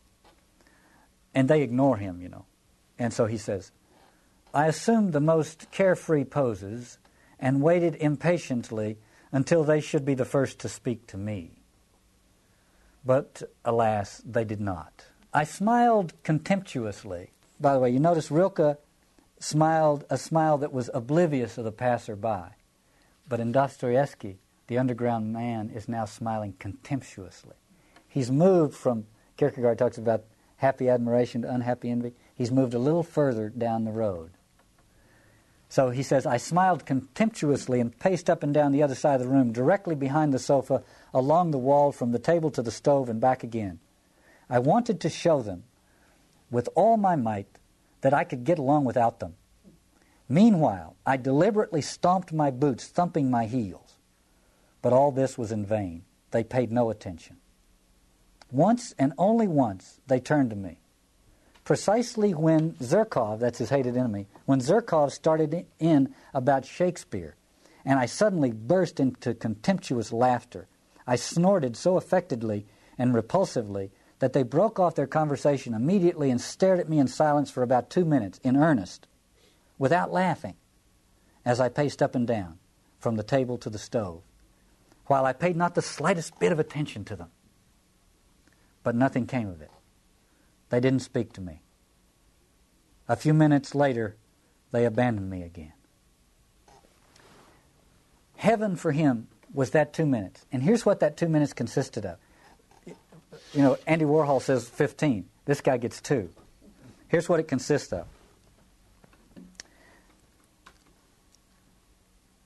And 1.34 1.48
they 1.48 1.62
ignore 1.62 1.96
him, 1.96 2.20
you 2.20 2.28
know. 2.28 2.44
And 2.98 3.12
so 3.12 3.26
he 3.26 3.38
says, 3.38 3.72
I 4.52 4.66
assumed 4.66 5.12
the 5.12 5.20
most 5.20 5.70
carefree 5.72 6.24
poses 6.24 6.98
and 7.45 7.61
waited 7.61 7.95
impatiently 7.97 8.97
until 9.30 9.64
they 9.64 9.78
should 9.78 10.03
be 10.03 10.14
the 10.14 10.24
first 10.24 10.59
to 10.59 10.66
speak 10.66 11.07
to 11.07 11.18
me. 11.18 11.51
But 13.05 13.42
alas, 13.66 14.22
they 14.24 14.45
did 14.45 14.62
not. 14.62 15.05
I 15.34 15.45
smiled 15.45 16.14
contemptuously. 16.22 17.32
By 17.61 17.74
the 17.74 17.80
way, 17.80 17.90
you 17.90 18.01
notice 18.01 18.30
Rilke 18.30 18.78
smiled 19.38 20.07
a 20.09 20.16
smile 20.16 20.57
that 20.57 20.72
was 20.72 20.88
oblivious 20.95 21.59
of 21.59 21.64
the 21.64 21.72
passerby. 21.72 22.55
But 23.28 23.40
in 23.40 23.53
Dostoevsky, 23.53 24.38
the 24.68 24.78
underground 24.78 25.30
man 25.30 25.68
is 25.68 25.86
now 25.86 26.07
smiling 26.07 26.55
contemptuously. 26.59 27.57
He's 28.09 28.30
moved 28.30 28.74
from, 28.74 29.05
Kierkegaard 29.36 29.76
talks 29.76 29.99
about 29.99 30.24
happy 30.57 30.88
admiration 30.88 31.42
to 31.42 31.53
unhappy 31.53 31.90
envy. 31.90 32.14
He's 32.34 32.51
moved 32.51 32.72
a 32.72 32.78
little 32.78 33.03
further 33.03 33.51
down 33.51 33.84
the 33.84 33.92
road. 33.92 34.30
So 35.74 35.90
he 35.90 36.04
says, 36.04 36.24
I 36.24 36.36
smiled 36.36 36.86
contemptuously 36.86 37.80
and 37.80 37.98
paced 37.98 38.30
up 38.30 38.44
and 38.44 38.54
down 38.54 38.70
the 38.70 38.84
other 38.84 38.94
side 38.94 39.20
of 39.20 39.26
the 39.26 39.32
room, 39.32 39.50
directly 39.50 39.96
behind 39.96 40.32
the 40.32 40.38
sofa, 40.38 40.84
along 41.12 41.50
the 41.50 41.58
wall, 41.58 41.90
from 41.90 42.12
the 42.12 42.20
table 42.20 42.52
to 42.52 42.62
the 42.62 42.70
stove, 42.70 43.08
and 43.08 43.20
back 43.20 43.42
again. 43.42 43.80
I 44.48 44.60
wanted 44.60 45.00
to 45.00 45.10
show 45.10 45.42
them, 45.42 45.64
with 46.48 46.68
all 46.76 46.96
my 46.96 47.16
might, 47.16 47.48
that 48.02 48.14
I 48.14 48.22
could 48.22 48.44
get 48.44 48.60
along 48.60 48.84
without 48.84 49.18
them. 49.18 49.34
Meanwhile, 50.28 50.94
I 51.04 51.16
deliberately 51.16 51.82
stomped 51.82 52.32
my 52.32 52.52
boots, 52.52 52.86
thumping 52.86 53.28
my 53.28 53.46
heels. 53.46 53.94
But 54.80 54.92
all 54.92 55.10
this 55.10 55.36
was 55.36 55.50
in 55.50 55.66
vain. 55.66 56.04
They 56.30 56.44
paid 56.44 56.70
no 56.70 56.88
attention. 56.88 57.38
Once 58.52 58.94
and 58.96 59.12
only 59.18 59.48
once 59.48 59.98
they 60.06 60.20
turned 60.20 60.50
to 60.50 60.56
me. 60.56 60.78
Precisely 61.64 62.34
when 62.34 62.72
Zverkov, 62.74 63.40
that's 63.40 63.58
his 63.58 63.70
hated 63.70 63.96
enemy, 63.96 64.26
when 64.44 64.60
Zverkov 64.60 65.10
started 65.12 65.66
in 65.78 66.14
about 66.34 66.66
Shakespeare, 66.66 67.36
and 67.86 67.98
I 67.98 68.06
suddenly 68.06 68.52
burst 68.52 69.00
into 69.00 69.34
contemptuous 69.34 70.12
laughter. 70.12 70.68
I 71.06 71.16
snorted 71.16 71.76
so 71.76 71.96
affectedly 71.96 72.66
and 72.98 73.14
repulsively 73.14 73.90
that 74.18 74.34
they 74.34 74.42
broke 74.42 74.78
off 74.78 74.94
their 74.94 75.06
conversation 75.06 75.74
immediately 75.74 76.30
and 76.30 76.40
stared 76.40 76.80
at 76.80 76.88
me 76.88 76.98
in 76.98 77.08
silence 77.08 77.50
for 77.50 77.62
about 77.62 77.90
two 77.90 78.04
minutes, 78.04 78.38
in 78.42 78.56
earnest, 78.56 79.06
without 79.78 80.12
laughing, 80.12 80.54
as 81.44 81.60
I 81.60 81.68
paced 81.68 82.02
up 82.02 82.14
and 82.14 82.26
down 82.26 82.58
from 82.98 83.16
the 83.16 83.22
table 83.22 83.58
to 83.58 83.70
the 83.70 83.78
stove, 83.78 84.22
while 85.06 85.24
I 85.24 85.32
paid 85.32 85.56
not 85.56 85.74
the 85.74 85.82
slightest 85.82 86.38
bit 86.38 86.52
of 86.52 86.58
attention 86.58 87.04
to 87.06 87.16
them. 87.16 87.30
But 88.82 88.94
nothing 88.94 89.26
came 89.26 89.48
of 89.48 89.60
it. 89.62 89.70
They 90.74 90.80
didn't 90.80 91.02
speak 91.02 91.32
to 91.34 91.40
me. 91.40 91.62
A 93.08 93.14
few 93.14 93.32
minutes 93.32 93.76
later, 93.76 94.16
they 94.72 94.84
abandoned 94.84 95.30
me 95.30 95.44
again. 95.44 95.72
Heaven 98.34 98.74
for 98.74 98.90
him 98.90 99.28
was 99.52 99.70
that 99.70 99.92
two 99.92 100.04
minutes. 100.04 100.44
And 100.50 100.64
here's 100.64 100.84
what 100.84 100.98
that 100.98 101.16
two 101.16 101.28
minutes 101.28 101.52
consisted 101.52 102.04
of. 102.04 102.18
You 102.86 103.62
know, 103.62 103.78
Andy 103.86 104.04
Warhol 104.04 104.42
says 104.42 104.68
15. 104.68 105.28
This 105.44 105.60
guy 105.60 105.76
gets 105.76 106.00
two. 106.00 106.28
Here's 107.06 107.28
what 107.28 107.38
it 107.38 107.46
consists 107.46 107.92
of. 107.92 108.08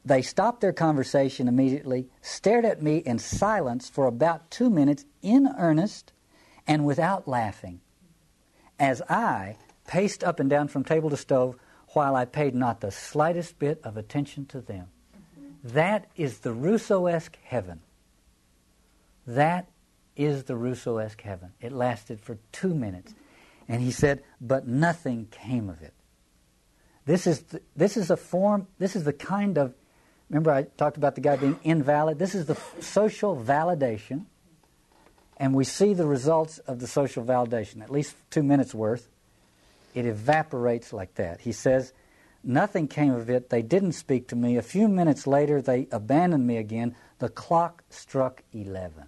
They 0.04 0.20
stopped 0.20 0.60
their 0.60 0.74
conversation 0.74 1.48
immediately, 1.48 2.08
stared 2.20 2.66
at 2.66 2.82
me 2.82 2.98
in 2.98 3.20
silence 3.20 3.88
for 3.88 4.04
about 4.04 4.50
two 4.50 4.68
minutes 4.68 5.06
in 5.22 5.48
earnest 5.56 6.12
and 6.66 6.84
without 6.84 7.26
laughing, 7.26 7.80
as 8.78 9.02
I 9.02 9.56
paced 9.86 10.22
up 10.22 10.40
and 10.40 10.48
down 10.48 10.68
from 10.68 10.84
table 10.84 11.10
to 11.10 11.16
stove 11.16 11.56
while 11.88 12.14
I 12.14 12.24
paid 12.24 12.54
not 12.54 12.80
the 12.80 12.90
slightest 12.90 13.58
bit 13.58 13.80
of 13.82 13.96
attention 13.96 14.46
to 14.46 14.60
them. 14.60 14.88
That 15.64 16.06
is 16.16 16.40
the 16.40 16.52
Rousseau-esque 16.52 17.38
heaven. 17.42 17.80
That 19.26 19.68
is 20.16 20.44
the 20.44 20.56
Rousseau-esque 20.56 21.20
heaven. 21.20 21.52
It 21.60 21.72
lasted 21.72 22.20
for 22.20 22.38
two 22.52 22.74
minutes. 22.74 23.14
And 23.68 23.82
he 23.82 23.90
said, 23.90 24.22
but 24.40 24.66
nothing 24.66 25.28
came 25.30 25.68
of 25.68 25.82
it. 25.82 25.94
This 27.04 27.26
is, 27.26 27.40
the, 27.42 27.62
this 27.74 27.96
is 27.96 28.10
a 28.10 28.16
form, 28.16 28.66
this 28.78 28.94
is 28.94 29.04
the 29.04 29.12
kind 29.12 29.58
of, 29.58 29.74
remember 30.28 30.50
I 30.50 30.62
talked 30.62 30.96
about 30.96 31.14
the 31.14 31.20
guy 31.20 31.36
being 31.36 31.58
invalid? 31.64 32.18
This 32.18 32.34
is 32.34 32.46
the 32.46 32.56
social 32.80 33.36
validation. 33.36 34.26
And 35.38 35.54
we 35.54 35.64
see 35.64 35.94
the 35.94 36.06
results 36.06 36.58
of 36.58 36.80
the 36.80 36.86
social 36.86 37.24
validation, 37.24 37.80
at 37.80 37.90
least 37.90 38.16
two 38.30 38.42
minutes 38.42 38.74
worth. 38.74 39.08
It 39.94 40.04
evaporates 40.04 40.92
like 40.92 41.14
that. 41.14 41.40
He 41.40 41.52
says, 41.52 41.92
Nothing 42.44 42.88
came 42.88 43.12
of 43.12 43.28
it. 43.28 43.50
They 43.50 43.62
didn't 43.62 43.92
speak 43.92 44.28
to 44.28 44.36
me. 44.36 44.56
A 44.56 44.62
few 44.62 44.88
minutes 44.88 45.26
later, 45.26 45.60
they 45.60 45.88
abandoned 45.90 46.46
me 46.46 46.56
again. 46.56 46.94
The 47.18 47.28
clock 47.28 47.82
struck 47.90 48.42
11. 48.52 49.04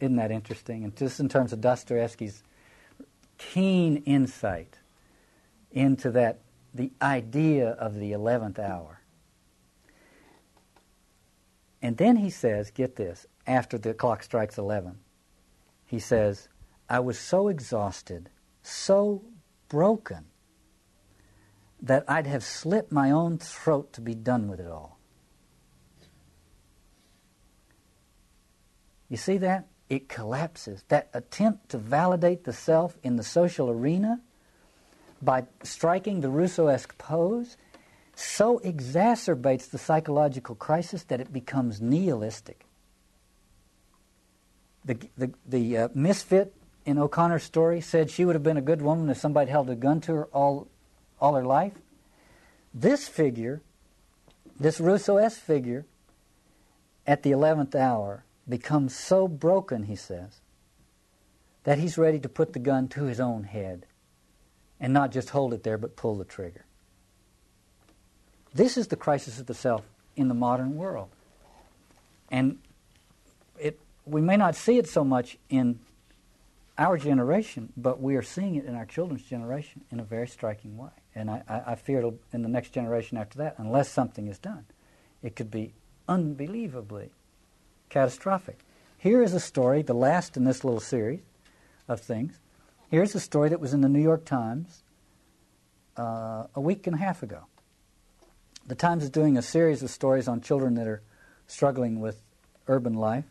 Isn't 0.00 0.16
that 0.16 0.30
interesting? 0.30 0.84
And 0.84 0.96
just 0.96 1.20
in 1.20 1.28
terms 1.28 1.52
of 1.52 1.60
Dostoevsky's 1.60 2.42
keen 3.38 3.98
insight 3.98 4.78
into 5.70 6.10
that, 6.12 6.40
the 6.74 6.90
idea 7.00 7.70
of 7.70 7.94
the 7.94 8.12
11th 8.12 8.58
hour. 8.58 8.95
And 11.86 11.98
then 11.98 12.16
he 12.16 12.30
says, 12.30 12.72
get 12.72 12.96
this, 12.96 13.28
after 13.46 13.78
the 13.78 13.94
clock 13.94 14.24
strikes 14.24 14.58
11, 14.58 14.98
he 15.84 16.00
says, 16.00 16.48
I 16.90 16.98
was 16.98 17.16
so 17.16 17.46
exhausted, 17.46 18.28
so 18.60 19.22
broken 19.68 20.24
that 21.80 22.04
I'd 22.08 22.26
have 22.26 22.42
slit 22.42 22.90
my 22.90 23.12
own 23.12 23.38
throat 23.38 23.92
to 23.92 24.00
be 24.00 24.16
done 24.16 24.48
with 24.48 24.58
it 24.58 24.66
all. 24.66 24.98
You 29.08 29.16
see 29.16 29.38
that? 29.38 29.68
It 29.88 30.08
collapses. 30.08 30.82
That 30.88 31.08
attempt 31.14 31.68
to 31.68 31.78
validate 31.78 32.42
the 32.42 32.52
self 32.52 32.98
in 33.04 33.14
the 33.14 33.22
social 33.22 33.70
arena 33.70 34.20
by 35.22 35.44
striking 35.62 36.20
the 36.20 36.30
Rousseau-esque 36.30 36.98
pose 36.98 37.56
so 38.16 38.58
exacerbates 38.64 39.70
the 39.70 39.78
psychological 39.78 40.54
crisis 40.54 41.04
that 41.04 41.20
it 41.20 41.32
becomes 41.32 41.80
nihilistic. 41.80 42.64
The, 44.84 44.98
the, 45.16 45.32
the 45.46 45.76
uh, 45.76 45.88
misfit 45.94 46.54
in 46.86 46.98
O'Connor's 46.98 47.42
story 47.42 47.80
said 47.80 48.10
she 48.10 48.24
would 48.24 48.34
have 48.34 48.42
been 48.42 48.56
a 48.56 48.62
good 48.62 48.80
woman 48.80 49.10
if 49.10 49.18
somebody 49.18 49.50
held 49.50 49.68
a 49.68 49.74
gun 49.74 50.00
to 50.02 50.14
her 50.14 50.24
all 50.26 50.68
all 51.20 51.34
her 51.34 51.44
life. 51.44 51.74
This 52.72 53.08
figure, 53.08 53.62
this 54.58 54.80
Rousseau-esque 54.80 55.40
figure, 55.40 55.86
at 57.06 57.22
the 57.22 57.30
11th 57.30 57.74
hour 57.74 58.24
becomes 58.48 58.94
so 58.94 59.26
broken, 59.26 59.84
he 59.84 59.96
says, 59.96 60.40
that 61.64 61.78
he's 61.78 61.96
ready 61.96 62.18
to 62.20 62.28
put 62.28 62.52
the 62.52 62.58
gun 62.58 62.88
to 62.88 63.04
his 63.04 63.18
own 63.18 63.44
head 63.44 63.86
and 64.78 64.92
not 64.92 65.10
just 65.10 65.30
hold 65.30 65.54
it 65.54 65.62
there 65.62 65.78
but 65.78 65.96
pull 65.96 66.16
the 66.16 66.24
trigger. 66.24 66.65
This 68.56 68.78
is 68.78 68.86
the 68.86 68.96
crisis 68.96 69.38
of 69.38 69.44
the 69.44 69.54
self 69.54 69.84
in 70.16 70.28
the 70.28 70.34
modern 70.34 70.76
world. 70.76 71.10
And 72.30 72.58
it, 73.60 73.78
we 74.06 74.22
may 74.22 74.38
not 74.38 74.56
see 74.56 74.78
it 74.78 74.88
so 74.88 75.04
much 75.04 75.36
in 75.50 75.78
our 76.78 76.96
generation, 76.96 77.70
but 77.76 78.00
we 78.00 78.16
are 78.16 78.22
seeing 78.22 78.54
it 78.54 78.64
in 78.64 78.74
our 78.74 78.86
children's 78.86 79.24
generation 79.24 79.84
in 79.90 80.00
a 80.00 80.02
very 80.02 80.26
striking 80.26 80.78
way. 80.78 80.88
And 81.14 81.30
I, 81.30 81.42
I, 81.66 81.74
fear 81.74 81.98
it'll, 81.98 82.18
in 82.32 82.40
the 82.40 82.48
next 82.48 82.70
generation 82.70 83.18
after 83.18 83.36
that, 83.38 83.56
unless 83.58 83.90
something 83.90 84.26
is 84.26 84.38
done, 84.38 84.64
it 85.22 85.36
could 85.36 85.50
be 85.50 85.74
unbelievably 86.08 87.10
catastrophic. 87.90 88.60
Here 88.96 89.22
is 89.22 89.34
a 89.34 89.40
story, 89.40 89.82
the 89.82 89.94
last 89.94 90.34
in 90.34 90.44
this 90.44 90.64
little 90.64 90.80
series 90.80 91.20
of 91.88 92.00
things. 92.00 92.38
Here's 92.90 93.14
a 93.14 93.20
story 93.20 93.50
that 93.50 93.60
was 93.60 93.74
in 93.74 93.82
the 93.82 93.88
New 93.90 94.02
York 94.02 94.24
Times 94.24 94.82
uh, 95.98 96.46
a 96.54 96.60
week 96.60 96.86
and 96.86 96.96
a 96.96 96.98
half 96.98 97.22
ago. 97.22 97.44
The 98.66 98.74
Times 98.74 99.04
is 99.04 99.10
doing 99.10 99.36
a 99.36 99.42
series 99.42 99.82
of 99.84 99.90
stories 99.90 100.26
on 100.26 100.40
children 100.40 100.74
that 100.74 100.88
are 100.88 101.02
struggling 101.46 102.00
with 102.00 102.20
urban 102.66 102.94
life. 102.94 103.24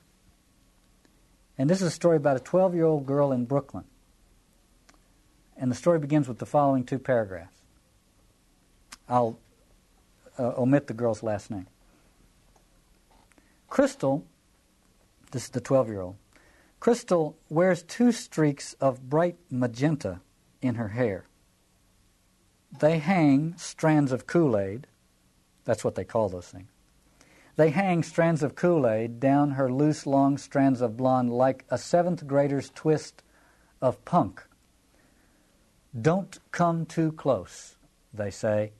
And 1.57 1.69
this 1.69 1.81
is 1.81 1.87
a 1.87 1.91
story 1.91 2.15
about 2.15 2.37
a 2.37 2.39
12 2.39 2.73
year 2.73 2.85
old 2.85 3.05
girl 3.05 3.33
in 3.33 3.45
Brooklyn. 3.45 3.83
And 5.57 5.69
the 5.69 5.75
story 5.75 5.99
begins 5.99 6.27
with 6.27 6.39
the 6.39 6.45
following 6.45 6.85
two 6.85 6.99
paragraphs. 6.99 7.61
I'll 9.09 9.37
uh, 10.39 10.53
omit 10.57 10.87
the 10.87 10.93
girl's 10.93 11.21
last 11.21 11.51
name. 11.51 11.67
Crystal, 13.69 14.25
this 15.31 15.43
is 15.43 15.49
the 15.49 15.61
12 15.61 15.89
year 15.89 16.01
old, 16.01 16.15
Crystal 16.79 17.37
wears 17.49 17.83
two 17.83 18.11
streaks 18.11 18.73
of 18.79 19.09
bright 19.09 19.37
magenta 19.49 20.21
in 20.61 20.75
her 20.75 20.89
hair. 20.89 21.25
They 22.79 22.99
hang 22.99 23.55
strands 23.57 24.11
of 24.11 24.27
Kool 24.27 24.57
Aid, 24.57 24.87
that's 25.65 25.83
what 25.83 25.95
they 25.95 26.03
call 26.03 26.29
those 26.29 26.47
things. 26.47 26.69
They 27.57 27.69
hang 27.69 28.03
strands 28.03 28.43
of 28.43 28.55
Kool 28.55 28.87
Aid 28.87 29.19
down 29.19 29.51
her 29.51 29.71
loose, 29.71 30.05
long 30.05 30.37
strands 30.37 30.81
of 30.81 30.97
blonde 30.97 31.31
like 31.31 31.65
a 31.69 31.77
seventh 31.77 32.27
grader's 32.27 32.69
twist 32.69 33.23
of 33.81 34.03
punk. 34.03 34.43
Don't 35.99 36.37
come 36.51 36.85
too 36.85 37.13
close, 37.13 37.77
they 38.13 38.29
say, 38.29 38.73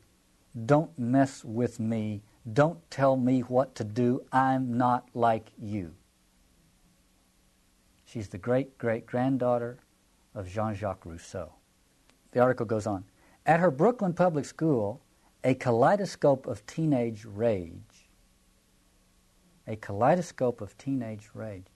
don't 0.66 0.98
mess 0.98 1.44
with 1.44 1.80
me. 1.80 2.24
Don't 2.52 2.90
tell 2.90 3.18
me 3.18 3.42
what 3.42 3.76
to 3.76 3.84
do. 3.84 4.24
I'm 4.32 4.78
not 4.78 5.10
like 5.14 5.52
you. 5.58 5.96
She's 8.06 8.30
the 8.30 8.38
great 8.38 8.78
great 8.78 9.06
granddaughter 9.06 9.80
of 10.34 10.48
Jean 10.48 10.74
Jacques 10.74 11.06
Rousseau. 11.06 11.54
The 12.32 12.40
article 12.40 12.66
goes 12.66 12.88
on. 12.88 13.04
At 13.46 13.60
her 13.60 13.72
Brooklyn 13.72 14.14
public 14.14 14.46
school, 14.46 15.02
a 15.46 15.54
kaleidoscope 15.54 16.48
of 16.48 16.66
teenage 16.66 17.24
rage. 17.24 18.10
A 19.68 19.76
kaleidoscope 19.76 20.60
of 20.60 20.76
teenage 20.76 21.30
rage. 21.36 21.68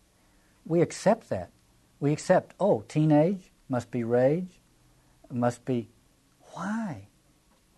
We 0.65 0.81
accept 0.81 1.29
that. 1.29 1.51
We 1.99 2.11
accept, 2.11 2.55
oh, 2.59 2.83
teenage 2.87 3.51
must 3.69 3.91
be 3.91 4.03
rage, 4.03 4.59
must 5.31 5.65
be. 5.65 5.87
Why? 6.53 7.09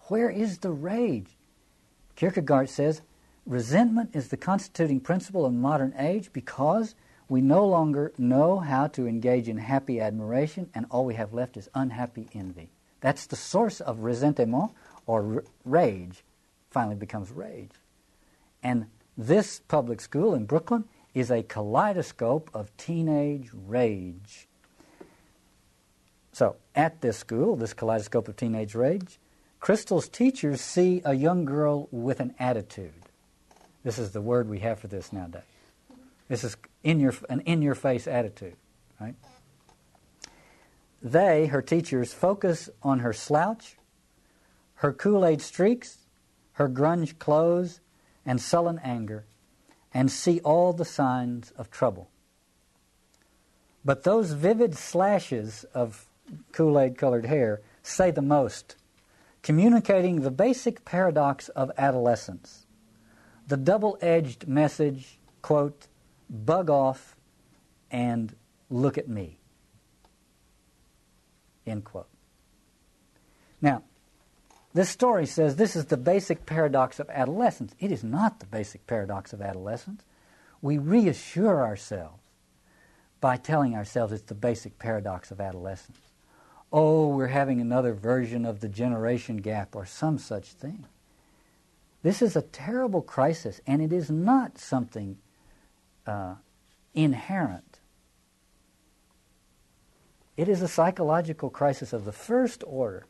Where 0.08 0.30
is 0.30 0.60
the 0.60 0.72
rage? 0.72 1.36
Kierkegaard 2.16 2.70
says 2.70 3.02
resentment 3.46 4.12
is 4.14 4.30
the 4.30 4.38
constituting 4.38 5.02
principle 5.02 5.46
of 5.46 5.54
modern 5.54 5.94
age 5.98 6.32
because 6.32 6.96
we 7.28 7.42
no 7.42 7.66
longer 7.66 8.14
know 8.18 8.60
how 8.60 8.88
to 8.88 9.08
engage 9.08 9.50
in 9.50 9.58
happy 9.58 10.00
admiration, 10.00 10.70
and 10.74 10.86
all 10.90 11.04
we 11.04 11.16
have 11.16 11.34
left 11.34 11.58
is 11.58 11.70
unhappy 11.76 12.30
envy. 12.34 12.70
That's 13.02 13.26
the 13.26 13.36
source 13.36 13.82
of 13.82 14.00
resentment 14.00 14.72
or 15.06 15.44
rage, 15.66 16.24
finally 16.70 16.96
becomes 16.96 17.32
rage. 17.32 17.72
And 18.64 18.88
this 19.18 19.62
public 19.68 20.02
school 20.02 20.34
in 20.34 20.46
Brooklyn 20.46 20.86
is 21.14 21.30
a 21.30 21.44
kaleidoscope 21.44 22.50
of 22.54 22.76
teenage 22.78 23.50
rage. 23.54 24.48
So, 26.34 26.56
at 26.76 27.02
this 27.02 27.18
school, 27.18 27.58
this 27.58 27.74
kaleidoscope 27.74 28.28
of 28.30 28.38
teenage 28.38 28.74
rage, 28.74 29.20
Crystal's 29.60 30.08
teachers 30.08 30.62
see 30.62 31.02
a 31.04 31.14
young 31.14 31.46
girl 31.46 31.88
with 31.92 32.20
an 32.20 32.34
attitude. 32.40 32.94
This 33.84 34.00
is 34.00 34.12
the 34.12 34.22
word 34.22 34.50
we 34.50 34.60
have 34.60 34.80
for 34.80 34.88
this 34.88 35.12
nowadays. 35.12 35.44
This 36.30 36.44
is 36.44 36.56
in 36.84 37.00
your, 37.00 37.14
an 37.30 37.42
in 37.42 37.62
your 37.62 37.76
face 37.76 38.08
attitude, 38.08 38.56
right? 39.00 39.16
They, 41.02 41.48
her 41.48 41.62
teachers, 41.62 42.14
focus 42.14 42.70
on 42.82 43.00
her 43.00 43.12
slouch, 43.12 43.76
her 44.82 44.92
Kool 44.92 45.24
Aid 45.24 45.44
streaks, 45.44 46.08
her 46.54 46.68
grunge 46.68 47.20
clothes, 47.20 47.82
and 48.26 48.42
sullen 48.42 48.80
anger, 48.84 49.26
and 49.94 50.12
see 50.12 50.40
all 50.40 50.74
the 50.74 50.86
signs 50.86 51.52
of 51.52 51.70
trouble. 51.70 52.10
But 53.86 54.04
those 54.04 54.32
vivid 54.32 54.76
slashes 54.76 55.66
of 55.76 56.08
Kool 56.52 56.80
Aid 56.80 56.98
colored 56.98 57.28
hair 57.28 57.62
say 57.84 58.10
the 58.10 58.24
most, 58.24 58.76
communicating 59.44 60.22
the 60.22 60.32
basic 60.32 60.84
paradox 60.84 61.50
of 61.50 61.72
adolescence. 61.78 62.66
The 63.48 63.58
double 63.58 64.00
edged 64.02 64.48
message, 64.48 65.20
quote, 65.44 65.86
bug 66.28 66.72
off 66.72 67.16
and 67.92 68.36
look 68.72 68.98
at 68.98 69.08
me. 69.08 69.38
End 71.68 71.84
quote. 71.84 72.10
Now, 73.62 73.84
this 74.74 74.90
story 74.90 75.26
says 75.26 75.56
this 75.56 75.76
is 75.76 75.86
the 75.86 75.98
basic 75.98 76.46
paradox 76.46 77.00
of 77.00 77.10
adolescence. 77.10 77.76
It 77.80 77.92
is 77.92 78.04
not 78.04 78.40
the 78.40 78.46
basic 78.46 78.88
paradox 78.88 79.34
of 79.34 79.42
adolescence. 79.42 80.04
We 80.62 80.78
reassure 80.78 81.62
ourselves 81.62 82.20
by 83.20 83.38
telling 83.38 83.76
ourselves 83.76 84.14
it's 84.14 84.24
the 84.24 84.36
basic 84.36 84.80
paradox 84.80 85.32
of 85.32 85.42
adolescence. 85.42 86.00
Oh, 86.72 87.08
we're 87.08 87.28
having 87.28 87.60
another 87.60 87.94
version 87.94 88.46
of 88.46 88.62
the 88.62 88.70
generation 88.70 89.38
gap 89.38 89.76
or 89.76 89.86
some 89.86 90.18
such 90.18 90.54
thing. 90.54 90.86
This 92.02 92.22
is 92.22 92.36
a 92.36 92.42
terrible 92.42 93.02
crisis, 93.02 93.62
and 93.68 93.82
it 93.82 93.94
is 93.94 94.10
not 94.10 94.58
something 94.58 95.18
uh, 96.08 96.36
inherent. 96.94 97.80
It 100.38 100.48
is 100.48 100.62
a 100.62 100.68
psychological 100.68 101.50
crisis 101.50 101.94
of 101.94 102.06
the 102.06 102.12
first 102.12 102.64
order, 102.66 103.06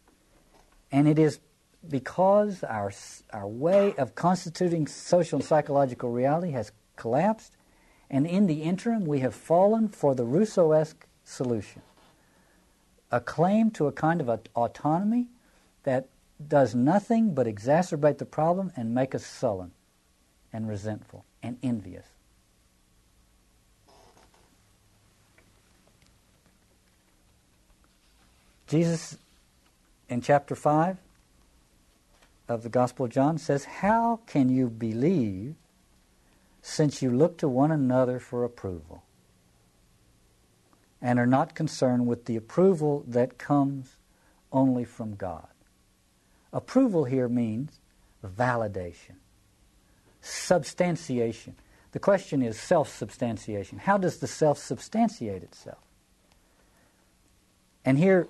and 0.92 1.08
it 1.08 1.18
is 1.18 1.40
because 1.88 2.64
our, 2.64 2.92
our 3.34 3.48
way 3.48 3.94
of 3.98 4.16
constituting 4.16 4.88
social 4.88 5.40
and 5.40 5.46
psychological 5.46 6.12
reality 6.12 6.52
has 6.52 6.72
collapsed, 6.96 7.54
and 8.10 8.28
in 8.28 8.48
the 8.48 8.62
interim 8.62 9.06
we 9.06 9.20
have 9.20 9.34
fallen 9.34 9.88
for 9.88 10.14
the 10.14 10.26
Rousseau-esque 10.26 11.08
solution. 11.24 11.82
A 13.12 13.20
claim 13.20 13.72
to 13.72 13.88
a 13.88 13.92
kind 13.92 14.22
of 14.22 14.30
a, 14.30 14.40
autonomy 14.56 15.28
that 15.84 16.08
does 16.48 16.76
nothing 16.76 17.34
but 17.34 17.48
exacerbate 17.48 18.18
the 18.18 18.26
problem 18.26 18.72
and 18.76 18.94
make 18.94 19.14
us 19.16 19.26
sullen 19.26 19.72
and 20.54 20.68
resentful 20.68 21.26
and 21.42 21.58
envious. 21.64 22.06
Jesus 28.68 29.18
in 30.08 30.22
chapter 30.22 30.56
5 30.56 30.98
of 32.52 32.64
the 32.64 32.70
Gospel 32.70 33.06
of 33.06 33.12
John 33.12 33.38
says, 33.38 33.66
How 33.66 34.20
can 34.28 34.50
you 34.50 34.70
believe 34.70 35.56
since 36.62 37.02
you 37.02 37.10
look 37.10 37.38
to 37.38 37.48
one 37.48 37.72
another 37.72 38.20
for 38.20 38.44
approval 38.44 39.04
and 41.02 41.18
are 41.18 41.26
not 41.26 41.56
concerned 41.56 42.06
with 42.06 42.26
the 42.26 42.36
approval 42.36 43.04
that 43.08 43.38
comes 43.38 43.96
only 44.52 44.84
from 44.84 45.16
God? 45.16 45.48
Approval 46.54 47.06
here 47.06 47.30
means 47.30 47.80
validation, 48.26 49.16
substantiation. 50.22 51.56
The 51.94 52.00
question 52.00 52.42
is 52.42 52.60
self 52.60 52.90
substantiation. 52.90 53.80
How 53.80 53.98
does 53.98 54.18
the 54.18 54.28
self 54.28 54.58
substantiate 54.58 55.44
itself? 55.44 55.80
And 57.86 57.98
here, 57.98 58.28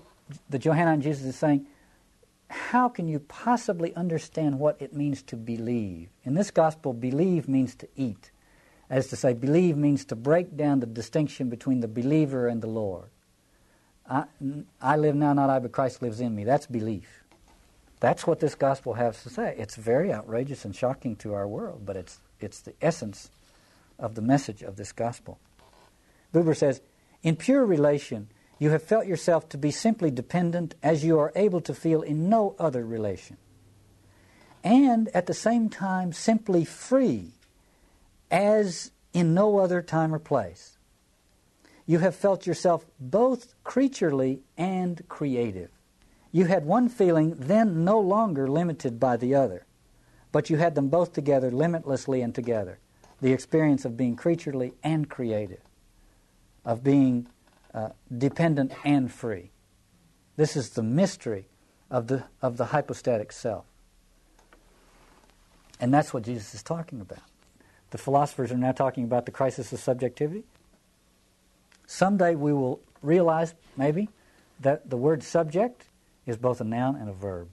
the 0.49 0.59
Johannine 0.59 1.01
Jesus 1.01 1.25
is 1.25 1.35
saying, 1.35 1.65
how 2.51 2.89
can 2.89 3.07
you 3.07 3.19
possibly 3.19 3.95
understand 3.95 4.59
what 4.59 4.81
it 4.81 4.93
means 4.93 5.21
to 5.23 5.35
believe? 5.35 6.09
In 6.23 6.33
this 6.33 6.51
gospel, 6.51 6.93
believe 6.93 7.47
means 7.47 7.75
to 7.75 7.87
eat. 7.95 8.31
As 8.89 9.07
to 9.07 9.15
say, 9.15 9.33
believe 9.33 9.77
means 9.77 10.03
to 10.05 10.15
break 10.15 10.57
down 10.57 10.81
the 10.81 10.85
distinction 10.85 11.49
between 11.49 11.79
the 11.79 11.87
believer 11.87 12.47
and 12.47 12.61
the 12.61 12.67
Lord. 12.67 13.09
I, 14.09 14.25
I 14.81 14.97
live 14.97 15.15
now, 15.15 15.31
not 15.33 15.49
I, 15.49 15.59
but 15.59 15.71
Christ 15.71 16.01
lives 16.01 16.19
in 16.19 16.35
me. 16.35 16.43
That's 16.43 16.65
belief. 16.65 17.23
That's 18.01 18.27
what 18.27 18.39
this 18.39 18.55
gospel 18.55 18.95
has 18.95 19.23
to 19.23 19.29
say. 19.29 19.55
It's 19.57 19.75
very 19.75 20.11
outrageous 20.11 20.65
and 20.65 20.75
shocking 20.75 21.15
to 21.17 21.33
our 21.33 21.47
world, 21.47 21.85
but 21.85 21.95
it's, 21.95 22.19
it's 22.39 22.59
the 22.59 22.73
essence 22.81 23.29
of 23.97 24.15
the 24.15 24.21
message 24.21 24.61
of 24.61 24.75
this 24.75 24.91
gospel. 24.91 25.39
Buber 26.33 26.57
says, 26.57 26.81
in 27.23 27.35
pure 27.35 27.65
relation, 27.65 28.27
you 28.61 28.69
have 28.69 28.83
felt 28.83 29.07
yourself 29.07 29.49
to 29.49 29.57
be 29.57 29.71
simply 29.71 30.11
dependent 30.11 30.75
as 30.83 31.03
you 31.03 31.17
are 31.17 31.31
able 31.35 31.61
to 31.61 31.73
feel 31.73 32.03
in 32.03 32.29
no 32.29 32.55
other 32.59 32.85
relation. 32.85 33.37
And 34.63 35.07
at 35.15 35.25
the 35.25 35.33
same 35.33 35.67
time, 35.67 36.13
simply 36.13 36.63
free 36.63 37.31
as 38.29 38.91
in 39.13 39.33
no 39.33 39.57
other 39.57 39.81
time 39.81 40.13
or 40.13 40.19
place. 40.19 40.77
You 41.87 41.97
have 41.99 42.15
felt 42.15 42.45
yourself 42.45 42.85
both 42.99 43.55
creaturely 43.63 44.41
and 44.55 45.01
creative. 45.09 45.71
You 46.31 46.45
had 46.45 46.63
one 46.63 46.87
feeling 46.87 47.33
then 47.39 47.83
no 47.83 47.99
longer 47.99 48.47
limited 48.47 48.99
by 48.99 49.17
the 49.17 49.33
other, 49.33 49.65
but 50.31 50.51
you 50.51 50.57
had 50.57 50.75
them 50.75 50.89
both 50.89 51.13
together 51.13 51.49
limitlessly 51.49 52.21
and 52.21 52.35
together. 52.35 52.77
The 53.21 53.33
experience 53.33 53.85
of 53.85 53.97
being 53.97 54.15
creaturely 54.15 54.73
and 54.83 55.09
creative, 55.09 55.61
of 56.63 56.83
being 56.83 57.25
uh, 57.73 57.89
dependent 58.15 58.73
and 58.83 59.11
free. 59.11 59.51
This 60.35 60.55
is 60.55 60.71
the 60.71 60.83
mystery 60.83 61.47
of 61.89 62.07
the, 62.07 62.23
of 62.41 62.57
the 62.57 62.65
hypostatic 62.65 63.31
self. 63.31 63.65
And 65.79 65.93
that's 65.93 66.13
what 66.13 66.23
Jesus 66.23 66.53
is 66.53 66.63
talking 66.63 67.01
about. 67.01 67.23
The 67.89 67.97
philosophers 67.97 68.51
are 68.51 68.57
now 68.57 68.71
talking 68.71 69.03
about 69.03 69.25
the 69.25 69.31
crisis 69.31 69.71
of 69.73 69.79
subjectivity. 69.79 70.43
Someday 71.87 72.35
we 72.35 72.53
will 72.53 72.79
realize, 73.01 73.53
maybe, 73.75 74.09
that 74.59 74.89
the 74.89 74.97
word 74.97 75.23
subject 75.23 75.85
is 76.25 76.37
both 76.37 76.61
a 76.61 76.63
noun 76.63 76.95
and 76.95 77.09
a 77.09 77.13
verb. 77.13 77.49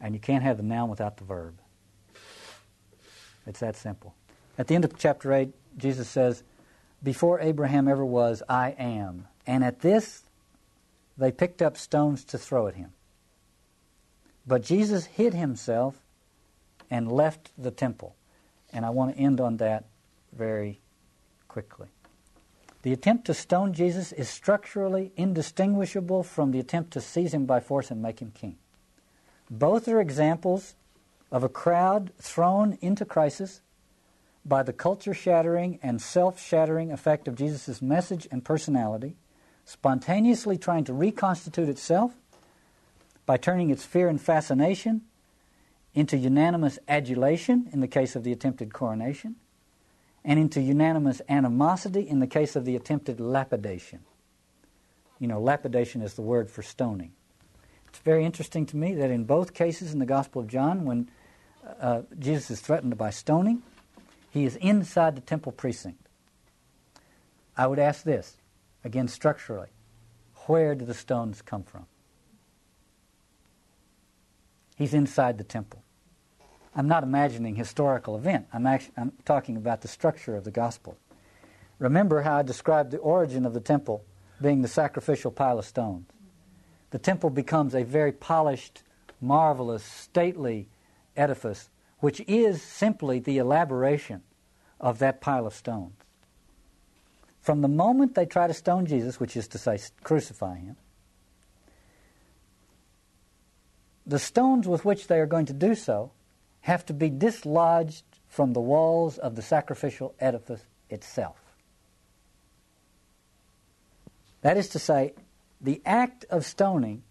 And 0.00 0.14
you 0.14 0.20
can't 0.20 0.42
have 0.42 0.56
the 0.56 0.62
noun 0.62 0.88
without 0.88 1.18
the 1.18 1.24
verb. 1.24 1.54
It's 3.46 3.60
that 3.60 3.76
simple. 3.76 4.14
At 4.58 4.66
the 4.66 4.74
end 4.74 4.84
of 4.84 4.98
chapter 4.98 5.32
8, 5.32 5.50
Jesus 5.76 6.08
says, 6.08 6.42
before 7.02 7.40
Abraham 7.40 7.88
ever 7.88 8.04
was, 8.04 8.42
I 8.48 8.70
am. 8.78 9.26
And 9.46 9.64
at 9.64 9.80
this, 9.80 10.24
they 11.18 11.32
picked 11.32 11.60
up 11.60 11.76
stones 11.76 12.24
to 12.26 12.38
throw 12.38 12.68
at 12.68 12.74
him. 12.74 12.92
But 14.46 14.62
Jesus 14.62 15.06
hid 15.06 15.34
himself 15.34 15.96
and 16.90 17.10
left 17.10 17.50
the 17.56 17.70
temple. 17.70 18.14
And 18.72 18.84
I 18.84 18.90
want 18.90 19.14
to 19.14 19.20
end 19.20 19.40
on 19.40 19.58
that 19.58 19.84
very 20.32 20.80
quickly. 21.48 21.88
The 22.82 22.92
attempt 22.92 23.26
to 23.26 23.34
stone 23.34 23.72
Jesus 23.72 24.12
is 24.12 24.28
structurally 24.28 25.12
indistinguishable 25.16 26.24
from 26.24 26.50
the 26.50 26.58
attempt 26.58 26.92
to 26.92 27.00
seize 27.00 27.32
him 27.32 27.46
by 27.46 27.60
force 27.60 27.90
and 27.90 28.02
make 28.02 28.20
him 28.20 28.32
king. 28.32 28.56
Both 29.50 29.86
are 29.86 30.00
examples 30.00 30.74
of 31.30 31.44
a 31.44 31.48
crowd 31.48 32.10
thrown 32.18 32.78
into 32.80 33.04
crisis 33.04 33.60
by 34.44 34.62
the 34.62 34.72
culture 34.72 35.14
shattering 35.14 35.78
and 35.82 36.00
self 36.00 36.40
shattering 36.40 36.90
effect 36.90 37.28
of 37.28 37.36
Jesus' 37.36 37.80
message 37.80 38.26
and 38.30 38.44
personality, 38.44 39.16
spontaneously 39.64 40.58
trying 40.58 40.84
to 40.84 40.92
reconstitute 40.92 41.68
itself 41.68 42.12
by 43.24 43.36
turning 43.36 43.70
its 43.70 43.84
fear 43.84 44.08
and 44.08 44.20
fascination 44.20 45.02
into 45.94 46.16
unanimous 46.16 46.78
adulation 46.88 47.68
in 47.72 47.80
the 47.80 47.88
case 47.88 48.16
of 48.16 48.24
the 48.24 48.32
attempted 48.32 48.72
coronation, 48.72 49.36
and 50.24 50.38
into 50.38 50.60
unanimous 50.60 51.20
animosity 51.28 52.08
in 52.08 52.18
the 52.18 52.26
case 52.26 52.56
of 52.56 52.64
the 52.64 52.74
attempted 52.74 53.18
lapidation. 53.18 54.00
You 55.18 55.28
know, 55.28 55.40
lapidation 55.40 56.02
is 56.02 56.14
the 56.14 56.22
word 56.22 56.50
for 56.50 56.62
stoning. 56.62 57.12
It's 57.88 57.98
very 57.98 58.24
interesting 58.24 58.64
to 58.66 58.76
me 58.76 58.94
that 58.94 59.10
in 59.10 59.24
both 59.24 59.52
cases 59.52 59.92
in 59.92 59.98
the 59.98 60.06
Gospel 60.06 60.40
of 60.40 60.48
John, 60.48 60.84
when 60.84 61.10
uh, 61.78 62.02
Jesus 62.18 62.50
is 62.50 62.60
threatened 62.60 62.96
by 62.96 63.10
stoning, 63.10 63.62
he 64.32 64.44
is 64.44 64.56
inside 64.56 65.14
the 65.14 65.20
temple 65.20 65.52
precinct. 65.52 66.08
I 67.54 67.66
would 67.66 67.78
ask 67.78 68.02
this, 68.02 68.38
again 68.82 69.06
structurally 69.06 69.68
where 70.46 70.74
do 70.74 70.84
the 70.84 70.94
stones 70.94 71.42
come 71.42 71.62
from? 71.62 71.86
He's 74.76 74.94
inside 74.94 75.38
the 75.38 75.44
temple. 75.44 75.82
I'm 76.74 76.88
not 76.88 77.02
imagining 77.02 77.54
historical 77.54 78.16
event. 78.16 78.46
I'm, 78.52 78.66
actually, 78.66 78.94
I'm 78.96 79.12
talking 79.24 79.56
about 79.56 79.82
the 79.82 79.88
structure 79.88 80.34
of 80.34 80.44
the 80.44 80.50
gospel. 80.50 80.96
Remember 81.78 82.22
how 82.22 82.38
I 82.38 82.42
described 82.42 82.90
the 82.90 82.98
origin 82.98 83.44
of 83.44 83.54
the 83.54 83.60
temple 83.60 84.04
being 84.40 84.62
the 84.62 84.68
sacrificial 84.68 85.30
pile 85.30 85.58
of 85.58 85.64
stones. 85.64 86.06
The 86.90 86.98
temple 86.98 87.30
becomes 87.30 87.74
a 87.74 87.84
very 87.84 88.12
polished, 88.12 88.82
marvelous, 89.20 89.84
stately 89.84 90.68
edifice, 91.16 91.68
which 92.02 92.20
is 92.26 92.60
simply 92.60 93.20
the 93.20 93.38
elaboration 93.38 94.20
of 94.80 94.98
that 94.98 95.20
pile 95.20 95.46
of 95.46 95.54
stones. 95.54 95.94
From 97.40 97.60
the 97.60 97.68
moment 97.68 98.16
they 98.16 98.26
try 98.26 98.48
to 98.48 98.54
stone 98.54 98.86
Jesus, 98.86 99.20
which 99.20 99.36
is 99.36 99.46
to 99.46 99.58
say, 99.58 99.78
crucify 100.02 100.56
him, 100.56 100.74
the 104.04 104.18
stones 104.18 104.66
with 104.66 104.84
which 104.84 105.06
they 105.06 105.20
are 105.20 105.26
going 105.26 105.46
to 105.46 105.52
do 105.52 105.76
so 105.76 106.10
have 106.62 106.84
to 106.86 106.92
be 106.92 107.08
dislodged 107.08 108.02
from 108.26 108.52
the 108.52 108.60
walls 108.60 109.16
of 109.16 109.36
the 109.36 109.42
sacrificial 109.42 110.12
edifice 110.18 110.66
itself. 110.90 111.36
That 114.40 114.56
is 114.56 114.68
to 114.70 114.80
say, 114.80 115.14
the 115.60 115.80
act 115.86 116.24
of 116.30 116.44
stoning, 116.44 117.04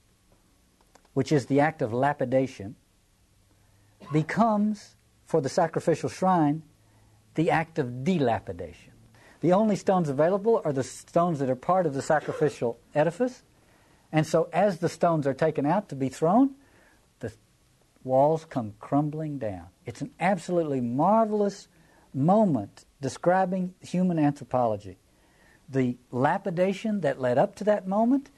which 1.13 1.31
is 1.31 1.45
the 1.45 1.61
act 1.61 1.81
of 1.81 1.91
lapidation, 1.91 2.75
becomes, 4.11 4.95
for 5.25 5.41
the 5.41 5.49
sacrificial 5.49 6.09
shrine, 6.09 6.63
the 7.35 7.49
act 7.49 7.79
of 7.79 8.03
dilapidation. 8.03 8.91
The 9.39 9.53
only 9.53 9.75
stones 9.75 10.09
available 10.09 10.61
are 10.63 10.73
the 10.73 10.83
stones 10.83 11.39
that 11.39 11.49
are 11.49 11.55
part 11.55 11.85
of 11.85 11.93
the 11.93 12.01
sacrificial 12.01 12.79
edifice, 12.93 13.43
and 14.11 14.27
so 14.27 14.49
as 14.51 14.79
the 14.79 14.89
stones 14.89 15.25
are 15.25 15.33
taken 15.33 15.65
out 15.65 15.89
to 15.89 15.95
be 15.95 16.09
thrown, 16.09 16.55
the 17.19 17.31
walls 18.03 18.45
come 18.45 18.73
crumbling 18.79 19.37
down. 19.39 19.67
It's 19.85 20.01
an 20.01 20.11
absolutely 20.19 20.81
marvelous 20.81 21.67
moment 22.13 22.85
describing 22.99 23.73
human 23.79 24.19
anthropology 24.19 24.97
the 25.71 25.97
lapidation 26.11 27.01
that 27.01 27.19
led 27.19 27.37
up 27.37 27.55
to 27.55 27.63
that 27.63 27.87
moment, 27.87 28.29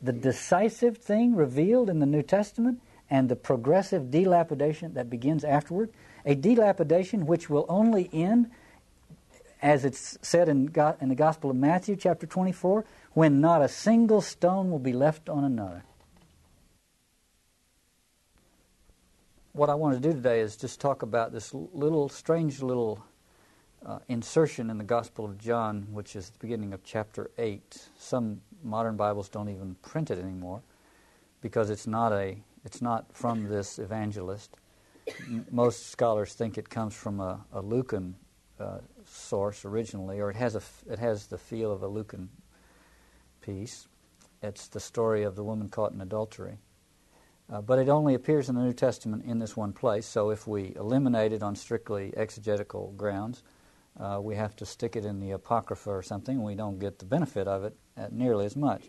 the 0.00 0.12
decisive 0.12 0.96
thing 0.96 1.36
revealed 1.36 1.90
in 1.90 1.98
the 1.98 2.06
New 2.06 2.22
Testament, 2.22 2.80
and 3.10 3.28
the 3.28 3.36
progressive 3.36 4.10
dilapidation 4.10 4.94
that 4.94 5.10
begins 5.10 5.44
afterward. 5.44 5.90
A 6.24 6.34
dilapidation 6.34 7.26
which 7.26 7.50
will 7.50 7.66
only 7.68 8.08
end, 8.12 8.50
as 9.60 9.84
it's 9.84 10.16
said 10.22 10.48
in, 10.48 10.72
in 11.00 11.08
the 11.08 11.14
Gospel 11.14 11.50
of 11.50 11.56
Matthew, 11.56 11.96
chapter 11.96 12.26
24, 12.26 12.84
when 13.12 13.40
not 13.40 13.62
a 13.62 13.68
single 13.68 14.20
stone 14.20 14.70
will 14.70 14.78
be 14.78 14.92
left 14.92 15.28
on 15.28 15.42
another. 15.42 15.82
What 19.52 19.68
I 19.68 19.74
want 19.74 20.00
to 20.00 20.08
do 20.08 20.14
today 20.14 20.40
is 20.40 20.56
just 20.56 20.80
talk 20.80 21.02
about 21.02 21.32
this 21.32 21.52
little, 21.52 22.08
strange 22.08 22.62
little 22.62 23.04
uh, 23.84 23.98
insertion 24.08 24.70
in 24.70 24.78
the 24.78 24.84
Gospel 24.84 25.24
of 25.24 25.38
John, 25.38 25.88
which 25.90 26.14
is 26.14 26.30
the 26.30 26.38
beginning 26.38 26.72
of 26.72 26.84
chapter 26.84 27.32
8. 27.36 27.88
Some 27.98 28.42
modern 28.62 28.96
Bibles 28.96 29.28
don't 29.28 29.48
even 29.48 29.74
print 29.82 30.10
it 30.12 30.18
anymore 30.18 30.62
because 31.40 31.70
it's 31.70 31.86
not, 31.86 32.12
a, 32.12 32.36
it's 32.64 32.82
not 32.82 33.14
from 33.14 33.48
this 33.48 33.78
evangelist. 33.78 34.56
Most 35.50 35.90
scholars 35.90 36.34
think 36.34 36.58
it 36.58 36.68
comes 36.68 36.94
from 36.94 37.20
a, 37.20 37.44
a 37.52 37.60
Lucan 37.60 38.16
uh, 38.58 38.78
source 39.06 39.64
originally, 39.64 40.20
or 40.20 40.30
it 40.30 40.36
has, 40.36 40.54
a, 40.54 40.62
it 40.90 40.98
has 40.98 41.26
the 41.26 41.38
feel 41.38 41.72
of 41.72 41.82
a 41.82 41.88
Lucan 41.88 42.28
piece. 43.40 43.88
It's 44.42 44.68
the 44.68 44.80
story 44.80 45.22
of 45.22 45.36
the 45.36 45.44
woman 45.44 45.68
caught 45.68 45.92
in 45.92 46.00
adultery. 46.00 46.58
Uh, 47.50 47.60
but 47.60 47.78
it 47.78 47.88
only 47.88 48.14
appears 48.14 48.48
in 48.48 48.54
the 48.54 48.62
New 48.62 48.72
Testament 48.72 49.24
in 49.24 49.38
this 49.38 49.56
one 49.56 49.72
place, 49.72 50.06
so 50.06 50.30
if 50.30 50.46
we 50.46 50.72
eliminate 50.76 51.32
it 51.32 51.42
on 51.42 51.56
strictly 51.56 52.12
exegetical 52.16 52.92
grounds, 52.96 53.42
uh, 53.98 54.20
we 54.22 54.36
have 54.36 54.54
to 54.56 54.64
stick 54.64 54.94
it 54.94 55.04
in 55.04 55.18
the 55.18 55.32
Apocrypha 55.32 55.90
or 55.90 56.02
something, 56.02 56.36
and 56.36 56.44
we 56.44 56.54
don't 56.54 56.78
get 56.78 57.00
the 57.00 57.04
benefit 57.04 57.48
of 57.48 57.64
it 57.64 57.74
nearly 58.12 58.46
as 58.46 58.54
much. 58.54 58.84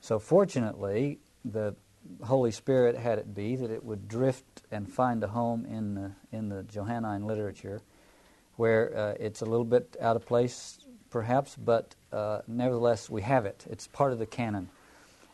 So, 0.00 0.18
fortunately, 0.18 1.20
the 1.44 1.76
Holy 2.22 2.50
Spirit 2.50 2.96
had 2.96 3.18
it 3.18 3.34
be 3.34 3.56
that 3.56 3.70
it 3.70 3.84
would 3.84 4.08
drift 4.08 4.62
and 4.70 4.90
find 4.90 5.22
a 5.22 5.28
home 5.28 5.64
in 5.66 5.94
the, 5.94 6.12
in 6.32 6.48
the 6.48 6.62
Johannine 6.64 7.26
literature, 7.26 7.80
where 8.56 8.96
uh, 8.96 9.14
it's 9.18 9.42
a 9.42 9.44
little 9.44 9.64
bit 9.64 9.96
out 10.00 10.16
of 10.16 10.26
place, 10.26 10.78
perhaps, 11.10 11.56
but 11.56 11.94
uh, 12.12 12.40
nevertheless 12.46 13.10
we 13.10 13.22
have 13.22 13.46
it. 13.46 13.64
It's 13.70 13.86
part 13.86 14.12
of 14.12 14.18
the 14.18 14.26
canon, 14.26 14.68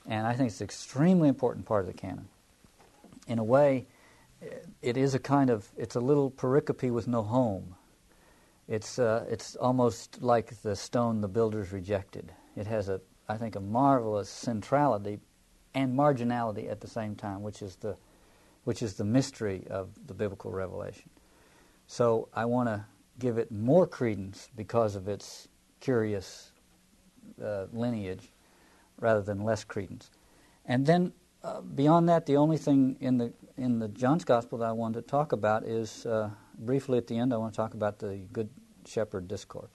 and 0.07 0.27
I 0.27 0.35
think 0.35 0.51
it's 0.51 0.61
an 0.61 0.65
extremely 0.65 1.29
important 1.29 1.67
part 1.67 1.81
of 1.81 1.87
the 1.87 1.99
canon. 1.99 2.29
In 3.29 3.39
a 3.39 3.45
way, 3.45 3.87
it 4.83 4.97
is 4.97 5.15
a 5.15 5.19
kind 5.19 5.51
of 5.51 5.69
it's 5.77 5.95
a 5.95 6.01
little 6.01 6.31
pericope 6.31 6.91
with 6.91 7.07
no 7.07 7.23
home. 7.23 7.77
It's, 8.69 8.99
uh, 8.99 9.27
it's 9.29 9.57
almost 9.57 10.23
like 10.23 10.63
the 10.63 10.77
stone 10.77 11.21
the 11.21 11.29
builders 11.29 11.73
rejected. 11.73 12.33
It 12.57 12.67
has, 12.67 12.89
a, 12.89 13.01
I 13.29 13.37
think, 13.37 13.57
a 13.57 13.61
marvelous 13.61 14.31
centrality 14.31 15.19
and 15.75 15.97
marginality 15.97 16.71
at 16.71 16.81
the 16.81 16.89
same 16.89 17.15
time, 17.15 17.43
which 17.43 17.63
is 17.63 17.77
the, 17.77 17.97
which 18.65 18.83
is 18.83 18.95
the 18.95 19.05
mystery 19.05 19.67
of 19.71 19.91
the 20.07 20.15
biblical 20.15 20.51
revelation. 20.51 21.11
So 21.87 22.29
I 22.35 22.45
want 22.45 22.69
to 22.69 22.85
give 23.19 23.39
it 23.39 23.51
more 23.51 23.87
credence 23.87 24.49
because 24.57 24.97
of 24.97 25.09
its 25.09 25.49
curious 25.81 26.53
uh, 27.43 27.67
lineage 27.73 28.33
rather 29.01 29.23
than 29.23 29.45
less 29.45 29.65
credence. 29.65 30.11
And 30.65 30.87
then 30.87 31.13
uh, 31.43 31.61
beyond 31.61 32.09
that, 32.09 32.27
the 32.27 32.37
only 32.37 32.57
thing 32.57 32.97
in 33.01 33.19
the 33.19 33.33
in 33.57 33.79
the 33.79 33.89
John's 33.89 34.25
Gospel 34.25 34.59
that 34.59 34.65
I 34.69 34.73
want 34.73 34.95
to 34.95 35.03
talk 35.03 35.33
about 35.33 35.65
is 35.65 36.07
uh, 36.07 36.31
briefly 36.59 36.99
at 36.99 37.07
the 37.07 37.19
end. 37.19 37.33
I 37.35 37.37
want 37.37 37.53
to 37.53 37.57
talk 37.57 37.75
about 37.75 37.99
the 37.99 38.21
Good 38.33 38.49
Shepherd 38.87 39.29
discourse. 39.29 39.71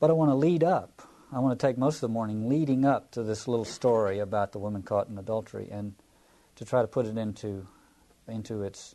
But 0.00 0.10
I 0.10 0.12
want 0.14 0.30
to 0.30 0.34
lead 0.34 0.64
up. 0.64 1.02
I 1.34 1.40
want 1.40 1.58
to 1.58 1.66
take 1.66 1.76
most 1.76 1.96
of 1.96 2.02
the 2.02 2.08
morning 2.10 2.48
leading 2.48 2.84
up 2.84 3.10
to 3.12 3.24
this 3.24 3.48
little 3.48 3.64
story 3.64 4.20
about 4.20 4.52
the 4.52 4.60
woman 4.60 4.84
caught 4.84 5.08
in 5.08 5.18
adultery 5.18 5.68
and 5.68 5.96
to 6.54 6.64
try 6.64 6.80
to 6.80 6.86
put 6.86 7.06
it 7.06 7.18
into 7.18 7.66
into 8.28 8.62
its 8.62 8.94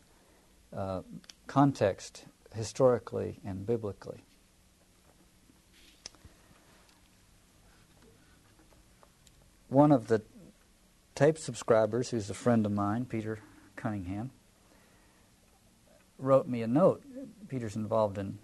uh, 0.74 1.02
context 1.46 2.24
historically 2.54 3.40
and 3.44 3.66
biblically. 3.66 4.24
One 9.68 9.92
of 9.92 10.08
the 10.08 10.22
tape 11.14 11.36
subscribers, 11.36 12.08
who's 12.08 12.30
a 12.30 12.34
friend 12.34 12.64
of 12.64 12.72
mine, 12.72 13.04
Peter 13.04 13.40
Cunningham, 13.76 14.30
wrote 16.18 16.48
me 16.48 16.62
a 16.62 16.66
note. 16.66 17.02
Peter's 17.48 17.76
involved 17.76 18.16
in 18.16 18.38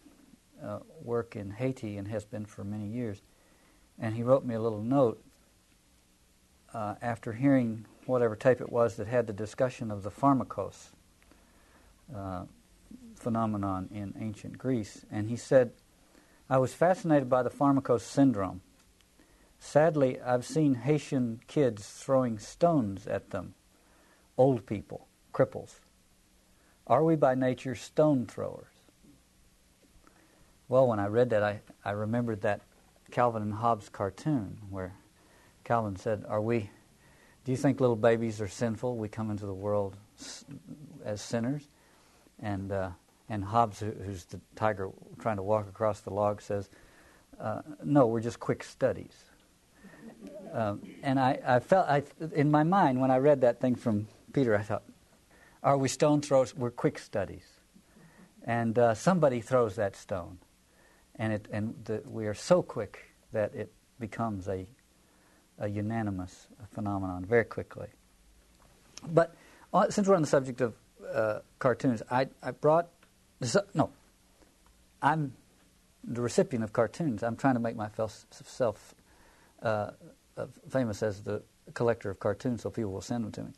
uh, 0.63 0.81
work 1.03 1.35
in 1.35 1.51
Haiti 1.53 1.97
and 1.97 2.09
has 2.09 2.27
been 2.27 2.45
for 2.45 2.63
many 2.63 2.89
years. 2.89 3.23
And 3.99 4.15
he 4.15 4.23
wrote 4.23 4.45
me 4.45 4.55
a 4.55 4.61
little 4.61 4.83
note 4.83 5.23
uh, 6.75 6.97
after 7.01 7.33
hearing 7.33 7.87
whatever 8.05 8.37
tape 8.37 8.61
it 8.61 8.71
was 8.71 8.97
that 8.97 9.07
had 9.07 9.27
the 9.27 9.33
discussion 9.33 9.91
of 9.91 10.03
the 10.03 10.11
pharmakos 10.11 10.89
uh, 12.15 12.45
phenomenon 13.15 13.89
in 13.93 14.15
ancient 14.21 14.59
Greece. 14.59 15.05
And 15.11 15.29
he 15.29 15.37
said, 15.37 15.73
I 16.49 16.59
was 16.59 16.75
fascinated 16.75 17.29
by 17.29 17.43
the 17.43 17.51
pharmakos 17.51 18.03
syndrome. 18.03 18.61
Sadly, 19.59 20.21
I've 20.21 20.45
seen 20.45 20.75
Haitian 20.75 21.41
kids 21.47 21.89
throwing 21.89 22.39
stones 22.39 23.07
at 23.07 23.31
them, 23.31 23.55
old 24.37 24.67
people, 24.67 25.09
cripples. 25.33 25.81
Are 26.87 27.03
we 27.03 27.17
by 27.17 27.35
nature 27.35 27.75
stone 27.75 28.27
throwers? 28.27 28.69
Well, 30.69 30.87
when 30.87 31.01
I 31.01 31.07
read 31.07 31.31
that, 31.31 31.43
I, 31.43 31.61
I 31.85 31.93
remembered 31.93 32.43
that 32.43 32.61
Calvin 33.11 33.43
and 33.43 33.55
Hobbes 33.55 33.89
cartoon 33.89 34.59
where 34.71 34.95
Calvin 35.65 35.97
said, 35.97 36.25
Are 36.29 36.41
we, 36.41 36.71
do 37.45 37.53
you 37.53 37.57
think 37.57 37.81
little 37.81 37.97
babies 37.97 38.41
are 38.41 38.49
sinful? 38.49 38.97
We 38.97 39.09
come 39.09 39.31
into 39.31 39.47
the 39.47 39.55
world 39.55 39.97
as 41.05 41.21
sinners? 41.21 41.69
And, 42.41 42.73
uh, 42.73 42.91
and 43.29 43.45
Hobbes, 43.45 43.81
who's 43.81 44.25
the 44.25 44.41
tiger 44.55 44.91
trying 45.19 45.37
to 45.37 45.43
walk 45.43 45.69
across 45.69 46.01
the 46.01 46.11
log, 46.11 46.41
says, 46.43 46.69
uh, 47.41 47.63
No, 47.83 48.07
we're 48.07 48.21
just 48.21 48.41
quick 48.41 48.63
studies. 48.63 49.15
Um, 50.53 50.83
and 51.03 51.19
I, 51.19 51.39
I 51.47 51.59
felt, 51.61 51.89
I, 51.89 52.03
in 52.35 52.51
my 52.51 52.63
mind, 52.63 53.01
when 53.01 53.11
I 53.11 53.19
read 53.19 53.41
that 53.43 53.61
thing 53.61 53.75
from 53.75 54.09
Peter, 54.33 54.57
I 54.57 54.63
thought, 54.63 54.83
are 55.63 55.77
we 55.77 55.89
stone 55.89 56.21
throwers? 56.21 56.55
We're 56.55 56.71
quick 56.71 56.99
studies. 56.99 57.45
And 58.45 58.79
uh, 58.79 58.95
somebody 58.95 59.41
throws 59.41 59.75
that 59.77 59.97
stone. 59.97 60.39
And, 61.19 61.33
it, 61.33 61.49
and 61.51 61.75
the, 61.85 62.03
we 62.07 62.27
are 62.27 62.35
so 62.35 62.63
quick 62.63 63.05
that 63.33 63.55
it 63.55 63.73
becomes 63.99 64.49
a, 64.49 64.67
a 65.59 65.69
unanimous 65.69 66.47
phenomenon 66.73 67.25
very 67.25 67.45
quickly. 67.45 67.89
But 69.09 69.35
uh, 69.73 69.91
since 69.91 70.09
we're 70.09 70.15
on 70.15 70.23
the 70.23 70.29
subject 70.29 70.61
of 70.61 70.75
uh, 71.13 71.41
cartoons, 71.59 72.03
I, 72.11 72.29
I 72.43 72.51
brought. 72.51 72.89
No, 73.75 73.91
I'm 75.03 75.33
the 76.05 76.21
recipient 76.21 76.65
of 76.65 76.73
cartoons. 76.73 77.23
I'm 77.23 77.37
trying 77.37 77.55
to 77.55 77.61
make 77.61 77.77
myself 77.77 78.95
uh, 79.63 79.91
uh, 80.37 80.47
famous 80.71 81.03
as 81.03 81.23
the 81.23 81.43
collector 81.75 82.11
of 82.11 82.21
cartoons, 82.21 82.63
so 82.63 82.71
people 82.71 82.93
will 82.93 83.01
send 83.01 83.25
them 83.25 83.33
to 83.33 83.43
me. 83.43 83.51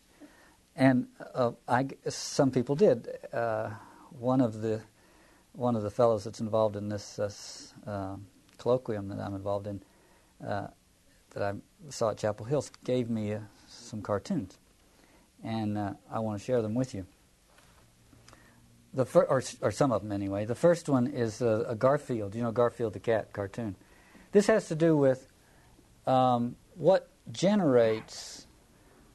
And 0.77 1.09
uh, 1.35 1.53
I, 1.67 1.89
some 2.09 2.51
people 2.51 2.75
did. 2.75 3.09
Uh, 3.33 3.71
one 4.11 4.41
of 4.41 4.61
the 4.63 4.81
one 5.59 5.75
of 5.75 5.83
the 5.83 5.91
fellows 5.91 6.25
that's 6.25 6.41
involved 6.41 6.77
in 6.77 6.89
this 6.89 7.19
uh, 7.19 7.31
uh 7.91 8.17
colloquium 8.59 9.09
that 9.09 9.21
I'm 9.21 9.35
involved 9.35 9.67
in 9.67 9.83
uh, 10.47 10.69
that 11.31 11.43
I 11.43 11.53
saw 11.91 12.11
at 12.11 12.19
Chapel 12.19 12.47
Hill 12.47 12.65
gave 12.85 13.11
me 13.11 13.35
uh, 13.35 13.41
some 13.67 14.01
cartoons, 14.01 14.57
and 15.43 15.79
I 15.79 16.19
want 16.21 16.39
to 16.39 16.45
share 16.45 16.63
them 16.63 16.75
with 16.75 16.95
you. 16.95 17.07
The 18.95 19.05
fir- 19.05 19.25
or, 19.25 19.43
or 19.61 19.71
some 19.71 19.93
of 19.93 20.03
them 20.03 20.13
anyway. 20.13 20.45
The 20.47 20.55
first 20.55 20.89
one 20.89 21.07
is 21.07 21.43
a, 21.43 21.67
a 21.69 21.75
Garfield. 21.75 22.35
You 22.35 22.43
know 22.43 22.53
Garfield 22.53 22.93
the 22.93 23.01
cat 23.01 23.33
cartoon. 23.33 23.77
This 24.33 24.47
has 24.47 24.69
to 24.69 24.77
do 24.77 24.97
with 24.97 25.31
um, 26.07 26.57
what 26.75 27.11
generates. 27.33 28.47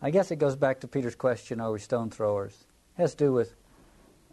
I 0.01 0.11
guess 0.11 0.29
it 0.29 0.35
goes 0.35 0.55
back 0.55 0.81
to 0.81 0.87
Peter's 0.87 1.15
question: 1.15 1.61
Are 1.61 1.71
we 1.71 1.79
stone 1.79 2.09
throwers? 2.09 2.65
It 2.97 3.01
has 3.01 3.15
to 3.15 3.25
do 3.25 3.33
with 3.33 3.55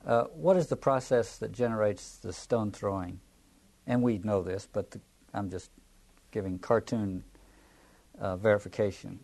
uh, 0.07 0.25
what 0.25 0.57
is 0.57 0.69
the 0.69 0.77
process 0.77 1.39
that 1.39 1.53
generates 1.53 2.17
the 2.17 2.33
stone 2.33 2.73
throwing? 2.73 3.21
And 3.87 4.03
we 4.03 4.19
know 4.19 4.43
this, 4.43 4.69
but 4.73 4.91
the, 4.91 5.01
I'm 5.35 5.51
just 5.51 5.71
giving 6.31 6.59
cartoon 6.59 7.25
uh, 8.19 8.37
verification. 8.37 9.21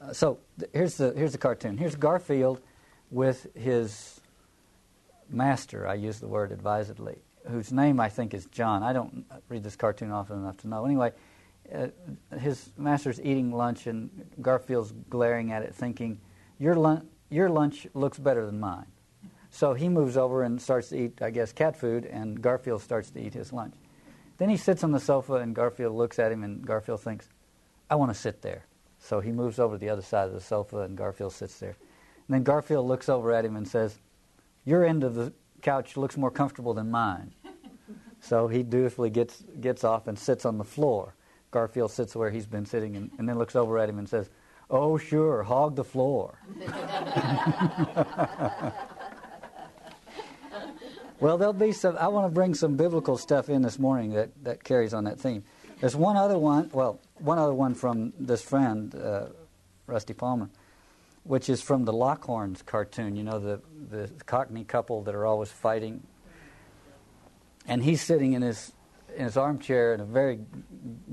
Uh, 0.00 0.12
so 0.12 0.38
th- 0.58 0.70
here's 0.72 0.96
the 0.96 1.12
here's 1.12 1.32
the 1.32 1.38
cartoon. 1.38 1.76
Here's 1.76 1.94
Garfield 1.94 2.60
with 3.10 3.46
his 3.54 4.20
master. 5.28 5.86
I 5.86 5.94
use 5.94 6.20
the 6.20 6.28
word 6.28 6.52
advisedly, 6.52 7.18
whose 7.48 7.72
name 7.72 8.00
I 8.00 8.08
think 8.08 8.34
is 8.34 8.46
John. 8.46 8.82
I 8.82 8.92
don't 8.92 9.24
read 9.48 9.62
this 9.62 9.76
cartoon 9.76 10.10
often 10.10 10.38
enough 10.38 10.56
to 10.58 10.68
know. 10.68 10.84
Anyway, 10.84 11.12
uh, 11.74 11.88
his 12.38 12.70
master's 12.76 13.20
eating 13.20 13.52
lunch, 13.52 13.86
and 13.86 14.10
Garfield's 14.40 14.92
glaring 15.10 15.52
at 15.52 15.62
it, 15.62 15.74
thinking, 15.74 16.20
"Your 16.58 16.74
lunch, 16.74 17.04
your 17.30 17.48
lunch 17.48 17.86
looks 17.94 18.18
better 18.18 18.46
than 18.46 18.60
mine." 18.60 18.86
So 19.56 19.72
he 19.72 19.88
moves 19.88 20.18
over 20.18 20.42
and 20.42 20.60
starts 20.60 20.90
to 20.90 20.98
eat, 20.98 21.22
I 21.22 21.30
guess, 21.30 21.50
cat 21.50 21.76
food, 21.76 22.04
and 22.04 22.42
Garfield 22.42 22.82
starts 22.82 23.08
to 23.12 23.18
eat 23.18 23.32
his 23.32 23.54
lunch. 23.54 23.74
Then 24.36 24.50
he 24.50 24.58
sits 24.58 24.84
on 24.84 24.92
the 24.92 25.00
sofa, 25.00 25.36
and 25.36 25.54
Garfield 25.54 25.96
looks 25.96 26.18
at 26.18 26.30
him, 26.30 26.44
and 26.44 26.66
Garfield 26.66 27.00
thinks, 27.00 27.26
I 27.88 27.94
want 27.94 28.12
to 28.12 28.20
sit 28.20 28.42
there. 28.42 28.66
So 28.98 29.20
he 29.20 29.32
moves 29.32 29.58
over 29.58 29.76
to 29.76 29.78
the 29.78 29.88
other 29.88 30.02
side 30.02 30.28
of 30.28 30.34
the 30.34 30.42
sofa, 30.42 30.80
and 30.80 30.94
Garfield 30.94 31.32
sits 31.32 31.58
there. 31.58 31.70
And 31.70 32.34
then 32.34 32.42
Garfield 32.42 32.86
looks 32.86 33.08
over 33.08 33.32
at 33.32 33.46
him 33.46 33.56
and 33.56 33.66
says, 33.66 33.98
Your 34.66 34.84
end 34.84 35.02
of 35.02 35.14
the 35.14 35.32
couch 35.62 35.96
looks 35.96 36.18
more 36.18 36.30
comfortable 36.30 36.74
than 36.74 36.90
mine. 36.90 37.32
so 38.20 38.48
he 38.48 38.62
dutifully 38.62 39.08
gets, 39.08 39.42
gets 39.58 39.84
off 39.84 40.06
and 40.06 40.18
sits 40.18 40.44
on 40.44 40.58
the 40.58 40.64
floor. 40.64 41.14
Garfield 41.50 41.92
sits 41.92 42.14
where 42.14 42.28
he's 42.28 42.44
been 42.44 42.66
sitting 42.66 42.94
and, 42.94 43.10
and 43.16 43.26
then 43.26 43.38
looks 43.38 43.56
over 43.56 43.78
at 43.78 43.88
him 43.88 43.98
and 43.98 44.06
says, 44.06 44.28
Oh, 44.68 44.98
sure, 44.98 45.44
hog 45.44 45.76
the 45.76 45.84
floor. 45.84 46.38
Well, 51.18 51.38
there'll 51.38 51.54
be 51.54 51.72
some. 51.72 51.96
I 51.96 52.08
want 52.08 52.26
to 52.26 52.34
bring 52.34 52.54
some 52.54 52.76
biblical 52.76 53.16
stuff 53.16 53.48
in 53.48 53.62
this 53.62 53.78
morning 53.78 54.12
that, 54.12 54.30
that 54.44 54.62
carries 54.62 54.92
on 54.92 55.04
that 55.04 55.18
theme. 55.18 55.44
There's 55.80 55.96
one 55.96 56.16
other 56.16 56.38
one. 56.38 56.70
Well, 56.74 57.00
one 57.14 57.38
other 57.38 57.54
one 57.54 57.74
from 57.74 58.12
this 58.18 58.42
friend, 58.42 58.94
uh, 58.94 59.26
Rusty 59.86 60.12
Palmer, 60.12 60.50
which 61.24 61.48
is 61.48 61.62
from 61.62 61.86
the 61.86 61.92
Lockhorns 61.92 62.64
cartoon. 62.64 63.16
You 63.16 63.24
know, 63.24 63.38
the 63.38 63.62
the 63.88 64.10
Cockney 64.26 64.64
couple 64.64 65.02
that 65.04 65.14
are 65.14 65.24
always 65.24 65.50
fighting. 65.50 66.02
And 67.66 67.82
he's 67.82 68.02
sitting 68.02 68.34
in 68.34 68.42
his 68.42 68.72
in 69.16 69.24
his 69.24 69.38
armchair 69.38 69.94
in 69.94 70.00
a 70.00 70.04
very 70.04 70.40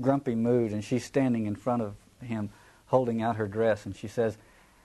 grumpy 0.02 0.34
mood, 0.34 0.72
and 0.72 0.84
she's 0.84 1.04
standing 1.04 1.46
in 1.46 1.56
front 1.56 1.80
of 1.80 1.96
him, 2.20 2.50
holding 2.86 3.22
out 3.22 3.36
her 3.36 3.48
dress, 3.48 3.86
and 3.86 3.96
she 3.96 4.08
says, 4.08 4.36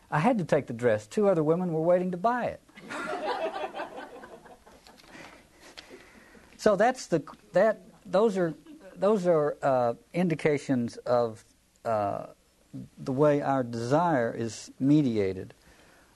"I 0.09 0.19
had 0.19 0.37
to 0.37 0.45
take 0.45 0.67
the 0.67 0.73
dress. 0.73 1.07
Two 1.07 1.27
other 1.27 1.43
women 1.43 1.73
were 1.73 1.81
waiting 1.81 2.11
to 2.11 2.17
buy 2.17 2.45
it." 2.45 2.61
So 6.59 6.75
that's 6.75 7.07
the 7.07 7.23
that 7.53 7.79
those 8.05 8.37
are 8.37 8.53
those 8.97 9.25
are 9.25 9.55
uh, 9.63 9.93
indications 10.13 10.97
of 10.97 11.45
uh, 11.85 12.25
the 12.97 13.13
way 13.13 13.41
our 13.41 13.63
desire 13.63 14.35
is 14.37 14.69
mediated, 14.77 15.53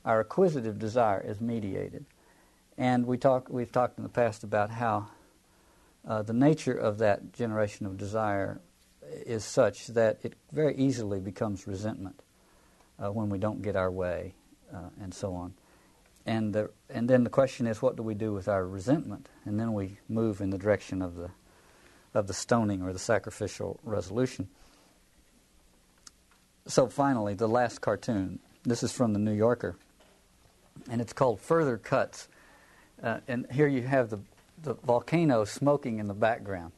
our 0.04 0.20
acquisitive 0.20 0.78
desire 0.78 1.22
is 1.22 1.40
mediated, 1.40 2.04
and 2.78 3.08
we 3.08 3.18
talk 3.18 3.48
we've 3.50 3.72
talked 3.72 3.98
in 3.98 4.04
the 4.04 4.10
past 4.10 4.44
about 4.44 4.70
how 4.70 5.08
uh, 6.06 6.22
the 6.22 6.34
nature 6.34 6.76
of 6.76 6.98
that 6.98 7.32
generation 7.32 7.86
of 7.86 7.98
desire 7.98 8.60
is 9.02 9.46
such 9.46 9.88
that 9.88 10.20
it 10.24 10.34
very 10.52 10.76
easily 10.76 11.22
becomes 11.22 11.68
resentment 11.68 12.22
uh, 13.00 13.10
when 13.10 13.30
we 13.30 13.38
don't 13.38 13.62
get 13.62 13.78
our 13.78 13.90
way, 13.90 14.34
uh, 14.76 14.90
and 15.02 15.14
so 15.14 15.34
on. 15.36 15.54
And, 16.26 16.54
the, 16.54 16.70
and 16.90 17.10
then 17.10 17.24
the 17.24 17.30
question 17.30 17.68
is, 17.68 17.82
what 17.82 17.98
do 17.98 18.04
we 18.04 18.14
do 18.14 18.34
with 18.34 18.48
our 18.48 18.66
resentment? 18.66 19.28
And 19.46 19.60
then 19.60 19.74
we 19.74 19.98
move 20.08 20.40
in 20.40 20.52
the 20.52 20.58
direction 20.58 21.02
of 21.02 21.16
the, 21.16 21.32
of 22.14 22.28
the 22.28 22.34
stoning 22.34 22.82
or 22.82 22.94
the 22.94 23.00
sacrificial 23.00 23.80
resolution. 23.84 24.48
So 26.66 26.88
finally, 26.88 27.34
the 27.34 27.48
last 27.48 27.82
cartoon. 27.82 28.40
This 28.64 28.84
is 28.84 28.94
from 28.94 29.12
the 29.12 29.20
New 29.20 29.34
Yorker, 29.34 29.76
and 30.90 31.02
it's 31.02 31.12
called 31.12 31.42
Further 31.42 31.78
Cuts. 31.78 32.30
Uh, 33.02 33.20
and 33.28 33.46
here 33.52 33.68
you 33.68 33.82
have 33.82 34.10
the, 34.10 34.20
the 34.62 34.76
volcano 34.76 35.44
smoking 35.44 36.00
in 36.00 36.08
the 36.08 36.14
background, 36.14 36.72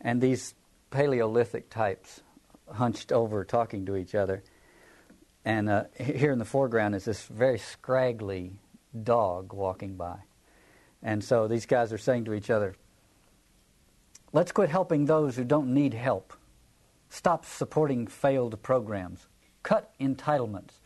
and 0.00 0.20
these 0.20 0.54
Paleolithic 0.92 1.68
types 1.68 2.20
hunched 2.72 3.10
over 3.10 3.44
talking 3.44 3.86
to 3.86 3.96
each 3.96 4.14
other. 4.14 4.44
And 5.44 5.68
uh, 5.68 5.84
here 5.98 6.30
in 6.30 6.38
the 6.38 6.44
foreground 6.44 6.94
is 6.94 7.04
this 7.04 7.24
very 7.24 7.58
scraggly 7.58 8.52
dog 9.04 9.52
walking 9.52 9.96
by. 9.96 10.18
And 11.02 11.22
so 11.22 11.46
these 11.46 11.66
guys 11.66 11.92
are 11.92 11.98
saying 11.98 12.24
to 12.24 12.34
each 12.34 12.50
other, 12.50 12.74
let's 14.32 14.52
quit 14.52 14.70
helping 14.70 15.04
those 15.04 15.36
who 15.36 15.44
don't 15.44 15.72
need 15.72 15.94
help. 15.94 16.32
Stop 17.08 17.44
supporting 17.44 18.06
failed 18.06 18.62
programs. 18.62 19.28
Cut 19.62 19.92
entitlements. 20.00 20.80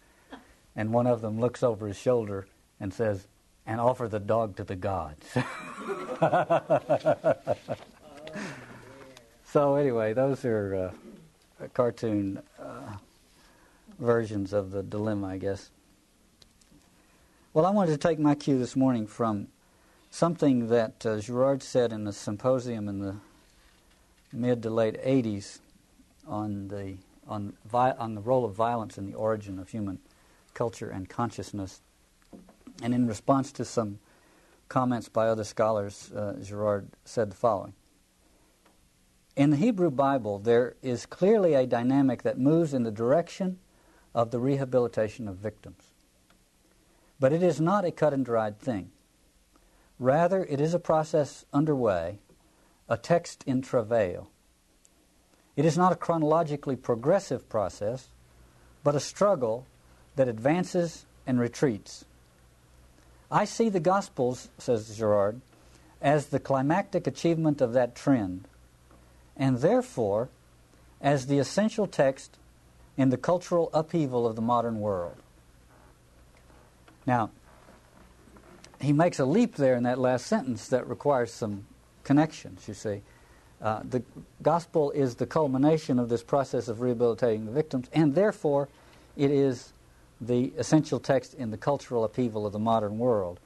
And 0.76 0.92
one 0.92 1.06
of 1.06 1.20
them 1.20 1.38
looks 1.38 1.62
over 1.62 1.86
his 1.86 1.98
shoulder 1.98 2.46
and 2.80 2.92
says, 2.92 3.26
and 3.66 3.80
offer 3.80 4.08
the 4.08 4.18
dog 4.18 4.56
to 4.56 4.64
the 4.64 4.76
gods. 4.76 5.26
so, 9.44 9.76
anyway, 9.76 10.12
those 10.14 10.44
are 10.44 10.92
uh, 11.60 11.68
cartoon 11.68 12.42
uh, 12.58 12.96
versions 13.98 14.52
of 14.52 14.70
the 14.72 14.82
dilemma, 14.82 15.28
I 15.28 15.38
guess. 15.38 15.70
Well, 17.54 17.66
I 17.66 17.70
wanted 17.70 17.90
to 17.90 17.98
take 17.98 18.18
my 18.18 18.34
cue 18.34 18.58
this 18.58 18.76
morning 18.76 19.06
from 19.06 19.48
something 20.08 20.68
that 20.68 21.04
uh, 21.04 21.18
Girard 21.18 21.62
said 21.62 21.92
in 21.92 22.06
a 22.06 22.12
symposium 22.12 22.88
in 22.88 22.98
the 23.00 23.16
mid 24.32 24.62
to 24.62 24.70
late 24.70 24.96
80s 25.04 25.58
on 26.26 26.68
the, 26.68 26.96
on, 27.28 27.52
vi- 27.66 27.92
on 27.98 28.14
the 28.14 28.22
role 28.22 28.46
of 28.46 28.54
violence 28.54 28.96
in 28.96 29.04
the 29.04 29.12
origin 29.12 29.58
of 29.58 29.68
human 29.68 29.98
culture 30.54 30.88
and 30.88 31.10
consciousness. 31.10 31.82
And 32.82 32.94
in 32.94 33.06
response 33.06 33.52
to 33.52 33.66
some 33.66 33.98
comments 34.70 35.10
by 35.10 35.28
other 35.28 35.44
scholars, 35.44 36.10
uh, 36.10 36.38
Girard 36.42 36.88
said 37.04 37.32
the 37.32 37.36
following 37.36 37.74
In 39.36 39.50
the 39.50 39.58
Hebrew 39.58 39.90
Bible, 39.90 40.38
there 40.38 40.76
is 40.80 41.04
clearly 41.04 41.52
a 41.52 41.66
dynamic 41.66 42.22
that 42.22 42.38
moves 42.38 42.72
in 42.72 42.84
the 42.84 42.90
direction 42.90 43.58
of 44.14 44.30
the 44.30 44.40
rehabilitation 44.40 45.28
of 45.28 45.36
victims. 45.36 45.91
But 47.22 47.32
it 47.32 47.44
is 47.44 47.60
not 47.60 47.84
a 47.84 47.92
cut 47.92 48.12
and 48.12 48.24
dried 48.24 48.58
thing. 48.58 48.90
Rather, 50.00 50.44
it 50.44 50.60
is 50.60 50.74
a 50.74 50.80
process 50.80 51.44
underway, 51.52 52.18
a 52.88 52.96
text 52.96 53.44
in 53.46 53.62
travail. 53.62 54.28
It 55.54 55.64
is 55.64 55.78
not 55.78 55.92
a 55.92 55.96
chronologically 56.04 56.74
progressive 56.74 57.48
process, 57.48 58.08
but 58.82 58.96
a 58.96 59.00
struggle 59.00 59.68
that 60.16 60.26
advances 60.26 61.06
and 61.24 61.38
retreats. 61.38 62.04
I 63.30 63.44
see 63.44 63.68
the 63.68 63.78
Gospels, 63.78 64.48
says 64.58 64.96
Girard, 64.98 65.40
as 66.00 66.26
the 66.26 66.40
climactic 66.40 67.06
achievement 67.06 67.60
of 67.60 67.72
that 67.72 67.94
trend, 67.94 68.48
and 69.36 69.58
therefore 69.58 70.28
as 71.00 71.28
the 71.28 71.38
essential 71.38 71.86
text 71.86 72.36
in 72.96 73.10
the 73.10 73.16
cultural 73.16 73.70
upheaval 73.72 74.26
of 74.26 74.34
the 74.34 74.42
modern 74.42 74.80
world. 74.80 75.22
Now, 77.06 77.30
he 78.80 78.92
makes 78.92 79.18
a 79.18 79.24
leap 79.24 79.56
there 79.56 79.74
in 79.74 79.84
that 79.84 79.98
last 79.98 80.26
sentence 80.26 80.68
that 80.68 80.88
requires 80.88 81.32
some 81.32 81.66
connections, 82.04 82.66
you 82.66 82.74
see. 82.74 83.02
Uh, 83.60 83.80
the 83.88 84.02
gospel 84.42 84.90
is 84.90 85.14
the 85.14 85.26
culmination 85.26 85.98
of 85.98 86.08
this 86.08 86.22
process 86.22 86.66
of 86.66 86.80
rehabilitating 86.80 87.46
the 87.46 87.52
victims, 87.52 87.88
and 87.92 88.14
therefore 88.14 88.68
it 89.16 89.30
is 89.30 89.72
the 90.20 90.52
essential 90.58 90.98
text 90.98 91.34
in 91.34 91.50
the 91.50 91.56
cultural 91.56 92.04
upheaval 92.04 92.44
of 92.44 92.52
the 92.52 92.58
modern 92.58 92.98
world. 92.98 93.38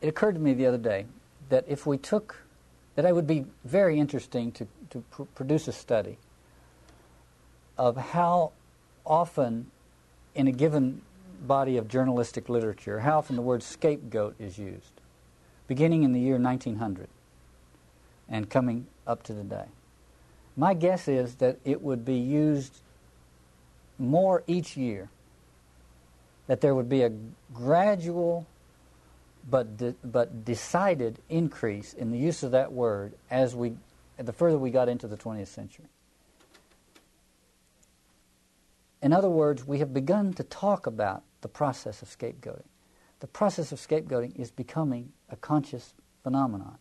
It 0.00 0.08
occurred 0.08 0.34
to 0.34 0.40
me 0.40 0.54
the 0.54 0.66
other 0.66 0.78
day 0.78 1.06
that 1.50 1.64
if 1.68 1.86
we 1.86 1.98
took, 1.98 2.36
that 2.94 3.04
it 3.04 3.14
would 3.14 3.26
be 3.26 3.44
very 3.64 3.98
interesting 3.98 4.52
to, 4.52 4.66
to 4.90 5.00
pr- 5.10 5.22
produce 5.34 5.68
a 5.68 5.72
study 5.72 6.18
of 7.76 7.96
how 7.96 8.52
often 9.04 9.70
in 10.34 10.46
a 10.46 10.52
given 10.52 11.02
body 11.46 11.76
of 11.76 11.88
journalistic 11.88 12.48
literature 12.48 13.00
how 13.00 13.18
often 13.18 13.36
the 13.36 13.42
word 13.42 13.62
scapegoat 13.62 14.34
is 14.38 14.58
used, 14.58 15.00
beginning 15.66 16.02
in 16.02 16.12
the 16.12 16.20
year 16.20 16.38
1900 16.38 17.08
and 18.28 18.48
coming 18.48 18.86
up 19.06 19.22
to 19.24 19.34
today. 19.34 19.66
My 20.56 20.74
guess 20.74 21.08
is 21.08 21.36
that 21.36 21.58
it 21.64 21.82
would 21.82 22.04
be 22.04 22.16
used 22.16 22.80
more 23.98 24.42
each 24.46 24.76
year, 24.76 25.08
that 26.46 26.60
there 26.60 26.74
would 26.74 26.88
be 26.88 27.02
a 27.02 27.12
gradual 27.52 28.46
but, 29.48 29.76
de- 29.76 29.94
but 30.04 30.44
decided 30.44 31.18
increase 31.28 31.92
in 31.92 32.10
the 32.10 32.18
use 32.18 32.42
of 32.42 32.52
that 32.52 32.72
word 32.72 33.14
as 33.30 33.54
we, 33.54 33.74
the 34.16 34.32
further 34.32 34.58
we 34.58 34.70
got 34.70 34.88
into 34.88 35.08
the 35.08 35.16
20th 35.16 35.48
century. 35.48 35.86
In 39.02 39.12
other 39.12 39.30
words, 39.30 39.66
we 39.66 39.78
have 39.78 39.92
begun 39.92 40.32
to 40.34 40.44
talk 40.44 40.86
about 40.86 41.24
the 41.42 41.48
process 41.48 42.02
of 42.02 42.08
scapegoating. 42.08 42.64
The 43.20 43.26
process 43.28 43.70
of 43.70 43.78
scapegoating 43.78 44.38
is 44.38 44.50
becoming 44.50 45.12
a 45.30 45.36
conscious 45.36 45.94
phenomenon. 46.22 46.78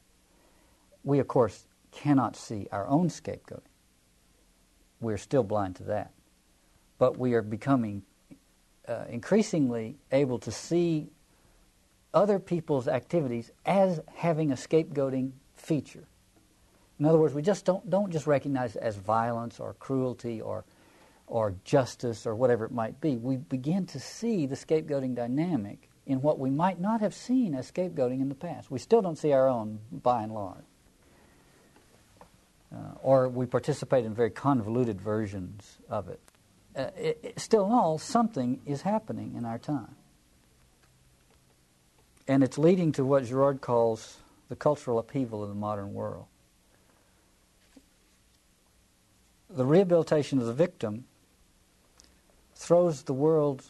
We, 1.03 1.19
of 1.19 1.27
course, 1.27 1.67
cannot 1.91 2.35
see 2.35 2.67
our 2.71 2.87
own 2.87 3.09
scapegoating. 3.09 3.61
We're 5.01 5.17
still 5.17 5.43
blind 5.43 5.75
to 5.77 5.83
that. 5.83 6.11
But 6.97 7.17
we 7.17 7.33
are 7.33 7.41
becoming 7.41 8.03
uh, 8.87 9.05
increasingly 9.09 9.97
able 10.11 10.39
to 10.39 10.51
see 10.51 11.09
other 12.13 12.39
people's 12.39 12.87
activities 12.87 13.51
as 13.65 13.99
having 14.15 14.51
a 14.51 14.55
scapegoating 14.55 15.31
feature. 15.55 16.07
In 16.99 17.05
other 17.05 17.17
words, 17.17 17.33
we 17.33 17.41
just 17.41 17.65
don't, 17.65 17.89
don't 17.89 18.11
just 18.11 18.27
recognize 18.27 18.75
it 18.75 18.83
as 18.83 18.95
violence 18.95 19.59
or 19.59 19.73
cruelty 19.75 20.41
or, 20.41 20.65
or 21.31 21.55
justice 21.63 22.27
or 22.27 22.35
whatever 22.35 22.65
it 22.65 22.71
might 22.71 22.99
be. 22.99 23.15
We 23.15 23.37
begin 23.37 23.85
to 23.87 23.99
see 23.99 24.45
the 24.45 24.55
scapegoating 24.55 25.15
dynamic 25.15 25.89
in 26.05 26.21
what 26.21 26.37
we 26.37 26.49
might 26.49 26.79
not 26.81 26.99
have 26.99 27.13
seen 27.13 27.55
as 27.55 27.71
scapegoating 27.71 28.19
in 28.21 28.27
the 28.27 28.35
past. 28.35 28.69
We 28.69 28.79
still 28.79 29.01
don't 29.01 29.17
see 29.17 29.31
our 29.31 29.47
own 29.47 29.79
by 29.91 30.23
and 30.23 30.33
large. 30.33 30.65
Uh, 32.73 32.77
or 33.01 33.29
we 33.29 33.45
participate 33.45 34.03
in 34.03 34.13
very 34.13 34.29
convoluted 34.29 34.99
versions 34.99 35.77
of 35.89 36.09
it. 36.09 36.19
Uh, 36.75 36.87
it, 36.97 37.19
it. 37.23 37.39
Still 37.39 37.65
in 37.65 37.71
all, 37.71 37.97
something 37.97 38.59
is 38.65 38.81
happening 38.81 39.33
in 39.37 39.45
our 39.45 39.57
time. 39.57 39.95
And 42.27 42.43
it's 42.43 42.57
leading 42.57 42.91
to 42.93 43.05
what 43.05 43.25
Girard 43.25 43.61
calls 43.61 44.17
the 44.49 44.55
cultural 44.57 44.99
upheaval 44.99 45.41
of 45.43 45.49
the 45.49 45.55
modern 45.55 45.93
world. 45.93 46.25
The 49.49 49.65
rehabilitation 49.65 50.39
of 50.39 50.45
the 50.45 50.53
victim 50.53 51.05
throws 52.61 53.03
the 53.03 53.13
world 53.13 53.63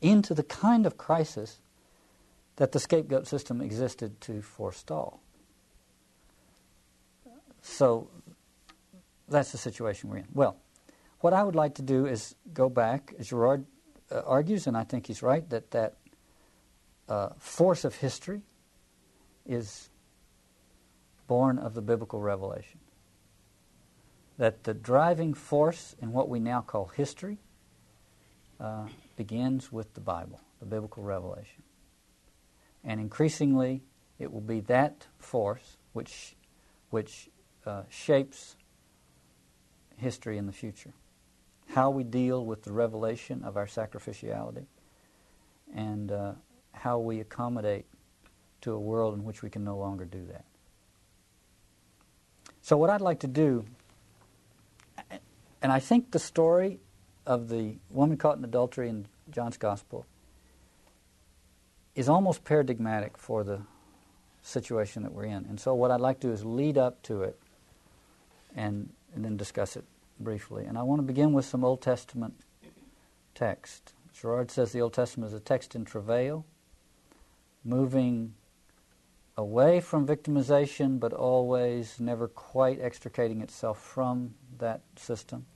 into 0.00 0.34
the 0.34 0.44
kind 0.44 0.86
of 0.86 0.96
crisis 0.96 1.60
that 2.56 2.70
the 2.70 2.78
scapegoat 2.78 3.26
system 3.26 3.60
existed 3.60 4.20
to 4.20 4.40
forestall. 4.40 5.20
So 7.60 8.08
that's 9.28 9.50
the 9.50 9.58
situation 9.58 10.10
we're 10.10 10.18
in. 10.18 10.28
Well, 10.32 10.56
what 11.18 11.32
I 11.32 11.42
would 11.42 11.56
like 11.56 11.74
to 11.74 11.82
do 11.82 12.06
is 12.06 12.36
go 12.54 12.68
back. 12.68 13.14
Girard 13.20 13.66
uh, 14.12 14.22
argues, 14.24 14.68
and 14.68 14.76
I 14.76 14.84
think 14.84 15.08
he's 15.08 15.22
right, 15.22 15.48
that 15.50 15.72
that 15.72 15.96
uh, 17.08 17.30
force 17.38 17.84
of 17.84 17.96
history 17.96 18.42
is 19.44 19.90
born 21.26 21.58
of 21.58 21.74
the 21.74 21.82
biblical 21.82 22.20
revelation. 22.20 22.78
That 24.38 24.62
the 24.62 24.72
driving 24.72 25.34
force 25.34 25.96
in 26.00 26.12
what 26.12 26.28
we 26.28 26.38
now 26.38 26.60
call 26.60 26.86
history 26.86 27.38
uh, 28.60 28.86
begins 29.16 29.72
with 29.72 29.94
the 29.94 30.00
Bible, 30.00 30.40
the 30.60 30.66
biblical 30.66 31.02
revelation. 31.02 31.62
And 32.84 33.00
increasingly, 33.00 33.82
it 34.18 34.32
will 34.32 34.40
be 34.40 34.60
that 34.60 35.06
force 35.18 35.78
which, 35.92 36.36
which 36.90 37.30
uh, 37.66 37.82
shapes 37.88 38.56
history 39.96 40.38
in 40.38 40.46
the 40.46 40.52
future. 40.52 40.92
How 41.68 41.90
we 41.90 42.04
deal 42.04 42.44
with 42.44 42.62
the 42.62 42.72
revelation 42.72 43.42
of 43.44 43.56
our 43.56 43.66
sacrificiality 43.66 44.66
and 45.74 46.10
uh, 46.10 46.32
how 46.72 46.98
we 46.98 47.20
accommodate 47.20 47.86
to 48.62 48.72
a 48.72 48.80
world 48.80 49.14
in 49.14 49.24
which 49.24 49.42
we 49.42 49.50
can 49.50 49.64
no 49.64 49.76
longer 49.76 50.04
do 50.04 50.26
that. 50.26 50.44
So, 52.60 52.76
what 52.76 52.90
I'd 52.90 53.00
like 53.00 53.20
to 53.20 53.26
do, 53.26 53.64
and 55.62 55.72
I 55.72 55.80
think 55.80 56.10
the 56.10 56.18
story 56.18 56.80
of 57.26 57.48
the 57.48 57.76
woman 57.90 58.16
caught 58.16 58.38
in 58.38 58.44
adultery 58.44 58.88
in 58.88 59.06
John's 59.30 59.56
Gospel 59.56 60.06
is 61.94 62.08
almost 62.08 62.44
paradigmatic 62.44 63.16
for 63.16 63.44
the 63.44 63.60
situation 64.42 65.02
that 65.02 65.12
we're 65.12 65.24
in. 65.24 65.44
And 65.48 65.60
so, 65.60 65.74
what 65.74 65.90
I'd 65.90 66.00
like 66.00 66.20
to 66.20 66.28
do 66.28 66.32
is 66.32 66.44
lead 66.44 66.78
up 66.78 67.02
to 67.02 67.22
it 67.22 67.38
and, 68.56 68.90
and 69.14 69.24
then 69.24 69.36
discuss 69.36 69.76
it 69.76 69.84
briefly. 70.18 70.64
And 70.64 70.78
I 70.78 70.82
want 70.82 71.00
to 71.00 71.02
begin 71.02 71.32
with 71.32 71.44
some 71.44 71.64
Old 71.64 71.82
Testament 71.82 72.34
text. 73.34 73.92
Girard 74.12 74.50
says 74.50 74.72
the 74.72 74.80
Old 74.80 74.92
Testament 74.92 75.28
is 75.32 75.34
a 75.34 75.40
text 75.40 75.74
in 75.74 75.84
travail 75.84 76.44
moving 77.64 78.34
away 79.36 79.80
from 79.80 80.06
victimization, 80.06 81.00
but 81.00 81.12
always 81.12 81.98
never 81.98 82.28
quite 82.28 82.80
extricating 82.80 83.40
itself 83.40 83.80
from 83.80 84.34
that 84.58 84.80
system. 84.96 85.46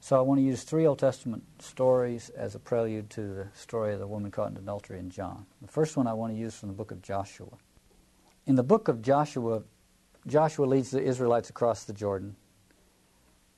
So 0.00 0.16
I 0.16 0.20
want 0.20 0.38
to 0.38 0.44
use 0.44 0.62
three 0.62 0.86
Old 0.86 0.98
Testament 0.98 1.42
stories 1.58 2.30
as 2.30 2.54
a 2.54 2.58
prelude 2.58 3.10
to 3.10 3.20
the 3.22 3.46
story 3.54 3.92
of 3.92 3.98
the 3.98 4.06
woman 4.06 4.30
caught 4.30 4.50
in 4.50 4.56
adultery 4.56 4.98
in 4.98 5.10
John. 5.10 5.44
The 5.60 5.68
first 5.68 5.96
one 5.96 6.06
I 6.06 6.12
want 6.14 6.32
to 6.32 6.38
use 6.38 6.54
from 6.54 6.68
the 6.68 6.74
book 6.74 6.90
of 6.90 7.02
Joshua. 7.02 7.50
In 8.46 8.54
the 8.54 8.62
book 8.62 8.88
of 8.88 9.02
Joshua, 9.02 9.62
Joshua 10.26 10.66
leads 10.66 10.90
the 10.90 11.02
Israelites 11.02 11.50
across 11.50 11.84
the 11.84 11.92
Jordan. 11.92 12.36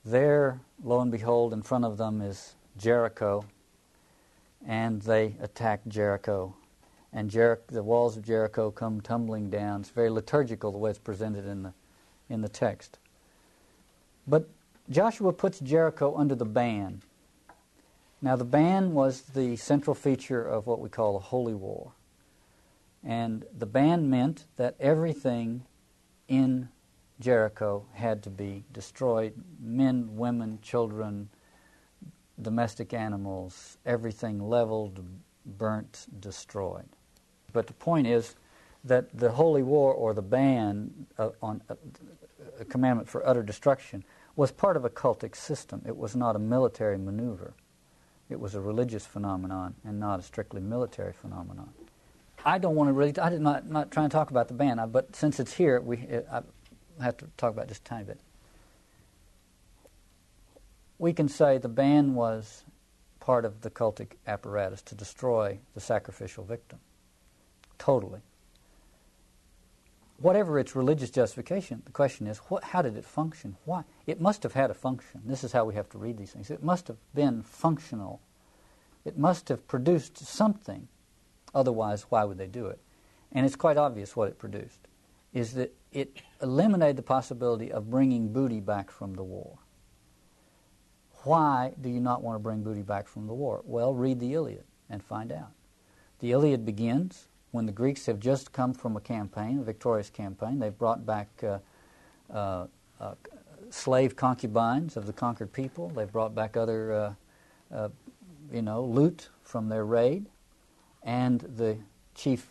There, 0.05 0.61
lo 0.82 1.01
and 1.01 1.12
behold, 1.12 1.53
in 1.53 1.62
front 1.62 1.84
of 1.84 1.99
them 1.99 2.20
is 2.20 2.55
Jericho, 2.76 3.45
and 4.66 5.03
they 5.03 5.36
attack 5.41 5.82
Jericho 5.88 6.55
and 7.12 7.30
Jer- 7.30 7.61
the 7.68 7.82
walls 7.82 8.16
of 8.16 8.24
Jericho 8.24 8.70
come 8.70 9.01
tumbling 9.01 9.51
down. 9.51 9.80
It's 9.80 9.91
very 9.91 10.11
liturgical 10.11 10.72
the 10.72 10.78
way 10.78 10.91
it's 10.91 10.99
presented 10.99 11.45
in 11.47 11.62
the 11.62 11.72
in 12.28 12.43
the 12.43 12.49
text. 12.49 12.99
But 14.26 14.49
Joshua 14.91 15.32
puts 15.32 15.61
Jericho 15.61 16.16
under 16.16 16.34
the 16.34 16.45
ban. 16.45 17.03
Now 18.20 18.34
the 18.34 18.45
ban 18.45 18.93
was 18.93 19.22
the 19.22 19.57
central 19.57 19.95
feature 19.95 20.45
of 20.45 20.66
what 20.66 20.80
we 20.80 20.88
call 20.88 21.16
a 21.16 21.20
holy 21.20 21.55
war. 21.55 21.93
And 23.05 23.45
the 23.57 23.66
ban 23.66 24.11
meant 24.11 24.47
that 24.57 24.74
everything 24.80 25.64
in 26.28 26.68
Jericho 27.20 27.86
had 27.93 28.22
to 28.24 28.30
be 28.30 28.64
destroyed 28.72 29.34
men, 29.61 30.16
women, 30.16 30.59
children, 30.61 31.28
domestic 32.43 32.93
animals, 32.93 33.78
everything 33.86 34.41
leveled, 34.49 35.05
burnt, 35.47 36.07
destroyed. 36.18 36.88
But 37.53 37.68
the 37.68 37.74
point 37.74 38.07
is 38.07 38.34
that 38.84 39.16
the 39.16 39.30
holy 39.30 39.62
war 39.62 39.95
or 39.95 40.14
the 40.14 40.22
ban 40.22 41.07
uh, 41.18 41.30
on 41.43 41.62
uh, 41.68 41.74
a 42.59 42.64
commandment 42.64 43.09
for 43.09 43.26
utter 43.26 43.43
destruction 43.43 44.05
was 44.37 44.51
part 44.53 44.76
of 44.76 44.85
a 44.85 44.91
cultic 44.91 45.37
system. 45.37 45.83
It 45.87 45.97
was 45.97 46.16
not 46.16 46.37
a 46.37 46.39
military 46.39 46.99
maneuver. 46.99 47.55
It 48.28 48.39
was 48.39 48.55
a 48.55 48.61
religious 48.61 49.07
phenomenon 49.07 49.74
and 49.85 49.99
not 49.99 50.20
a 50.20 50.22
strictly 50.22 50.61
military 50.61 51.12
phenomenon. 51.12 51.70
I 52.45 52.59
don't 52.59 52.74
want 52.74 52.89
to 52.89 52.93
really. 52.93 53.18
I 53.18 53.28
did 53.28 53.41
not 53.41 53.68
not 53.68 53.91
try 53.91 54.05
and 54.05 54.12
talk 54.12 54.31
about 54.31 54.49
the 54.49 54.55
ban, 54.55 54.81
but 54.91 55.14
since 55.14 55.41
it's 55.41 55.55
here, 55.55 55.81
we 55.81 55.99
it, 55.99 56.26
I 56.33 56.43
have 57.03 57.16
to 57.18 57.26
talk 57.37 57.53
about 57.53 57.68
just 57.68 57.83
a 57.83 57.85
tiny 57.85 58.05
bit. 58.05 58.20
We 60.99 61.12
can 61.12 61.28
say 61.28 61.59
the 61.59 61.68
ban 61.68 62.14
was 62.14 62.64
part 63.18 63.45
of 63.45 63.61
the 63.61 63.70
cultic 63.70 64.12
apparatus 64.26 64.81
to 64.83 64.95
destroy 64.95 65.59
the 65.74 65.81
sacrificial 65.81 66.45
victim 66.45 66.78
totally. 67.81 68.20
Whatever 70.21 70.59
its 70.59 70.77
religious 70.77 71.11
justification, 71.11 71.83
the 71.87 71.93
question 71.93 72.27
is, 72.27 72.39
what, 72.49 72.62
how 72.62 72.83
did 72.83 72.97
it 72.97 73.07
function? 73.07 73.57
Why? 73.64 73.85
It 74.07 74.21
must 74.21 74.43
have 74.43 74.53
had 74.53 74.71
a 74.71 74.75
function. 74.75 75.23
This 75.25 75.43
is 75.43 75.53
how 75.53 75.64
we 75.64 75.75
have 75.75 75.89
to 75.91 75.99
read 75.99 76.18
these 76.18 76.33
things. 76.33 76.51
It 76.51 76.62
must 76.62 76.89
have 76.89 76.99
been 77.14 77.43
functional. 77.43 78.21
It 79.05 79.16
must 79.18 79.49
have 79.49 79.66
produced 79.66 80.18
something. 80.18 80.89
Otherwise, 81.55 82.03
why 82.11 82.25
would 82.25 82.37
they 82.37 82.47
do 82.47 82.66
it? 82.66 82.81
And 83.33 83.47
it's 83.47 83.57
quite 83.57 83.79
obvious 83.79 84.14
what 84.14 84.29
it 84.29 84.39
produced 84.39 84.79
is 85.33 85.55
that 85.55 85.73
it 85.93 86.23
eliminated 86.43 86.97
the 86.97 87.03
possibility 87.03 87.73
of 87.73 87.91
bringing 87.91 88.33
booty 88.33 88.61
back 88.61 88.91
from 88.91 89.14
the 89.14 89.23
war. 89.23 89.59
Why 91.23 91.73
do 91.81 91.89
you 91.89 92.01
not 92.01 92.23
want 92.23 92.35
to 92.37 92.41
bring 92.41 92.62
booty 92.62 92.83
back 92.83 93.07
from 93.07 93.27
the 93.27 93.35
war? 93.35 93.62
Well, 93.64 93.95
read 93.95 94.21
the 94.21 94.35
Iliad 94.35 94.64
and 94.89 95.03
find 95.03 95.31
out. 95.31 95.53
The 96.18 96.33
Iliad 96.33 96.64
begins 96.66 97.29
when 97.51 97.66
the 97.66 97.72
Greeks 97.72 98.07
have 98.07 98.20
just 98.20 98.53
come 98.53 98.72
from 98.72 98.96
a 98.96 99.01
campaign, 99.01 99.59
a 99.59 99.62
victorious 99.62 100.11
campaign. 100.11 100.59
They've 100.59 100.76
brought 100.76 101.05
back 101.05 101.28
uh, 101.42 101.59
uh, 102.32 102.66
uh, 103.01 103.14
slave 103.70 104.14
concubines 104.16 104.96
of 104.96 105.07
the 105.07 105.12
conquered 105.12 105.53
people. 105.53 105.88
They've 105.88 106.11
brought 106.11 106.34
back 106.34 106.57
other, 106.57 107.16
uh, 107.72 107.88
you 108.53 108.62
know, 108.62 108.84
loot 108.84 109.28
from 109.42 109.68
their 109.68 109.84
raid. 109.84 110.26
And 111.03 111.40
the 111.40 111.78
chief 112.14 112.51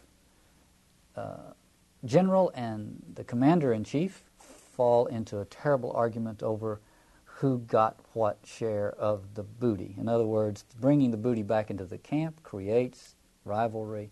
general 2.06 2.50
and 2.56 3.04
the 3.16 3.26
commander 3.26 3.74
in 3.74 3.84
chief 3.84 4.24
fall 4.38 5.06
into 5.08 5.40
a 5.40 5.46
terrible 5.46 5.92
argument 5.92 6.42
over 6.42 6.80
who 7.26 7.60
got 7.60 7.98
what 8.14 8.38
share 8.46 8.92
of 8.92 9.36
the 9.36 9.44
booty. 9.44 9.96
In 9.98 10.08
other 10.08 10.26
words, 10.26 10.64
bringing 10.80 11.12
the 11.12 11.18
booty 11.18 11.44
back 11.44 11.70
into 11.70 11.86
the 11.86 11.98
camp 11.98 12.42
creates 12.44 13.16
rivalry 13.44 14.12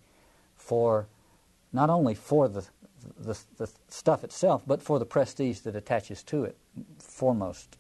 for 0.68 1.08
not 1.72 1.90
only 1.90 2.14
for 2.14 2.50
the, 2.50 2.66
the, 3.18 3.38
the 3.58 3.70
stuff 3.88 4.26
itself, 4.26 4.64
but 4.68 4.84
for 4.84 5.00
the 5.00 5.06
prestige 5.06 5.60
that 5.60 5.78
attaches 5.78 6.22
to 6.24 6.44
it 6.44 6.58
foremost. 7.00 7.78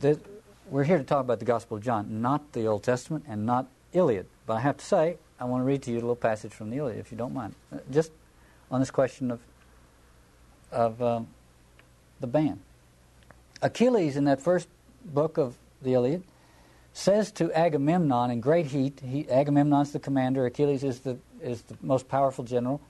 The, 0.00 0.18
we're 0.70 0.84
here 0.84 0.96
to 0.96 1.04
talk 1.04 1.20
about 1.20 1.40
the 1.40 1.44
Gospel 1.44 1.76
of 1.76 1.82
John, 1.82 2.22
not 2.22 2.52
the 2.54 2.66
Old 2.66 2.82
Testament 2.82 3.26
and 3.28 3.44
not 3.44 3.66
Iliad. 3.92 4.26
But 4.46 4.54
I 4.54 4.60
have 4.60 4.78
to 4.78 4.84
say, 4.84 5.18
I 5.38 5.44
want 5.44 5.60
to 5.60 5.66
read 5.66 5.82
to 5.82 5.90
you 5.90 5.98
a 5.98 6.00
little 6.00 6.16
passage 6.16 6.52
from 6.52 6.70
the 6.70 6.78
Iliad, 6.78 6.98
if 6.98 7.12
you 7.12 7.18
don't 7.18 7.34
mind, 7.34 7.54
uh, 7.70 7.78
just 7.90 8.12
on 8.70 8.80
this 8.80 8.90
question 8.90 9.30
of 9.30 9.40
of 10.72 11.00
um, 11.00 11.28
the 12.20 12.26
ban. 12.26 12.60
Achilles, 13.62 14.16
in 14.16 14.24
that 14.24 14.40
first 14.40 14.68
book 15.04 15.38
of 15.38 15.56
the 15.82 15.94
Iliad, 15.94 16.24
says 16.96 17.30
to 17.30 17.52
Agamemnon 17.52 18.30
in 18.30 18.40
great 18.40 18.64
heat. 18.64 19.00
He, 19.00 19.28
Agamemnon's 19.28 19.92
the 19.92 19.98
commander. 19.98 20.46
Achilles 20.46 20.82
is 20.82 21.00
the 21.00 21.18
is 21.42 21.60
the 21.62 21.76
most 21.82 22.08
powerful 22.08 22.42
general. 22.42 22.80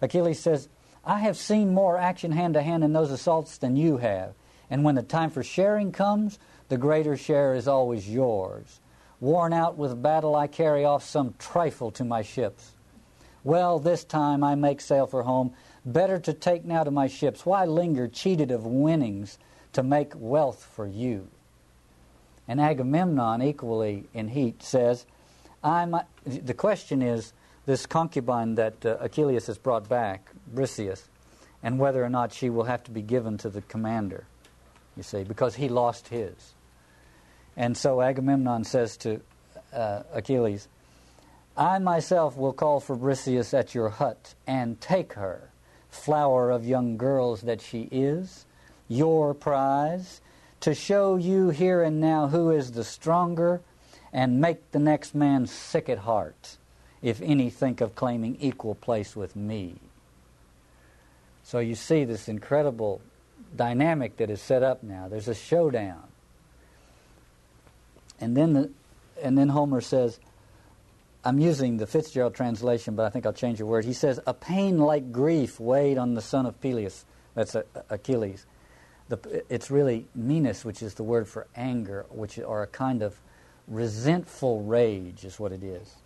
Achilles 0.00 0.40
says, 0.40 0.70
"I 1.04 1.18
have 1.18 1.36
seen 1.36 1.74
more 1.74 1.98
action 1.98 2.32
hand 2.32 2.54
to 2.54 2.62
hand 2.62 2.82
in 2.84 2.94
those 2.94 3.10
assaults 3.10 3.58
than 3.58 3.76
you 3.76 3.98
have, 3.98 4.32
and 4.70 4.82
when 4.82 4.94
the 4.94 5.02
time 5.02 5.28
for 5.28 5.42
sharing 5.42 5.92
comes, 5.92 6.38
the 6.70 6.78
greater 6.78 7.18
share 7.18 7.52
is 7.52 7.68
always 7.68 8.08
yours. 8.08 8.80
Worn 9.20 9.52
out 9.52 9.76
with 9.76 10.00
battle, 10.00 10.34
I 10.34 10.46
carry 10.46 10.86
off 10.86 11.04
some 11.04 11.34
trifle 11.38 11.90
to 11.92 12.04
my 12.04 12.22
ships. 12.22 12.72
Well, 13.44 13.78
this 13.78 14.04
time 14.04 14.42
I 14.42 14.54
make 14.54 14.80
sail 14.80 15.06
for 15.06 15.24
home. 15.24 15.52
Better 15.84 16.18
to 16.20 16.32
take 16.32 16.64
now 16.64 16.84
to 16.84 16.90
my 16.90 17.08
ships. 17.08 17.44
Why 17.44 17.66
linger, 17.66 18.08
cheated 18.08 18.50
of 18.50 18.64
winnings, 18.64 19.38
to 19.74 19.82
make 19.82 20.14
wealth 20.16 20.64
for 20.64 20.86
you? 20.86 21.28
And 22.50 22.60
Agamemnon, 22.60 23.42
equally 23.42 24.08
in 24.12 24.26
heat, 24.26 24.60
says, 24.60 25.06
I'm, 25.62 25.94
the 26.26 26.52
question 26.52 27.00
is 27.00 27.32
this 27.64 27.86
concubine 27.86 28.56
that 28.56 28.84
uh, 28.84 28.96
Achilles 28.98 29.46
has 29.46 29.56
brought 29.56 29.88
back, 29.88 30.32
Briseis, 30.52 31.04
and 31.62 31.78
whether 31.78 32.02
or 32.02 32.08
not 32.08 32.32
she 32.32 32.50
will 32.50 32.64
have 32.64 32.82
to 32.82 32.90
be 32.90 33.02
given 33.02 33.38
to 33.38 33.50
the 33.50 33.60
commander, 33.62 34.24
you 34.96 35.04
see, 35.04 35.22
because 35.22 35.54
he 35.54 35.68
lost 35.68 36.08
his. 36.08 36.54
And 37.56 37.76
so 37.76 38.00
Agamemnon 38.00 38.64
says 38.64 38.96
to 38.96 39.20
uh, 39.72 40.02
Achilles, 40.12 40.66
I 41.56 41.78
myself 41.78 42.36
will 42.36 42.52
call 42.52 42.80
for 42.80 42.96
Briseis 42.96 43.56
at 43.56 43.76
your 43.76 43.90
hut 43.90 44.34
and 44.48 44.80
take 44.80 45.12
her, 45.12 45.52
flower 45.88 46.50
of 46.50 46.66
young 46.66 46.96
girls 46.96 47.42
that 47.42 47.60
she 47.60 47.82
is, 47.92 48.44
your 48.88 49.34
prize, 49.34 50.20
to 50.60 50.74
show 50.74 51.16
you 51.16 51.50
here 51.50 51.82
and 51.82 52.00
now 52.00 52.28
who 52.28 52.50
is 52.50 52.72
the 52.72 52.84
stronger 52.84 53.60
and 54.12 54.40
make 54.40 54.72
the 54.72 54.78
next 54.78 55.14
man 55.14 55.46
sick 55.46 55.88
at 55.88 55.98
heart 55.98 56.56
if 57.02 57.22
any 57.22 57.48
think 57.48 57.80
of 57.80 57.94
claiming 57.94 58.36
equal 58.40 58.74
place 58.74 59.16
with 59.16 59.34
me. 59.34 59.76
So 61.42 61.58
you 61.58 61.74
see 61.74 62.04
this 62.04 62.28
incredible 62.28 63.00
dynamic 63.56 64.18
that 64.18 64.30
is 64.30 64.40
set 64.40 64.62
up 64.62 64.82
now. 64.82 65.08
There's 65.08 65.28
a 65.28 65.34
showdown. 65.34 66.04
And 68.20 68.36
then, 68.36 68.52
the, 68.52 68.70
and 69.22 69.36
then 69.38 69.48
Homer 69.48 69.80
says, 69.80 70.20
I'm 71.24 71.38
using 71.38 71.78
the 71.78 71.86
Fitzgerald 71.86 72.34
translation, 72.34 72.94
but 72.94 73.04
I 73.04 73.10
think 73.10 73.26
I'll 73.26 73.32
change 73.32 73.58
the 73.58 73.66
word. 73.66 73.84
He 73.84 73.92
says, 73.92 74.20
A 74.26 74.34
pain 74.34 74.78
like 74.78 75.12
grief 75.12 75.58
weighed 75.58 75.98
on 75.98 76.14
the 76.14 76.22
son 76.22 76.46
of 76.46 76.60
Peleus. 76.60 77.04
That's 77.34 77.56
Achilles. 77.88 78.46
The, 79.10 79.44
it's 79.48 79.70
really 79.70 80.06
menis, 80.16 80.64
which 80.64 80.82
is 80.82 80.94
the 80.94 81.02
word 81.02 81.28
for 81.28 81.46
anger, 81.56 82.06
which 82.10 82.38
or 82.38 82.62
a 82.62 82.68
kind 82.68 83.02
of 83.02 83.20
resentful 83.66 84.62
rage, 84.62 85.24
is 85.24 85.38
what 85.38 85.52
it 85.52 85.62
is. 85.64 85.96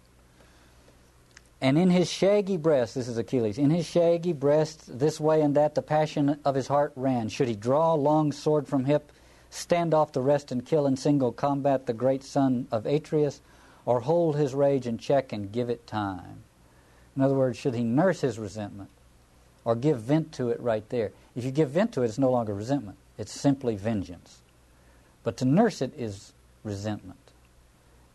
And 1.61 1.79
in 1.79 1.91
his 1.91 2.11
shaggy 2.11 2.57
breast, 2.57 2.95
this 2.95 3.07
is 3.07 3.17
Achilles, 3.17 3.59
in 3.59 3.71
his 3.71 3.87
shaggy 3.87 4.33
breast, 4.33 4.99
this 4.99 5.21
way 5.21 5.43
and 5.43 5.55
that, 5.55 5.75
the 5.75 5.83
passion 5.83 6.41
of 6.47 6.55
his 6.55 6.67
heart 6.67 6.93
ran. 6.97 7.29
Should 7.29 7.49
he 7.49 7.55
draw 7.55 7.95
long 7.95 8.33
sword 8.33 8.67
from 8.67 8.87
hip, 8.87 9.13
stand 9.51 9.95
off 9.95 10.13
the 10.13 10.23
rest 10.23 10.51
and 10.51 10.65
kill 10.65 10.87
in 10.87 10.97
single 10.97 11.31
combat 11.31 11.87
the 11.87 11.93
great 11.93 12.25
son 12.25 12.67
of 12.71 12.87
Atreus, 12.87 13.41
or 13.85 14.01
hold 14.01 14.37
his 14.37 14.55
rage 14.55 14.87
in 14.87 14.97
check 14.97 15.33
and 15.33 15.53
give 15.53 15.69
it 15.69 15.87
time. 15.87 16.43
In 17.17 17.23
other 17.23 17.35
words, 17.35 17.59
should 17.59 17.75
he 17.75 17.85
nurse 17.85 18.23
his 18.23 18.39
resentment 18.39 18.91
or 19.63 19.77
give 19.77 20.01
vent 20.01 20.33
to 20.33 20.49
it 20.49 20.61
right 20.61 20.89
there? 20.89 21.13
If 21.37 21.45
you 21.45 21.51
give 21.51 21.71
vent 21.71 21.93
to 21.93 22.03
it, 22.03 22.07
it's 22.07 22.19
no 22.19 22.31
longer 22.31 22.55
resentment, 22.55 22.99
it's 23.19 23.33
simply 23.33 23.77
vengeance. 23.77 24.39
But 25.23 25.37
to 25.39 25.45
nurse 25.45 25.83
it 25.83 25.93
is 25.97 26.33
resentment. 26.63 27.19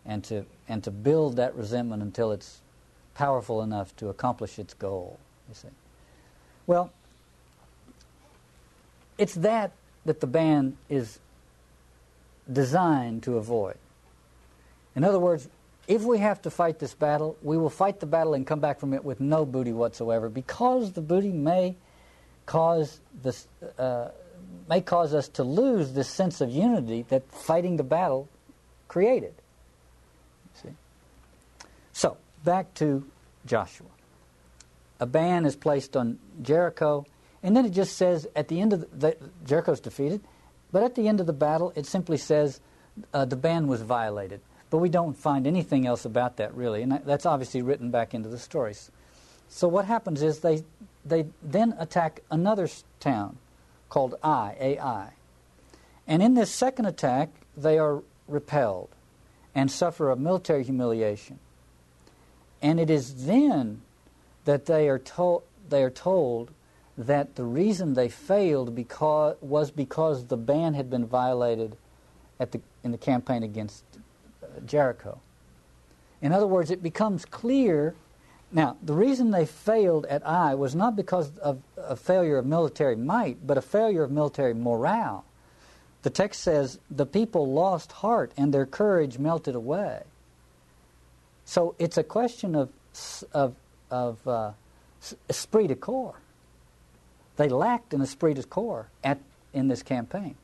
And 0.06 0.24
to, 0.26 0.46
and 0.68 0.84
to 0.84 0.92
build 0.92 1.36
that 1.36 1.56
resentment 1.56 2.02
until 2.02 2.32
it's 2.32 2.62
powerful 3.14 3.62
enough 3.62 3.96
to 3.98 4.10
accomplish 4.10 4.58
its 4.58 4.74
goal, 4.74 5.20
you 5.48 5.56
see. 5.56 5.68
Well, 6.66 6.92
it's 9.18 9.36
that 9.36 9.72
that 10.06 10.22
the 10.22 10.28
ban 10.28 10.78
is 10.88 11.20
designed 12.52 13.22
to 13.24 13.38
avoid. 13.38 13.78
In 14.96 15.04
other 15.04 15.20
words, 15.20 15.50
if 15.88 16.04
we 16.04 16.20
have 16.20 16.42
to 16.44 16.50
fight 16.50 16.80
this 16.80 16.94
battle, 16.94 17.36
we 17.42 17.58
will 17.58 17.70
fight 17.70 18.00
the 18.00 18.06
battle 18.06 18.34
and 18.34 18.48
come 18.48 18.60
back 18.60 18.80
from 18.80 18.94
it 18.94 19.04
with 19.04 19.20
no 19.20 19.46
booty 19.46 19.74
whatsoever, 19.74 20.30
because 20.30 20.94
the 20.94 21.02
booty 21.02 21.32
may 21.32 21.76
cause 22.50 23.00
this 23.22 23.48
uh, 23.78 24.08
may 24.68 24.82
cause 24.82 25.14
us 25.14 25.28
to 25.28 25.44
lose 25.44 25.94
this 25.94 26.08
sense 26.08 26.42
of 26.42 26.50
unity 26.50 27.06
that 27.10 27.32
fighting 27.32 27.78
the 27.78 27.84
battle 27.84 28.28
created. 28.88 29.36
See? 30.56 30.70
So 31.94 32.18
back 32.44 32.74
to 32.76 33.06
Joshua. 33.46 33.86
A 35.00 35.06
ban 35.06 35.46
is 35.46 35.56
placed 35.56 35.96
on 35.96 36.18
Jericho, 36.42 37.06
and 37.44 37.56
then 37.56 37.68
it 37.68 37.70
just 37.70 37.96
says 37.98 38.28
at 38.36 38.48
the 38.48 38.60
end 38.60 38.74
of 38.74 38.82
the, 38.82 38.88
the 38.98 39.18
Jericho's 39.46 39.80
defeated, 39.80 40.22
but 40.72 40.82
at 40.82 40.96
the 40.96 41.08
end 41.08 41.20
of 41.20 41.28
the 41.28 41.34
battle, 41.34 41.72
it 41.76 41.86
simply 41.86 42.18
says 42.18 42.62
uh, 43.14 43.26
the 43.26 43.36
ban 43.36 43.68
was 43.68 43.84
violated. 43.84 44.42
But 44.72 44.80
we 44.80 44.90
don't 44.90 45.16
find 45.16 45.46
anything 45.46 45.86
else 45.86 46.04
about 46.04 46.38
that 46.38 46.56
really, 46.56 46.82
and 46.82 47.00
that's 47.06 47.28
obviously 47.28 47.62
written 47.62 47.92
back 47.92 48.16
into 48.16 48.28
the 48.28 48.40
stories. 48.40 48.90
So 49.50 49.68
what 49.68 49.86
happens 49.86 50.24
is 50.24 50.40
they 50.40 50.64
they 51.06 51.28
then 51.42 51.76
attack 51.80 52.22
another 52.30 52.68
town 53.00 53.38
called 53.90 54.16
Ai, 54.24 54.56
Ai. 54.60 55.14
And 56.08 56.22
in 56.22 56.34
this 56.34 56.52
second 56.52 56.86
attack, 56.86 57.30
they 57.56 57.78
are 57.78 58.02
repelled 58.28 58.90
and 59.56 59.72
suffer 59.72 60.12
a 60.12 60.16
military 60.16 60.64
humiliation. 60.64 61.40
And 62.62 62.80
it 62.80 62.90
is 62.90 63.26
then 63.26 63.82
that 64.46 64.66
they 64.66 64.90
are 64.90 65.00
told 65.00 65.44
they 65.70 65.84
are 65.84 65.92
told 65.92 66.52
that 66.98 67.36
the 67.36 67.44
reason 67.44 67.94
they 67.94 68.10
failed 68.10 68.76
because 68.76 69.36
was 69.42 69.72
because 69.72 70.26
the 70.26 70.38
ban 70.38 70.74
had 70.74 70.90
been 70.90 71.06
violated 71.06 71.78
at 72.40 72.52
the 72.52 72.62
in 72.84 72.92
the 72.92 72.98
campaign 72.98 73.44
against 73.44 73.84
uh, 74.44 74.48
Jericho. 74.66 75.20
In 76.22 76.32
other 76.32 76.48
words, 76.48 76.72
it 76.72 76.84
becomes 76.84 77.26
clear. 77.26 77.96
Now, 78.52 78.78
the 78.82 78.94
reason 78.94 79.32
they 79.32 79.46
failed 79.46 80.06
at 80.08 80.26
Ai 80.26 80.56
was 80.56 80.74
not 80.74 80.96
because 80.96 81.38
of 81.38 81.62
a 81.78 81.96
failure 81.96 82.38
of 82.38 82.46
military 82.46 82.96
might, 82.96 83.46
but 83.46 83.58
a 83.58 83.62
failure 83.62 84.04
of 84.04 84.12
military 84.12 84.54
morale. 84.54 85.24
The 86.02 86.10
text 86.10 86.42
says 86.42 86.80
the 86.90 87.06
people 87.06 87.52
lost 87.52 87.92
heart 87.92 88.32
and 88.38 88.54
their 88.54 88.66
courage 88.66 89.20
melted 89.20 89.54
away. 89.54 90.04
So 91.46 91.76
it's 91.78 91.98
a 91.98 92.04
question 92.04 92.56
of 92.56 92.70
of 93.34 93.56
of 93.92 94.28
uh, 94.28 94.52
esprit 95.30 95.68
de 95.68 95.76
corps. 95.76 96.16
They 97.38 97.50
lacked 97.50 97.94
an 97.94 98.02
esprit 98.02 98.36
de 98.36 98.44
corps 98.44 98.88
at 99.04 99.20
in 99.54 99.68
this 99.68 99.84
campaign. 99.84 100.36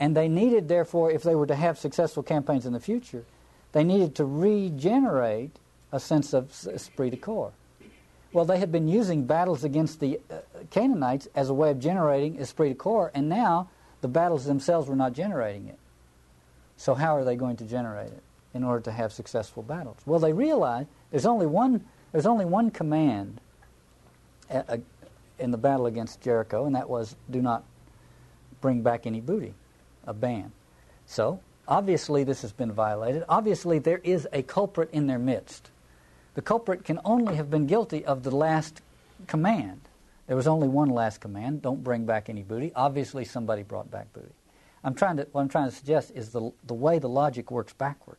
And 0.00 0.16
they 0.16 0.28
needed, 0.28 0.68
therefore, 0.68 1.10
if 1.10 1.22
they 1.22 1.34
were 1.34 1.46
to 1.46 1.54
have 1.54 1.78
successful 1.78 2.22
campaigns 2.22 2.66
in 2.66 2.72
the 2.72 2.80
future, 2.80 3.24
they 3.72 3.84
needed 3.84 4.14
to 4.16 4.24
regenerate 4.24 5.56
a 5.92 6.00
sense 6.00 6.32
of 6.32 6.50
esprit 6.72 7.10
de 7.10 7.16
corps. 7.16 7.52
Well, 8.32 8.46
they 8.46 8.58
had 8.58 8.72
been 8.72 8.88
using 8.88 9.24
battles 9.24 9.62
against 9.62 10.00
the 10.00 10.18
uh, 10.30 10.38
Canaanites 10.70 11.28
as 11.34 11.50
a 11.50 11.54
way 11.54 11.70
of 11.70 11.78
generating 11.78 12.38
esprit 12.40 12.70
de 12.70 12.74
corps, 12.74 13.10
and 13.14 13.28
now 13.28 13.68
the 14.00 14.08
battles 14.08 14.46
themselves 14.46 14.88
were 14.88 14.96
not 14.96 15.12
generating 15.12 15.68
it. 15.68 15.78
So, 16.78 16.94
how 16.94 17.14
are 17.14 17.24
they 17.24 17.36
going 17.36 17.56
to 17.58 17.64
generate 17.64 18.08
it 18.08 18.22
in 18.54 18.64
order 18.64 18.80
to 18.84 18.92
have 18.92 19.12
successful 19.12 19.62
battles? 19.62 19.98
Well, 20.06 20.18
they 20.18 20.32
realized 20.32 20.88
there's 21.10 21.26
only 21.26 21.46
one, 21.46 21.84
there's 22.10 22.26
only 22.26 22.46
one 22.46 22.70
command 22.70 23.40
uh, 24.50 24.62
uh, 24.68 24.76
in 25.38 25.50
the 25.50 25.58
battle 25.58 25.86
against 25.86 26.20
Jericho, 26.22 26.64
and 26.64 26.74
that 26.74 26.88
was 26.88 27.14
do 27.30 27.42
not 27.42 27.64
bring 28.60 28.82
back 28.82 29.06
any 29.06 29.20
booty 29.20 29.54
a 30.06 30.14
ban. 30.14 30.52
So, 31.06 31.40
obviously, 31.68 32.24
this 32.24 32.42
has 32.42 32.52
been 32.52 32.72
violated. 32.72 33.24
Obviously, 33.28 33.78
there 33.78 33.98
is 33.98 34.26
a 34.32 34.42
culprit 34.42 34.88
in 34.92 35.06
their 35.06 35.18
midst. 35.18 35.70
The 36.34 36.42
culprit 36.42 36.84
can 36.84 36.98
only 37.04 37.36
have 37.36 37.50
been 37.50 37.66
guilty 37.66 38.04
of 38.04 38.22
the 38.22 38.30
last 38.30 38.80
command 39.26 39.82
There 40.26 40.36
was 40.36 40.46
only 40.46 40.68
one 40.68 40.88
last 40.88 41.20
command: 41.20 41.62
don't 41.62 41.84
bring 41.84 42.06
back 42.06 42.28
any 42.28 42.42
booty. 42.42 42.72
Obviously, 42.74 43.24
somebody 43.24 43.62
brought 43.62 43.90
back 43.90 44.12
booty. 44.12 44.32
I'm 44.84 44.94
trying 44.94 45.16
to 45.18 45.26
what 45.32 45.42
I'm 45.42 45.48
trying 45.48 45.68
to 45.68 45.76
suggest 45.76 46.12
is 46.14 46.30
the 46.30 46.52
the 46.64 46.74
way 46.74 46.98
the 46.98 47.08
logic 47.08 47.50
works 47.50 47.72
backward. 47.72 48.18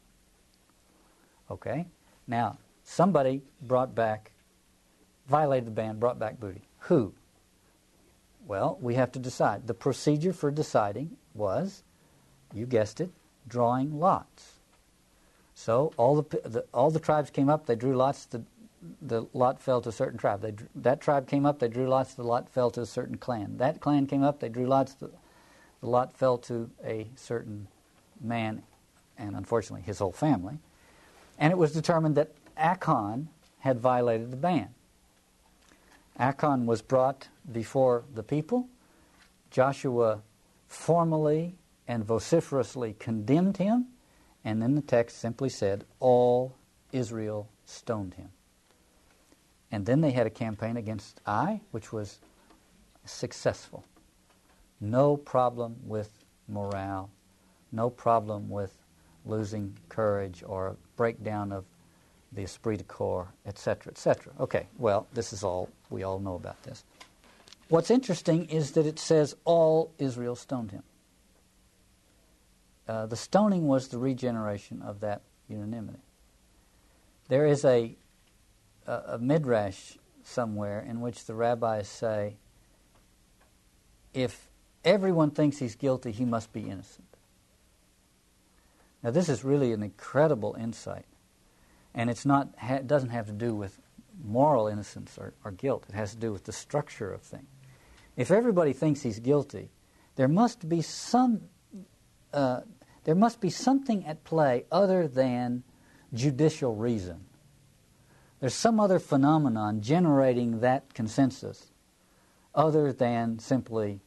Okay, 1.49 1.87
now 2.27 2.57
somebody 2.83 3.41
brought 3.61 3.95
back, 3.95 4.31
violated 5.27 5.67
the 5.67 5.71
ban, 5.71 5.99
brought 5.99 6.19
back 6.19 6.39
booty. 6.39 6.61
Who? 6.81 7.13
Well, 8.45 8.77
we 8.81 8.95
have 8.95 9.11
to 9.13 9.19
decide. 9.19 9.67
The 9.67 9.73
procedure 9.73 10.33
for 10.33 10.51
deciding 10.51 11.17
was, 11.33 11.83
you 12.53 12.65
guessed 12.65 12.99
it, 12.99 13.09
drawing 13.47 13.99
lots. 13.99 14.52
So 15.63 15.93
all 15.95 16.21
the, 16.21 16.41
the 16.43 16.65
all 16.73 16.91
the 16.91 16.99
tribes 16.99 17.29
came 17.29 17.47
up. 17.47 17.67
They 17.67 17.77
drew 17.77 17.95
lots. 17.95 18.25
The 18.25 18.43
the 19.01 19.27
lot 19.31 19.61
fell 19.61 19.79
to 19.79 19.87
a 19.87 19.93
certain 19.93 20.19
tribe. 20.19 20.41
They, 20.41 20.55
that 20.75 20.99
tribe 20.99 21.25
came 21.25 21.45
up. 21.45 21.59
They 21.59 21.69
drew 21.69 21.87
lots. 21.87 22.15
The 22.15 22.23
lot 22.23 22.49
fell 22.49 22.69
to 22.71 22.81
a 22.81 22.85
certain 22.85 23.15
clan. 23.15 23.55
That 23.59 23.79
clan 23.79 24.05
came 24.05 24.23
up. 24.23 24.41
They 24.41 24.49
drew 24.49 24.67
lots. 24.67 24.93
The, 24.95 25.09
the 25.79 25.87
lot 25.87 26.17
fell 26.17 26.37
to 26.39 26.69
a 26.83 27.07
certain 27.15 27.69
man, 28.19 28.63
and 29.17 29.37
unfortunately 29.37 29.83
his 29.83 29.99
whole 29.99 30.11
family. 30.11 30.57
And 31.39 31.51
it 31.51 31.57
was 31.57 31.71
determined 31.71 32.15
that 32.15 32.31
Achan 32.57 33.29
had 33.59 33.79
violated 33.79 34.31
the 34.31 34.37
ban. 34.37 34.67
Achan 36.19 36.65
was 36.65 36.81
brought 36.81 37.29
before 37.49 38.03
the 38.13 38.23
people. 38.23 38.67
Joshua 39.49 40.23
formally 40.67 41.55
and 41.87 42.03
vociferously 42.03 42.97
condemned 42.99 43.55
him, 43.55 43.87
and 44.45 44.61
then 44.61 44.75
the 44.75 44.81
text 44.81 45.19
simply 45.19 45.49
said, 45.49 45.85
All 45.99 46.55
Israel 46.91 47.49
stoned 47.65 48.15
him. 48.15 48.29
And 49.71 49.85
then 49.85 50.01
they 50.01 50.11
had 50.11 50.27
a 50.27 50.31
campaign 50.31 50.77
against 50.77 51.19
Ai, 51.25 51.61
which 51.71 51.91
was 51.91 52.19
successful. 53.05 53.83
No 54.79 55.17
problem 55.17 55.77
with 55.85 56.11
morale, 56.47 57.09
no 57.71 57.89
problem 57.89 58.49
with 58.49 58.77
losing 59.25 59.77
courage 59.89 60.43
or 60.45 60.67
a 60.67 60.75
breakdown 60.95 61.51
of 61.51 61.65
the 62.33 62.43
esprit 62.43 62.77
de 62.77 62.83
corps, 62.83 63.27
etc., 63.45 63.91
etc. 63.91 64.33
Okay, 64.39 64.67
well, 64.77 65.07
this 65.13 65.33
is 65.33 65.43
all, 65.43 65.69
we 65.89 66.03
all 66.03 66.19
know 66.19 66.35
about 66.35 66.61
this. 66.63 66.83
What's 67.69 67.89
interesting 67.89 68.45
is 68.49 68.71
that 68.71 68.85
it 68.85 68.99
says 68.99 69.35
all 69.45 69.91
Israel 69.97 70.35
stoned 70.35 70.71
him. 70.71 70.83
Uh, 72.87 73.05
the 73.05 73.15
stoning 73.15 73.67
was 73.67 73.87
the 73.87 73.97
regeneration 73.97 74.81
of 74.81 74.99
that 74.99 75.21
unanimity. 75.47 75.99
There 77.29 77.45
is 77.45 77.63
a, 77.63 77.95
a, 78.85 78.93
a 79.07 79.17
midrash 79.19 79.97
somewhere 80.23 80.85
in 80.87 81.01
which 81.01 81.25
the 81.25 81.33
rabbis 81.33 81.87
say, 81.87 82.37
if 84.13 84.49
everyone 84.83 85.31
thinks 85.31 85.57
he's 85.57 85.75
guilty, 85.75 86.11
he 86.11 86.25
must 86.25 86.51
be 86.51 86.61
innocent. 86.61 87.07
Now, 89.01 89.11
this 89.11 89.27
is 89.27 89.43
really 89.43 89.73
an 89.73 89.83
incredible 89.83 90.55
insight. 90.59 91.05
And 91.93 92.09
it's 92.09 92.25
not, 92.25 92.49
it 92.61 92.87
doesn't 92.87 93.09
have 93.09 93.27
to 93.27 93.33
do 93.33 93.53
with 93.53 93.79
moral 94.23 94.67
innocence 94.67 95.17
or, 95.17 95.33
or 95.43 95.51
guilt. 95.51 95.85
It 95.89 95.95
has 95.95 96.11
to 96.11 96.17
do 96.17 96.31
with 96.31 96.45
the 96.45 96.51
structure 96.51 97.11
of 97.13 97.21
things. 97.21 97.47
If 98.15 98.31
everybody 98.31 98.73
thinks 98.73 99.01
he's 99.01 99.19
guilty, 99.19 99.69
there 100.15 100.27
must 100.27 100.69
be 100.69 100.81
some, 100.81 101.41
uh, 102.33 102.61
there 103.03 103.15
must 103.15 103.41
be 103.41 103.49
something 103.49 104.05
at 104.05 104.23
play 104.23 104.65
other 104.71 105.07
than 105.07 105.63
judicial 106.13 106.75
reason. 106.75 107.25
There's 108.39 108.53
some 108.53 108.79
other 108.79 108.99
phenomenon 108.99 109.81
generating 109.81 110.59
that 110.61 110.93
consensus 110.93 111.71
other 112.53 112.91
than 112.93 113.39
simply 113.39 114.01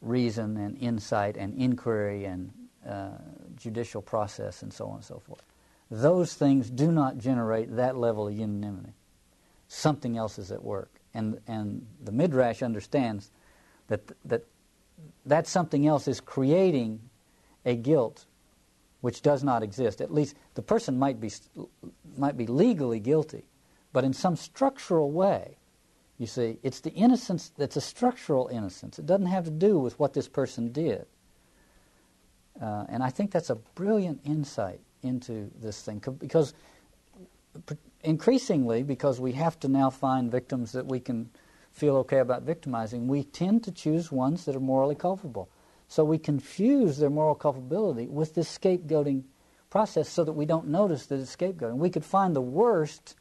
reason 0.00 0.56
and 0.56 0.76
insight 0.78 1.36
and 1.36 1.54
inquiry 1.54 2.24
and 2.24 2.52
uh, 2.86 3.10
judicial 3.56 4.02
process 4.02 4.62
and 4.62 4.72
so 4.72 4.86
on 4.86 4.96
and 4.96 5.04
so 5.04 5.18
forth 5.18 5.42
those 5.90 6.34
things 6.34 6.70
do 6.70 6.92
not 6.92 7.18
generate 7.18 7.76
that 7.76 7.96
level 7.96 8.28
of 8.28 8.34
unanimity. 8.36 8.92
Something 9.68 10.16
else 10.16 10.38
is 10.38 10.52
at 10.52 10.62
work. 10.62 10.90
And, 11.14 11.40
and 11.46 11.86
the 12.02 12.12
Midrash 12.12 12.62
understands 12.62 13.30
that, 13.88 14.02
that 14.26 14.44
that 15.26 15.46
something 15.46 15.86
else 15.86 16.08
is 16.08 16.20
creating 16.20 17.00
a 17.64 17.76
guilt 17.76 18.26
which 19.00 19.22
does 19.22 19.44
not 19.44 19.62
exist. 19.62 20.00
At 20.00 20.12
least 20.12 20.36
the 20.54 20.62
person 20.62 20.98
might 20.98 21.20
be, 21.20 21.30
might 22.16 22.36
be 22.36 22.46
legally 22.46 23.00
guilty, 23.00 23.44
but 23.92 24.04
in 24.04 24.12
some 24.12 24.36
structural 24.36 25.10
way, 25.10 25.56
you 26.18 26.26
see, 26.26 26.58
it's 26.62 26.80
the 26.80 26.90
innocence 26.90 27.52
that's 27.56 27.76
a 27.76 27.80
structural 27.80 28.48
innocence. 28.48 28.98
It 28.98 29.06
doesn't 29.06 29.26
have 29.26 29.44
to 29.44 29.50
do 29.50 29.78
with 29.78 29.98
what 30.00 30.14
this 30.14 30.26
person 30.26 30.72
did. 30.72 31.06
Uh, 32.60 32.86
and 32.88 33.04
I 33.04 33.10
think 33.10 33.30
that's 33.30 33.50
a 33.50 33.54
brilliant 33.54 34.20
insight 34.24 34.80
into 35.02 35.48
this 35.60 35.80
thing 35.82 36.02
because 36.18 36.54
increasingly 38.02 38.82
because 38.82 39.20
we 39.20 39.32
have 39.32 39.58
to 39.60 39.68
now 39.68 39.90
find 39.90 40.30
victims 40.30 40.72
that 40.72 40.86
we 40.86 40.98
can 40.98 41.30
feel 41.72 41.96
okay 41.96 42.18
about 42.18 42.42
victimizing 42.42 43.06
we 43.06 43.22
tend 43.22 43.62
to 43.62 43.70
choose 43.70 44.10
ones 44.10 44.44
that 44.44 44.56
are 44.56 44.60
morally 44.60 44.96
culpable 44.96 45.48
so 45.88 46.04
we 46.04 46.18
confuse 46.18 46.98
their 46.98 47.10
moral 47.10 47.34
culpability 47.34 48.06
with 48.06 48.34
this 48.34 48.56
scapegoating 48.56 49.24
process 49.70 50.08
so 50.08 50.24
that 50.24 50.32
we 50.32 50.46
don't 50.46 50.68
notice 50.68 51.06
that 51.06 51.18
it's 51.18 51.34
scapegoating 51.34 51.76
we 51.76 51.90
could 51.90 52.04
find 52.04 52.36
the 52.36 52.40
worst 52.40 53.16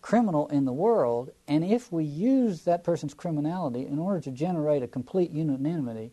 criminal 0.00 0.48
in 0.48 0.64
the 0.64 0.72
world 0.72 1.30
and 1.46 1.64
if 1.64 1.92
we 1.92 2.04
use 2.04 2.62
that 2.62 2.84
person's 2.84 3.14
criminality 3.14 3.86
in 3.86 3.98
order 3.98 4.20
to 4.20 4.30
generate 4.30 4.82
a 4.82 4.88
complete 4.88 5.30
unanimity 5.30 6.12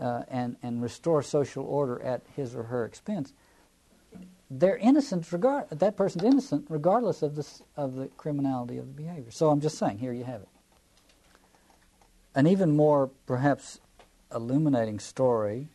uh, 0.00 0.22
and, 0.28 0.56
and 0.62 0.82
restore 0.82 1.22
social 1.22 1.64
order 1.64 2.00
at 2.02 2.22
his 2.34 2.54
or 2.54 2.64
her 2.64 2.84
expense 2.84 3.32
they're 4.50 4.76
innocent 4.78 5.30
regard 5.30 5.70
that 5.70 5.96
person's 5.96 6.24
innocent 6.24 6.66
regardless 6.68 7.22
of 7.22 7.36
the 7.36 7.46
of 7.76 7.94
the 7.94 8.08
criminality 8.16 8.78
of 8.78 8.86
the 8.86 8.92
behavior. 8.92 9.30
So 9.30 9.48
I'm 9.50 9.60
just 9.60 9.78
saying, 9.78 9.98
here 9.98 10.12
you 10.12 10.24
have 10.24 10.42
it. 10.42 10.48
An 12.34 12.46
even 12.46 12.76
more 12.76 13.10
perhaps 13.26 13.80
illuminating 14.34 14.98
story, 14.98 15.68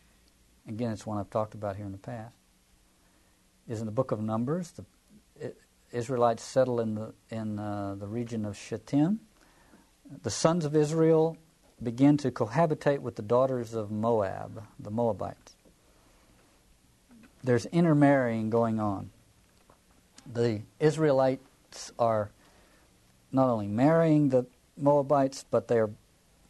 again 0.68 0.92
it's 0.92 1.06
one 1.06 1.18
I've 1.18 1.30
talked 1.30 1.54
about 1.54 1.76
here 1.76 1.86
in 1.86 1.92
the 1.92 1.98
past, 1.98 2.36
is 3.68 3.80
in 3.80 3.86
the 3.86 3.92
book 3.92 4.12
of 4.12 4.20
Numbers. 4.20 4.72
The 4.72 5.54
Israelites 5.92 6.42
settle 6.42 6.80
in 6.80 6.94
the 6.94 7.14
in 7.30 7.58
uh, 7.58 7.96
the 7.98 8.06
region 8.06 8.44
of 8.44 8.56
Shittim. 8.56 9.20
The 10.22 10.30
sons 10.30 10.64
of 10.64 10.76
Israel 10.76 11.36
begin 11.82 12.16
to 12.18 12.30
cohabitate 12.30 13.00
with 13.00 13.16
the 13.16 13.22
daughters 13.22 13.74
of 13.74 13.90
Moab, 13.90 14.62
the 14.78 14.90
Moabites 14.90 15.56
there's 17.46 17.66
intermarrying 17.66 18.50
going 18.50 18.80
on. 18.80 19.10
The 20.30 20.62
Israelites 20.80 21.92
are 21.98 22.30
not 23.30 23.48
only 23.48 23.68
marrying 23.68 24.28
the 24.30 24.46
Moabites, 24.76 25.44
but 25.48 25.68
they 25.68 25.78
are 25.78 25.90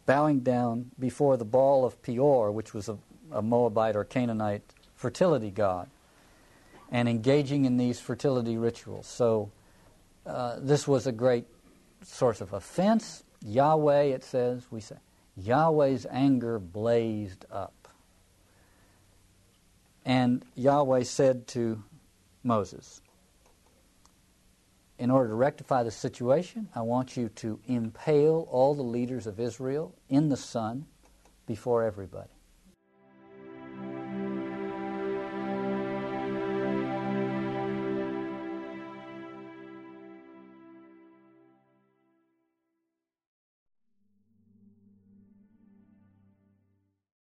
bowing 0.07 0.39
down 0.39 0.89
before 0.97 1.37
the 1.37 1.45
Baal 1.45 1.85
of 1.85 2.01
Peor, 2.01 2.51
which 2.51 2.73
was 2.73 2.89
a, 2.89 2.97
a 3.31 3.43
Moabite 3.43 3.95
or 3.95 4.03
Canaanite 4.03 4.63
fertility 4.95 5.51
god, 5.51 5.87
and 6.91 7.07
engaging 7.07 7.65
in 7.65 7.77
these 7.77 7.99
fertility 7.99 8.57
rituals. 8.57 9.05
So 9.05 9.51
uh, 10.25 10.55
this 10.59 10.87
was 10.87 11.05
a 11.05 11.11
great 11.11 11.45
source 12.03 12.41
of 12.41 12.53
offense. 12.53 13.23
Yahweh, 13.45 14.03
it 14.03 14.23
says, 14.23 14.65
we 14.71 14.81
say, 14.81 14.95
Yahweh's 15.35 16.07
anger 16.09 16.57
blazed 16.57 17.45
up. 17.51 17.73
And 20.05 20.43
Yahweh 20.55 21.03
said 21.03 21.47
to 21.47 21.83
Moses, 22.43 23.01
In 24.99 25.11
order 25.11 25.29
to 25.29 25.35
rectify 25.35 25.83
the 25.83 25.91
situation, 25.91 26.69
I 26.73 26.81
want 26.81 27.15
you 27.15 27.29
to 27.29 27.59
impale 27.67 28.47
all 28.49 28.73
the 28.73 28.81
leaders 28.81 29.27
of 29.27 29.39
Israel 29.39 29.93
in 30.09 30.29
the 30.29 30.37
sun 30.37 30.87
before 31.45 31.83
everybody. 31.83 32.29